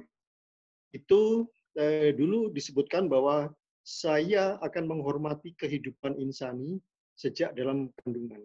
itu 0.94 1.48
eh, 1.80 2.12
dulu 2.16 2.52
disebutkan 2.52 3.08
bahwa 3.08 3.52
saya 3.82 4.60
akan 4.62 4.86
menghormati 4.86 5.56
kehidupan 5.58 6.20
insani 6.20 6.78
sejak 7.18 7.56
dalam 7.58 7.90
kandungan 8.04 8.44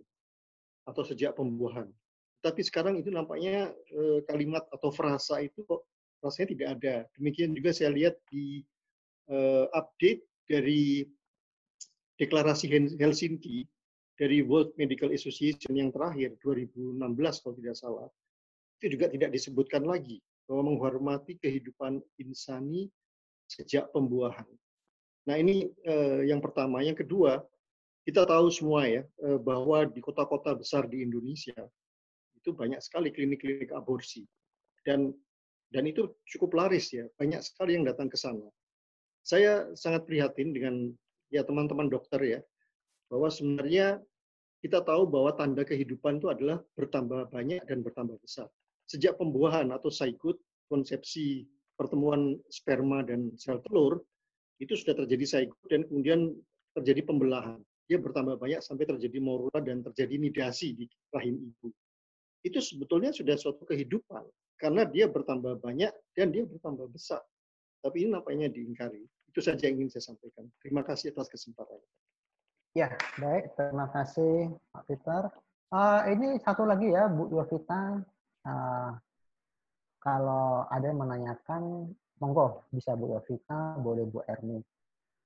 atau 0.86 1.02
sejak 1.04 1.36
pembuahan. 1.36 1.90
Tapi 2.40 2.62
sekarang 2.62 3.02
itu 3.02 3.11
nampaknya 3.11 3.74
eh, 3.90 4.18
kalimat 4.30 4.64
atau 4.70 4.94
frasa 4.94 5.42
itu 5.42 5.66
kok 5.66 5.82
rasanya 6.22 6.48
tidak 6.52 6.68
ada. 6.80 6.94
Demikian 7.18 7.52
juga 7.52 7.70
saya 7.72 7.92
lihat 7.92 8.16
di 8.30 8.62
eh, 9.30 9.66
update 9.72 10.22
dari 10.46 11.04
deklarasi 12.16 12.70
Helsinki 12.96 13.66
dari 14.16 14.40
World 14.40 14.72
Medical 14.80 15.12
Association 15.12 15.76
yang 15.76 15.92
terakhir 15.92 16.40
2016 16.40 16.96
kalau 17.44 17.54
tidak 17.60 17.76
salah 17.76 18.08
itu 18.80 18.96
juga 18.96 19.08
tidak 19.12 19.32
disebutkan 19.32 19.84
lagi 19.84 20.20
bahwa 20.48 20.72
menghormati 20.72 21.36
kehidupan 21.40 22.00
insani 22.20 22.88
sejak 23.48 23.88
pembuahan. 23.92 24.46
Nah 25.26 25.36
ini 25.36 25.66
eh, 25.66 26.28
yang 26.28 26.38
pertama. 26.38 26.84
Yang 26.84 27.06
kedua, 27.06 27.42
kita 28.06 28.22
tahu 28.28 28.46
semua 28.52 28.86
ya 28.86 29.02
eh, 29.02 29.38
bahwa 29.40 29.88
di 29.88 29.98
kota-kota 29.98 30.54
besar 30.54 30.86
di 30.86 31.02
Indonesia 31.02 31.56
itu 32.38 32.54
banyak 32.54 32.78
sekali 32.78 33.10
klinik-klinik 33.10 33.74
aborsi 33.74 34.22
dan 34.86 35.10
dan 35.70 35.86
itu 35.86 36.12
cukup 36.28 36.54
laris 36.54 36.92
ya. 36.94 37.06
Banyak 37.18 37.42
sekali 37.42 37.78
yang 37.78 37.84
datang 37.86 38.06
ke 38.06 38.18
sana. 38.18 38.46
Saya 39.26 39.70
sangat 39.74 40.06
prihatin 40.06 40.54
dengan 40.54 40.74
ya 41.34 41.42
teman-teman 41.42 41.90
dokter 41.90 42.22
ya 42.22 42.40
bahwa 43.10 43.26
sebenarnya 43.26 43.98
kita 44.62 44.82
tahu 44.82 45.06
bahwa 45.10 45.34
tanda 45.34 45.66
kehidupan 45.66 46.22
itu 46.22 46.30
adalah 46.30 46.62
bertambah 46.78 47.30
banyak 47.34 47.62
dan 47.66 47.82
bertambah 47.82 48.18
besar 48.22 48.46
sejak 48.86 49.18
pembuahan 49.18 49.74
atau 49.74 49.90
zygote, 49.90 50.40
konsepsi 50.70 51.44
pertemuan 51.74 52.38
sperma 52.48 53.02
dan 53.02 53.34
sel 53.36 53.60
telur, 53.66 54.00
itu 54.62 54.72
sudah 54.78 55.04
terjadi 55.04 55.24
zygote 55.26 55.68
dan 55.68 55.82
kemudian 55.90 56.20
terjadi 56.78 57.02
pembelahan. 57.04 57.60
Dia 57.86 58.02
bertambah 58.02 58.38
banyak 58.38 58.62
sampai 58.62 58.86
terjadi 58.86 59.18
morula 59.22 59.62
dan 59.62 59.82
terjadi 59.82 60.18
nidasi 60.18 60.74
di 60.74 60.86
rahim 61.14 61.38
ibu. 61.38 61.70
Itu 62.42 62.58
sebetulnya 62.58 63.14
sudah 63.14 63.38
suatu 63.38 63.62
kehidupan 63.62 64.22
karena 64.57 64.88
dia 64.88 65.07
bertambah 65.09 65.61
banyak 65.61 65.92
dan 66.16 66.26
dia 66.32 66.44
bertambah 66.48 66.88
besar. 66.92 67.20
Tapi 67.84 68.09
ini 68.09 68.16
nampaknya 68.16 68.48
diingkari. 68.48 69.04
Itu 69.28 69.44
saja 69.44 69.68
yang 69.68 69.84
ingin 69.84 69.96
saya 69.96 70.12
sampaikan. 70.12 70.48
Terima 70.64 70.80
kasih 70.80 71.12
atas 71.12 71.28
kesempatan. 71.28 71.78
Ya, 72.72 72.92
baik. 73.20 73.57
Terima 73.57 73.88
kasih 73.92 74.52
Pak 74.72 74.84
Peter. 74.88 75.22
Uh, 75.72 76.00
ini 76.12 76.40
satu 76.40 76.64
lagi 76.64 76.92
ya, 76.92 77.09
Bu 77.09 77.28
Yovita 77.32 78.00
uh, 78.46 78.90
kalau 80.00 80.62
ada 80.70 80.86
yang 80.86 81.02
menanyakan, 81.02 81.90
monggo 82.22 82.62
bisa 82.70 82.94
Bu 82.94 83.16
Yovita, 83.16 83.76
boleh 83.82 84.07
Bu 84.07 84.22
Erni. 84.30 84.62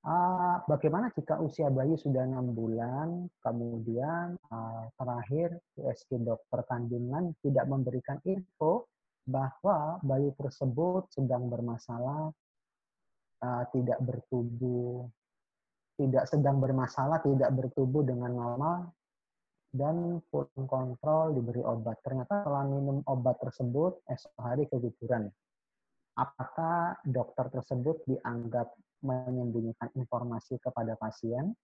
Uh, 0.00 0.56
bagaimana 0.64 1.12
jika 1.12 1.36
usia 1.44 1.68
bayi 1.68 1.92
sudah 2.00 2.24
enam 2.24 2.56
bulan, 2.56 3.28
kemudian 3.44 4.40
uh, 4.48 4.88
terakhir 4.96 5.60
USG 5.76 6.24
dokter 6.24 6.64
kandungan 6.64 7.36
tidak 7.44 7.68
memberikan 7.68 8.16
info 8.24 8.88
bahwa 9.30 10.02
bayi 10.02 10.34
tersebut 10.34 11.06
sedang 11.14 11.46
bermasalah, 11.46 12.34
uh, 13.40 13.64
tidak 13.70 14.02
bertubuh, 14.02 15.06
tidak 15.94 16.26
sedang 16.26 16.58
bermasalah, 16.58 17.22
tidak 17.22 17.50
bertubuh 17.54 18.02
dengan 18.02 18.34
normal, 18.34 18.90
dan 19.70 20.18
full 20.28 20.50
kontrol 20.66 21.30
diberi 21.30 21.62
obat. 21.62 22.02
Ternyata 22.02 22.42
setelah 22.42 22.66
minum 22.66 23.06
obat 23.06 23.38
tersebut, 23.38 24.02
esok 24.10 24.34
hari 24.42 24.66
keguguran. 24.66 25.30
Apakah 26.18 26.98
dokter 27.06 27.48
tersebut 27.54 28.02
dianggap 28.04 28.74
menyembunyikan 29.00 29.88
informasi 29.96 30.60
kepada 30.60 30.98
pasien 30.98 31.54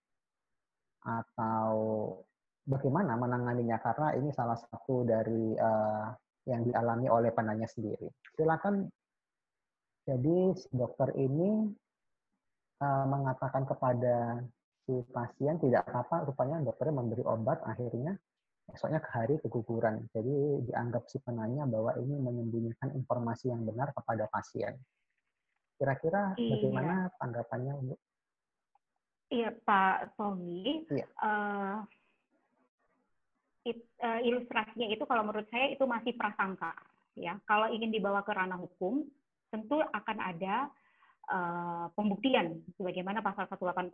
atau 1.03 1.75
bagaimana 2.67 3.15
menanganinya 3.15 3.79
karena 3.79 4.17
ini 4.17 4.33
salah 4.33 4.57
satu 4.59 5.07
dari 5.07 5.55
uh, 5.55 6.09
yang 6.47 6.63
dialami 6.63 7.11
oleh 7.11 7.31
penanya 7.35 7.67
sendiri. 7.67 8.07
Silakan. 8.39 8.87
Jadi 10.07 10.55
si 10.55 10.71
dokter 10.71 11.11
ini 11.19 11.67
uh, 12.79 13.07
mengatakan 13.11 13.67
kepada 13.67 14.39
si 14.87 15.03
pasien 15.11 15.59
tidak 15.59 15.83
apa 15.91 16.23
rupanya 16.23 16.63
dokternya 16.63 16.95
memberi 17.03 17.27
obat 17.27 17.59
akhirnya 17.67 18.15
esoknya 18.71 19.03
ke 19.03 19.11
hari 19.11 19.35
keguguran. 19.43 20.07
Jadi 20.15 20.67
dianggap 20.71 21.11
si 21.11 21.19
penanya 21.23 21.67
bahwa 21.67 21.95
ini 21.99 22.19
menyembunyikan 22.19 22.95
informasi 22.95 23.51
yang 23.51 23.67
benar 23.67 23.91
kepada 23.95 24.31
pasien. 24.31 24.79
Kira-kira 25.77 26.35
iya. 26.39 26.51
bagaimana 26.57 26.95
tanggapannya, 27.21 27.73
Bu? 27.85 27.95
Iya, 29.27 29.51
Pak 29.67 30.17
Tommy. 30.17 30.87
Iya. 30.89 31.07
Uh, 31.19 31.83
it, 33.67 33.79
uh, 34.01 34.23
ilustrasinya 34.23 34.87
itu 34.87 35.03
kalau 35.05 35.27
menurut 35.27 35.51
saya 35.51 35.75
itu 35.75 35.83
masih 35.85 36.15
prasangka. 36.15 36.73
Ya, 37.17 37.41
kalau 37.49 37.67
ingin 37.73 37.91
dibawa 37.91 38.23
ke 38.23 38.31
ranah 38.31 38.61
hukum, 38.61 39.03
tentu 39.51 39.81
akan 39.81 40.19
ada 40.21 40.69
uh, 41.33 41.87
pembuktian, 41.97 42.61
sebagaimana 42.77 43.25
pasal 43.25 43.49
184 43.51 43.91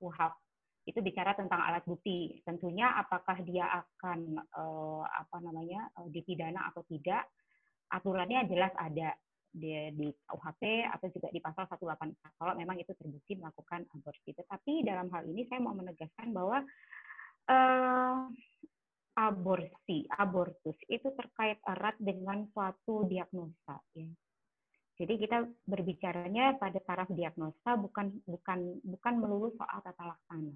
KUHP 0.00 0.34
itu 0.82 0.98
bicara 0.98 1.38
tentang 1.38 1.62
alat 1.62 1.86
bukti. 1.86 2.42
Tentunya 2.42 2.90
apakah 2.98 3.38
dia 3.46 3.70
akan 3.70 4.40
uh, 4.56 5.04
apa 5.06 5.38
namanya 5.38 5.86
uh, 6.00 6.08
dipidana 6.10 6.74
atau 6.74 6.82
tidak, 6.90 7.30
aturannya 7.92 8.50
jelas 8.50 8.72
ada 8.74 9.14
di, 9.52 9.92
di 9.94 10.08
KUHP 10.26 10.88
atau 10.88 11.06
juga 11.12 11.28
di 11.28 11.38
pasal 11.44 11.68
184 11.68 12.40
kalau 12.40 12.56
memang 12.56 12.80
itu 12.80 12.90
terbukti 12.96 13.36
melakukan 13.36 13.84
aborsi. 13.92 14.32
Tetapi 14.32 14.82
dalam 14.82 15.12
hal 15.12 15.28
ini 15.28 15.44
saya 15.46 15.60
mau 15.60 15.76
menegaskan 15.76 16.32
bahwa 16.32 16.64
uh, 17.52 18.32
aborsi, 19.16 20.08
abortus 20.16 20.76
itu 20.88 21.08
terkait 21.12 21.60
erat 21.68 21.96
dengan 22.00 22.48
suatu 22.52 23.04
diagnosa. 23.08 23.76
Ya. 23.92 24.08
Jadi 25.02 25.14
kita 25.18 25.48
berbicaranya 25.66 26.60
pada 26.60 26.78
taraf 26.84 27.08
diagnosa 27.10 27.74
bukan 27.80 28.12
bukan 28.28 28.78
bukan 28.84 29.14
melulu 29.18 29.50
soal 29.56 29.80
tata 29.82 30.14
laksana. 30.14 30.54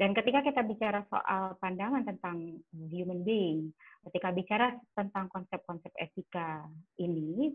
Dan 0.00 0.16
ketika 0.16 0.40
kita 0.40 0.64
bicara 0.64 1.04
soal 1.12 1.60
pandangan 1.60 2.08
tentang 2.08 2.56
human 2.72 3.20
being, 3.20 3.68
ketika 4.08 4.32
bicara 4.32 4.72
tentang 4.96 5.28
konsep-konsep 5.28 5.92
etika 6.00 6.64
ini, 6.96 7.52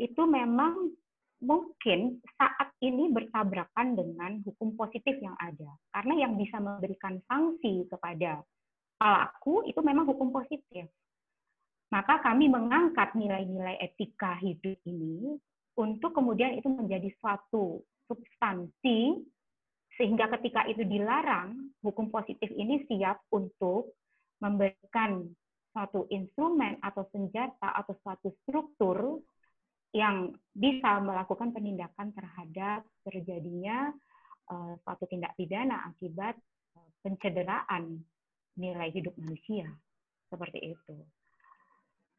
itu 0.00 0.22
memang 0.24 0.96
mungkin 1.44 2.24
saat 2.40 2.72
ini 2.80 3.12
bertabrakan 3.12 4.00
dengan 4.00 4.40
hukum 4.48 4.72
positif 4.80 5.12
yang 5.20 5.36
ada. 5.36 5.76
Karena 5.92 6.24
yang 6.24 6.40
bisa 6.40 6.56
memberikan 6.56 7.20
sanksi 7.28 7.84
kepada 7.92 8.40
pelaku 9.04 9.68
itu 9.68 9.84
memang 9.84 10.08
hukum 10.08 10.32
positif. 10.32 10.88
Maka 11.92 12.24
kami 12.24 12.48
mengangkat 12.48 13.12
nilai-nilai 13.12 13.76
etika 13.84 14.40
hidup 14.40 14.80
ini 14.88 15.36
untuk 15.76 16.16
kemudian 16.16 16.56
itu 16.56 16.72
menjadi 16.72 17.12
suatu 17.20 17.84
substansi 18.08 19.20
sehingga 20.00 20.32
ketika 20.40 20.64
itu 20.66 20.82
dilarang, 20.88 21.70
hukum 21.84 22.08
positif 22.08 22.48
ini 22.56 22.82
siap 22.88 23.20
untuk 23.30 23.92
memberikan 24.40 25.28
suatu 25.70 26.08
instrumen 26.08 26.80
atau 26.80 27.04
senjata 27.12 27.76
atau 27.76 27.94
suatu 28.02 28.32
struktur 28.42 29.20
yang 29.94 30.34
bisa 30.50 30.98
melakukan 30.98 31.54
penindakan 31.54 32.10
terhadap 32.10 32.82
terjadinya 33.06 33.94
uh, 34.50 34.74
suatu 34.82 35.06
tindak 35.06 35.38
pidana 35.38 35.86
akibat 35.94 36.34
uh, 36.74 36.90
pencederaan 37.06 38.02
nilai 38.54 38.90
hidup 38.94 39.14
manusia 39.18 39.66
seperti 40.30 40.74
itu. 40.74 40.96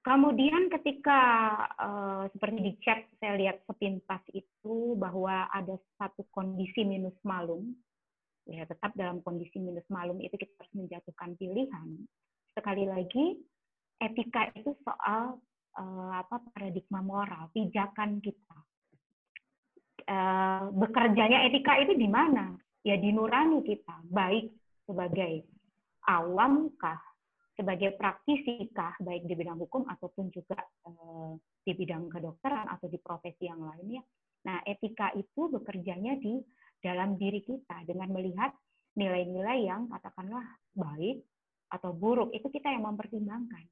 Kemudian 0.05 0.69
ketika 0.69 1.21
uh, 1.81 2.23
seperti 2.29 2.57
di 2.61 2.73
chat 2.85 3.09
saya 3.17 3.41
lihat 3.41 3.65
sepintas 3.65 4.21
itu 4.37 4.93
bahwa 5.01 5.49
ada 5.49 5.81
satu 5.97 6.21
kondisi 6.29 6.85
minus 6.85 7.17
malum, 7.25 7.73
ya 8.45 8.69
tetap 8.69 8.93
dalam 8.93 9.25
kondisi 9.25 9.57
minus 9.57 9.85
malum 9.89 10.21
itu 10.21 10.37
kita 10.37 10.53
harus 10.61 10.73
menjatuhkan 10.77 11.33
pilihan. 11.41 11.87
Sekali 12.53 12.85
lagi 12.85 13.41
etika 13.97 14.53
itu 14.53 14.77
soal 14.85 15.41
uh, 15.73 16.11
apa 16.21 16.37
paradigma 16.53 17.01
moral, 17.01 17.49
pijakan 17.49 18.21
kita. 18.21 18.57
Uh, 20.05 20.69
bekerjanya 20.69 21.49
etika 21.49 21.81
itu 21.81 21.97
di 21.97 22.05
mana? 22.05 22.53
Ya 22.85 22.93
di 22.93 23.09
nurani 23.09 23.65
kita, 23.65 24.05
baik 24.13 24.53
sebagai 24.85 25.54
awam 26.07 26.71
kah, 26.77 26.99
sebagai 27.55 27.95
praktisi 27.95 28.69
kah, 28.71 28.93
baik 29.01 29.25
di 29.25 29.33
bidang 29.33 29.59
hukum 29.59 29.87
ataupun 29.87 30.29
juga 30.29 30.59
uh, 30.85 31.33
di 31.65 31.71
bidang 31.73 32.11
kedokteran 32.11 32.69
atau 32.69 32.87
di 32.87 32.99
profesi 33.01 33.49
yang 33.49 33.63
lainnya. 33.63 34.03
Nah, 34.45 34.61
etika 34.65 35.09
itu 35.17 35.49
bekerjanya 35.49 36.21
di 36.21 36.37
dalam 36.77 37.17
diri 37.17 37.41
kita 37.41 37.81
dengan 37.89 38.13
melihat 38.13 38.53
nilai-nilai 38.95 39.65
yang 39.65 39.89
katakanlah 39.89 40.45
baik 40.77 41.25
atau 41.73 41.91
buruk 41.91 42.29
itu 42.31 42.47
kita 42.53 42.69
yang 42.69 42.85
mempertimbangkan. 42.85 43.65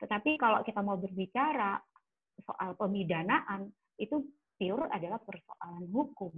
Tetapi 0.00 0.40
kalau 0.40 0.64
kita 0.64 0.80
mau 0.80 0.96
berbicara 0.98 1.78
soal 2.42 2.74
pemidanaan, 2.74 3.70
itu 4.00 4.26
pure 4.58 4.90
adalah 4.90 5.22
persoalan 5.22 5.86
hukum. 5.92 6.34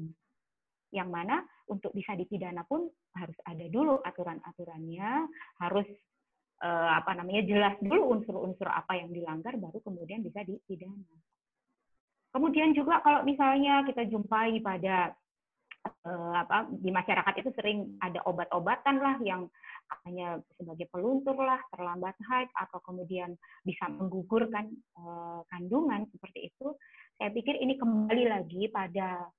Yang 0.97 1.09
mana 1.12 1.36
untuk 1.68 1.92
bisa 1.92 2.16
dipidana 2.16 2.64
pun 2.64 2.88
harus 3.12 3.36
ada 3.44 3.68
dulu 3.68 4.01
aturan-aturannya, 4.01 5.28
harus 5.61 5.84
eh, 6.64 6.90
apa 6.97 7.12
namanya 7.12 7.44
jelas 7.44 7.76
dulu 7.84 8.16
unsur-unsur 8.16 8.64
apa 8.72 8.97
yang 8.97 9.12
dilanggar, 9.12 9.61
baru 9.61 9.76
kemudian 9.84 10.24
bisa 10.24 10.40
dipidana. 10.40 11.05
Kemudian 12.32 12.72
juga 12.72 13.05
kalau 13.05 13.24
misalnya 13.28 13.84
kita 13.84 14.09
jumpai 14.09 14.64
pada 14.64 15.12
eh, 15.84 16.34
apa 16.40 16.64
di 16.72 16.88
masyarakat 16.88 17.34
itu 17.44 17.51
sering 17.61 18.01
ada 18.01 18.24
obat-obatan 18.24 18.97
lah 18.97 19.20
yang 19.20 19.44
hanya 20.03 20.42
sebagai 20.59 20.90
peluntur 20.90 21.38
lah, 21.38 21.61
terlambat 21.70 22.16
haid 22.26 22.51
atau 22.59 22.82
kemudian 22.82 23.38
bisa 23.62 23.86
menggugurkan 23.86 24.66
uh, 24.99 25.47
kandungan 25.47 26.11
seperti 26.11 26.51
itu, 26.51 26.74
saya 27.16 27.30
pikir 27.30 27.55
ini 27.62 27.78
kembali 27.78 28.24
lagi 28.26 28.66
pada 28.66 29.30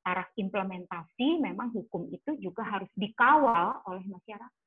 taraf 0.00 0.32
implementasi. 0.34 1.38
Memang 1.38 1.70
hukum 1.76 2.08
itu 2.08 2.36
juga 2.40 2.64
harus 2.64 2.88
dikawal 2.96 3.84
oleh 3.86 4.04
masyarakat. 4.08 4.60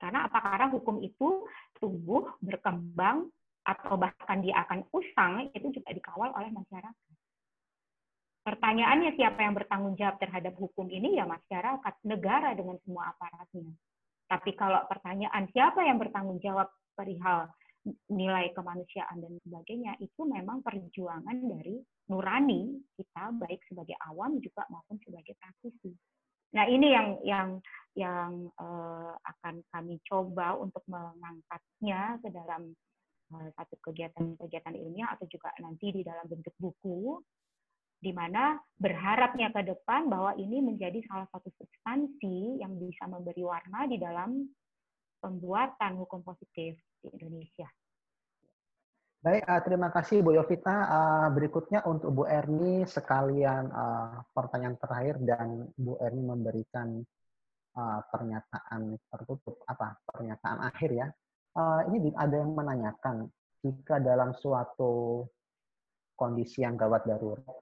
Karena 0.00 0.28
apakah 0.28 0.72
hukum 0.72 1.04
itu 1.04 1.44
tumbuh, 1.76 2.32
berkembang, 2.40 3.28
atau 3.60 4.00
bahkan 4.00 4.40
dia 4.40 4.64
akan 4.64 4.88
usang, 4.96 5.52
itu 5.52 5.68
juga 5.68 5.92
dikawal 5.92 6.32
oleh 6.32 6.48
masyarakat. 6.48 6.96
Pertanyaannya 8.40 9.20
siapa 9.20 9.44
yang 9.44 9.52
bertanggung 9.52 10.00
jawab 10.00 10.16
terhadap 10.16 10.56
hukum 10.56 10.88
ini 10.88 11.20
ya 11.20 11.28
masyarakat, 11.28 11.94
negara 12.08 12.56
dengan 12.56 12.80
semua 12.80 13.12
aparatnya. 13.12 13.68
Tapi 14.24 14.56
kalau 14.56 14.80
pertanyaan 14.88 15.44
siapa 15.52 15.84
yang 15.84 16.00
bertanggung 16.00 16.40
jawab 16.40 16.72
perihal 16.96 17.52
nilai 18.12 18.52
kemanusiaan 18.52 19.24
dan 19.24 19.34
sebagainya, 19.46 19.96
itu 20.04 20.20
memang 20.28 20.60
perjuangan 20.60 21.36
dari 21.48 21.80
nurani 22.10 22.76
kita 22.98 23.32
baik 23.38 23.62
sebagai 23.70 23.96
awam 24.10 24.36
juga 24.42 24.66
maupun 24.68 25.00
sebagai 25.00 25.38
praktisi. 25.40 25.94
Nah 26.50 26.66
ini 26.66 26.90
yang 26.90 27.08
yang 27.22 27.48
yang 27.94 28.30
uh, 28.58 29.14
akan 29.22 29.62
kami 29.70 30.02
coba 30.02 30.58
untuk 30.58 30.82
mengangkatnya 30.90 32.18
ke 32.18 32.28
dalam 32.34 32.74
uh, 33.30 33.48
satu 33.54 33.78
kegiatan-kegiatan 33.86 34.74
ilmiah 34.74 35.14
atau 35.14 35.30
juga 35.30 35.54
nanti 35.62 35.94
di 35.94 36.02
dalam 36.02 36.26
bentuk 36.26 36.54
buku 36.58 37.22
di 38.00 38.10
mana 38.16 38.56
berharapnya 38.80 39.52
ke 39.52 39.60
depan 39.60 40.08
bahwa 40.08 40.32
ini 40.40 40.64
menjadi 40.64 41.04
salah 41.04 41.28
satu 41.30 41.52
substansi 41.54 42.58
yang 42.64 42.74
bisa 42.80 43.04
memberi 43.04 43.44
warna 43.44 43.84
di 43.84 44.00
dalam 44.00 44.48
pembuatan 45.20 46.00
hukum 46.00 46.24
positif 46.24 46.80
di 47.00 47.08
Indonesia. 47.16 47.68
Baik, 49.20 49.44
uh, 49.44 49.60
terima 49.60 49.88
kasih 49.92 50.24
Bu 50.24 50.32
Yovita. 50.32 50.76
Uh, 50.88 51.28
berikutnya 51.36 51.84
untuk 51.84 52.08
Bu 52.08 52.24
Erni 52.24 52.88
sekalian 52.88 53.68
uh, 53.68 54.24
pertanyaan 54.32 54.80
terakhir 54.80 55.20
dan 55.20 55.68
Bu 55.76 56.00
Erni 56.00 56.24
memberikan 56.24 57.04
pernyataan 58.10 58.98
tertutup 58.98 59.62
apa 59.62 59.94
pernyataan 60.02 60.58
akhir 60.58 60.90
ya. 60.90 61.06
Ini 61.86 62.12
ada 62.18 62.42
yang 62.42 62.50
menanyakan 62.50 63.30
jika 63.62 64.02
dalam 64.02 64.34
suatu 64.34 65.22
kondisi 66.18 66.66
yang 66.66 66.74
gawat 66.74 67.06
darurat 67.06 67.56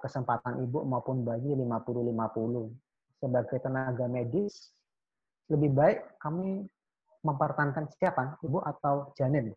kesempatan 0.00 0.62
ibu 0.62 0.86
maupun 0.86 1.26
bayi 1.26 1.50
50-50 1.58 3.18
sebagai 3.18 3.58
tenaga 3.58 4.06
medis 4.06 4.70
lebih 5.50 5.74
baik 5.74 6.06
kami 6.22 6.70
mempertahankan 7.20 7.90
siapa 7.96 8.40
ibu 8.40 8.60
atau 8.64 9.12
janin 9.16 9.52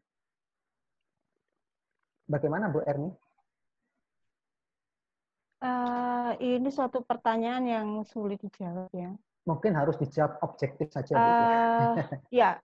Bagaimana 2.24 2.72
Bu 2.72 2.80
Erni? 2.88 3.12
Uh, 5.64 6.36
ini 6.44 6.68
suatu 6.72 7.04
pertanyaan 7.04 7.64
yang 7.68 7.88
sulit 8.08 8.40
dijawab 8.40 8.92
ya. 8.96 9.12
Mungkin 9.44 9.76
harus 9.76 10.00
dijawab 10.00 10.40
objektif 10.44 10.92
saja. 10.92 11.16
Bu. 11.16 11.24
Uh, 11.24 11.96
ya, 12.32 12.60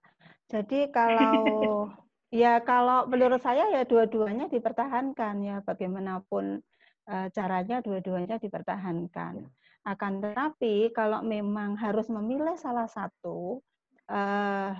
jadi 0.47 0.91
kalau 0.91 1.91
ya 2.43 2.64
kalau 2.64 3.08
menurut 3.08 3.43
saya 3.43 3.68
ya 3.72 3.84
dua-duanya 3.84 4.47
dipertahankan 4.47 5.36
ya 5.43 5.58
bagaimanapun 5.64 6.64
uh, 7.08 7.28
caranya 7.32 7.84
dua-duanya 7.84 8.39
dipertahankan. 8.39 9.43
Akan 9.88 10.24
tetapi 10.24 10.91
kalau 10.91 11.24
memang 11.24 11.80
harus 11.80 12.08
memilih 12.12 12.56
salah 12.60 12.88
satu, 12.88 13.64
uh, 14.12 14.76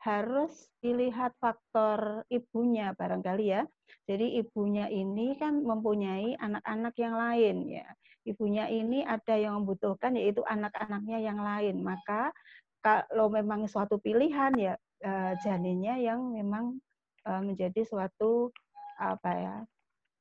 harus 0.00 0.72
dilihat 0.80 1.36
faktor 1.36 2.24
ibunya 2.32 2.96
barangkali 2.96 3.44
ya. 3.52 3.62
Jadi 4.08 4.40
ibunya 4.40 4.88
ini 4.88 5.36
kan 5.36 5.60
mempunyai 5.60 6.40
anak-anak 6.40 6.94
yang 6.96 7.14
lain 7.14 7.56
ya. 7.68 7.86
Ibunya 8.24 8.64
ini 8.72 9.04
ada 9.04 9.36
yang 9.36 9.60
membutuhkan 9.60 10.16
yaitu 10.16 10.40
anak-anaknya 10.48 11.20
yang 11.20 11.40
lain. 11.44 11.84
Maka 11.84 12.32
kalau 12.80 13.28
memang 13.28 13.68
suatu 13.68 14.00
pilihan 14.00 14.56
ya 14.56 14.74
eh, 15.04 15.32
janinnya 15.44 16.00
yang 16.00 16.32
memang 16.32 16.80
eh, 17.28 17.42
menjadi 17.44 17.84
suatu 17.84 18.48
apa 18.96 19.30
ya 19.36 19.56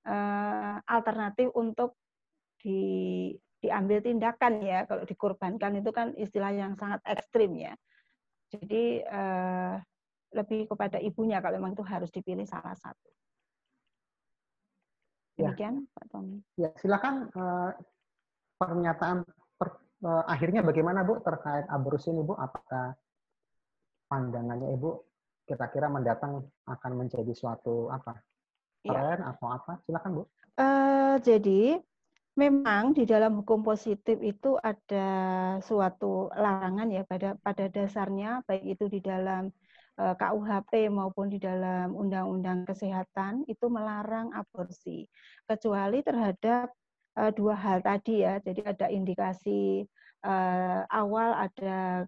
eh, 0.07 0.75
alternatif 0.83 1.55
untuk 1.55 1.95
di 2.59 3.31
diambil 3.59 3.99
tindakan 3.99 4.63
ya 4.63 4.87
kalau 4.87 5.03
dikorbankan 5.03 5.79
itu 5.79 5.91
kan 5.91 6.15
istilah 6.15 6.51
yang 6.51 6.79
sangat 6.79 7.03
ekstrim 7.03 7.55
ya 7.59 7.75
jadi 8.49 8.83
uh, 9.05 9.75
lebih 10.33 10.69
kepada 10.69 10.97
ibunya 11.01 11.41
kalau 11.41 11.57
memang 11.57 11.73
itu 11.73 11.85
harus 11.85 12.09
dipilih 12.13 12.45
salah 12.45 12.73
satu. 12.77 13.09
Ya. 15.39 15.49
Demikian, 15.49 15.87
ya. 15.87 15.91
Pak 15.95 16.05
Tommy. 16.11 16.37
Ya, 16.59 16.69
silakan 16.77 17.31
uh, 17.31 17.71
pernyataan 18.59 19.23
per, 19.55 19.79
uh, 20.03 20.23
akhirnya 20.27 20.61
bagaimana 20.61 21.07
Bu 21.07 21.23
terkait 21.23 21.65
aborsi 21.71 22.11
ini 22.11 22.21
Bu? 22.27 22.35
Apakah 22.35 22.93
pandangannya 24.11 24.75
Ibu 24.75 24.89
kira-kira 25.47 25.87
mendatang 25.87 26.45
akan 26.67 26.91
menjadi 26.93 27.31
suatu 27.31 27.87
apa? 27.89 28.19
Ya. 28.83 28.91
Tren 28.91 29.19
ya. 29.23 29.31
atau 29.31 29.47
apa? 29.47 29.79
Silakan 29.87 30.11
Bu. 30.11 30.23
Uh, 30.59 31.15
jadi 31.23 31.79
memang 32.37 32.93
di 32.93 33.07
dalam 33.09 33.41
hukum 33.41 33.65
positif 33.65 34.19
itu 34.21 34.55
ada 34.61 35.07
suatu 35.63 36.29
larangan 36.35 36.89
ya 36.91 37.03
pada 37.07 37.35
pada 37.41 37.65
dasarnya 37.71 38.45
baik 38.45 38.77
itu 38.77 38.85
di 38.91 38.99
dalam 39.01 39.49
eh, 39.97 40.15
KUHP 40.15 40.93
maupun 40.93 41.31
di 41.33 41.41
dalam 41.41 41.97
Undang-Undang 41.97 42.69
Kesehatan 42.69 43.47
itu 43.49 43.65
melarang 43.67 44.29
aborsi 44.35 45.09
kecuali 45.49 45.99
terhadap 46.05 46.71
uh, 47.19 47.31
dua 47.35 47.55
hal 47.59 47.83
tadi 47.83 48.23
ya. 48.23 48.39
Jadi 48.39 48.61
ada 48.63 48.87
indikasi 48.87 49.83
uh, 50.23 50.81
awal 50.87 51.35
ada 51.35 52.07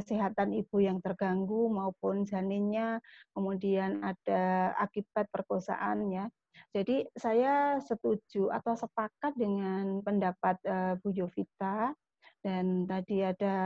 kesehatan 0.00 0.56
ibu 0.56 0.80
yang 0.80 0.98
terganggu 1.04 1.68
maupun 1.68 2.24
janinnya, 2.24 3.04
kemudian 3.36 4.00
ada 4.00 4.72
akibat 4.80 5.28
perkosaan 5.28 6.08
ya. 6.08 6.24
Jadi 6.70 7.08
saya 7.16 7.80
setuju 7.82 8.52
atau 8.52 8.76
sepakat 8.76 9.32
dengan 9.34 10.04
pendapat 10.04 10.56
uh, 10.66 10.94
Bu 11.00 11.10
Jovita. 11.10 11.92
Dan 12.40 12.88
tadi 12.88 13.20
ada 13.20 13.56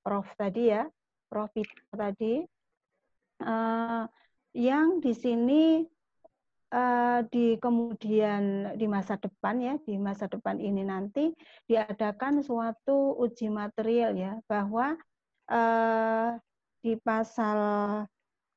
Prof 0.00 0.24
tadi 0.40 0.72
ya, 0.72 0.88
Prof 1.28 1.52
tadi. 1.92 2.40
Uh, 3.44 4.08
yang 4.54 5.02
di 5.02 5.12
sini 5.12 5.84
uh, 6.74 7.20
di 7.30 7.58
kemudian 7.58 8.74
di 8.74 8.86
masa 8.90 9.18
depan 9.18 9.56
ya 9.62 9.74
di 9.82 9.98
masa 9.98 10.26
depan 10.26 10.58
ini 10.58 10.82
nanti 10.82 11.30
diadakan 11.66 12.42
suatu 12.42 13.18
uji 13.18 13.50
material 13.50 14.14
ya 14.14 14.32
bahwa 14.50 14.98
uh, 15.50 16.30
di 16.84 16.94
pasal 17.00 17.58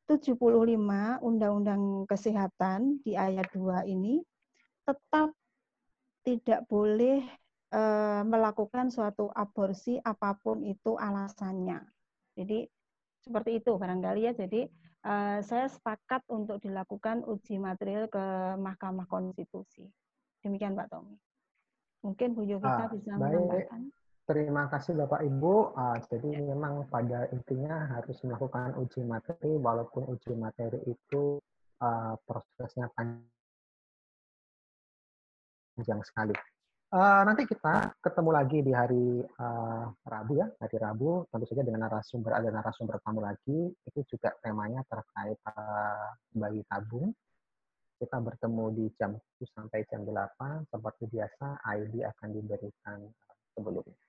75 0.08 1.20
Undang-Undang 1.20 2.08
Kesehatan 2.08 3.04
di 3.04 3.20
ayat 3.20 3.52
2 3.52 3.84
ini 3.92 4.24
tetap 4.88 5.36
tidak 6.24 6.64
boleh 6.72 7.24
e, 7.72 7.82
melakukan 8.24 8.88
suatu 8.88 9.28
aborsi 9.36 10.00
apa 10.00 10.40
pun 10.40 10.64
itu 10.64 10.96
alasannya. 10.96 11.84
Jadi 12.40 12.64
seperti 13.20 13.60
itu 13.60 13.76
barangkali 13.76 14.32
ya. 14.32 14.34
Jadi 14.36 14.64
e, 15.04 15.14
saya 15.44 15.68
sepakat 15.68 16.24
untuk 16.32 16.64
dilakukan 16.64 17.28
uji 17.28 17.60
material 17.60 18.08
ke 18.08 18.56
Mahkamah 18.56 19.12
Konstitusi. 19.12 19.84
Demikian 20.40 20.76
Pak 20.80 20.88
Tommy. 20.88 21.20
Mungkin 22.08 22.32
Bu 22.32 22.48
Yovita 22.48 22.88
ah, 22.88 22.90
bisa 22.92 23.12
menambahkan. 23.20 23.92
Terima 24.28 24.68
kasih 24.68 24.92
Bapak 24.92 25.24
Ibu. 25.24 25.72
Uh, 25.72 26.04
jadi 26.12 26.44
memang 26.44 26.84
pada 26.92 27.32
intinya 27.32 27.88
harus 27.96 28.20
melakukan 28.28 28.76
uji 28.76 29.00
materi, 29.08 29.56
walaupun 29.56 30.04
uji 30.04 30.36
materi 30.36 30.84
itu 30.84 31.40
uh, 31.80 32.12
prosesnya 32.28 32.92
panjang 32.92 33.24
sekali. 36.04 36.36
Uh, 36.92 37.24
nanti 37.24 37.48
kita 37.48 37.96
ketemu 38.04 38.30
lagi 38.36 38.60
di 38.68 38.76
hari 38.76 39.24
Rabu 40.04 40.44
ya, 40.44 40.52
hari 40.60 40.76
Rabu 40.76 41.24
tentu 41.32 41.48
saja 41.48 41.64
dengan 41.64 41.88
narasumber 41.88 42.36
ada 42.36 42.52
narasumber 42.52 43.00
tamu 43.00 43.24
lagi. 43.24 43.72
Itu 43.88 44.04
juga 44.12 44.36
temanya 44.44 44.84
terkait 44.92 45.40
uh, 45.56 46.12
bayi 46.36 46.68
tabung. 46.68 47.16
Kita 47.96 48.20
bertemu 48.20 48.76
di 48.76 48.92
jam 49.00 49.16
7 49.40 49.56
sampai 49.56 49.88
jam 49.88 50.04
8 50.04 50.68
seperti 50.68 51.08
biasa 51.16 51.64
ID 51.64 52.04
akan 52.04 52.28
diberikan 52.36 53.08
sebelumnya. 53.56 54.07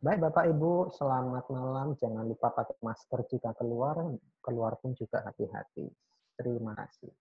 Baik 0.00 0.16
Bapak 0.16 0.48
Ibu, 0.48 0.96
selamat 0.96 1.52
malam. 1.52 1.92
Jangan 1.92 2.24
lupa 2.24 2.48
pakai 2.56 2.72
masker 2.80 3.20
jika 3.28 3.52
keluar. 3.52 4.00
Keluar 4.40 4.80
pun 4.80 4.96
juga 4.96 5.20
hati-hati. 5.20 5.92
Terima 6.40 6.72
kasih. 6.72 7.12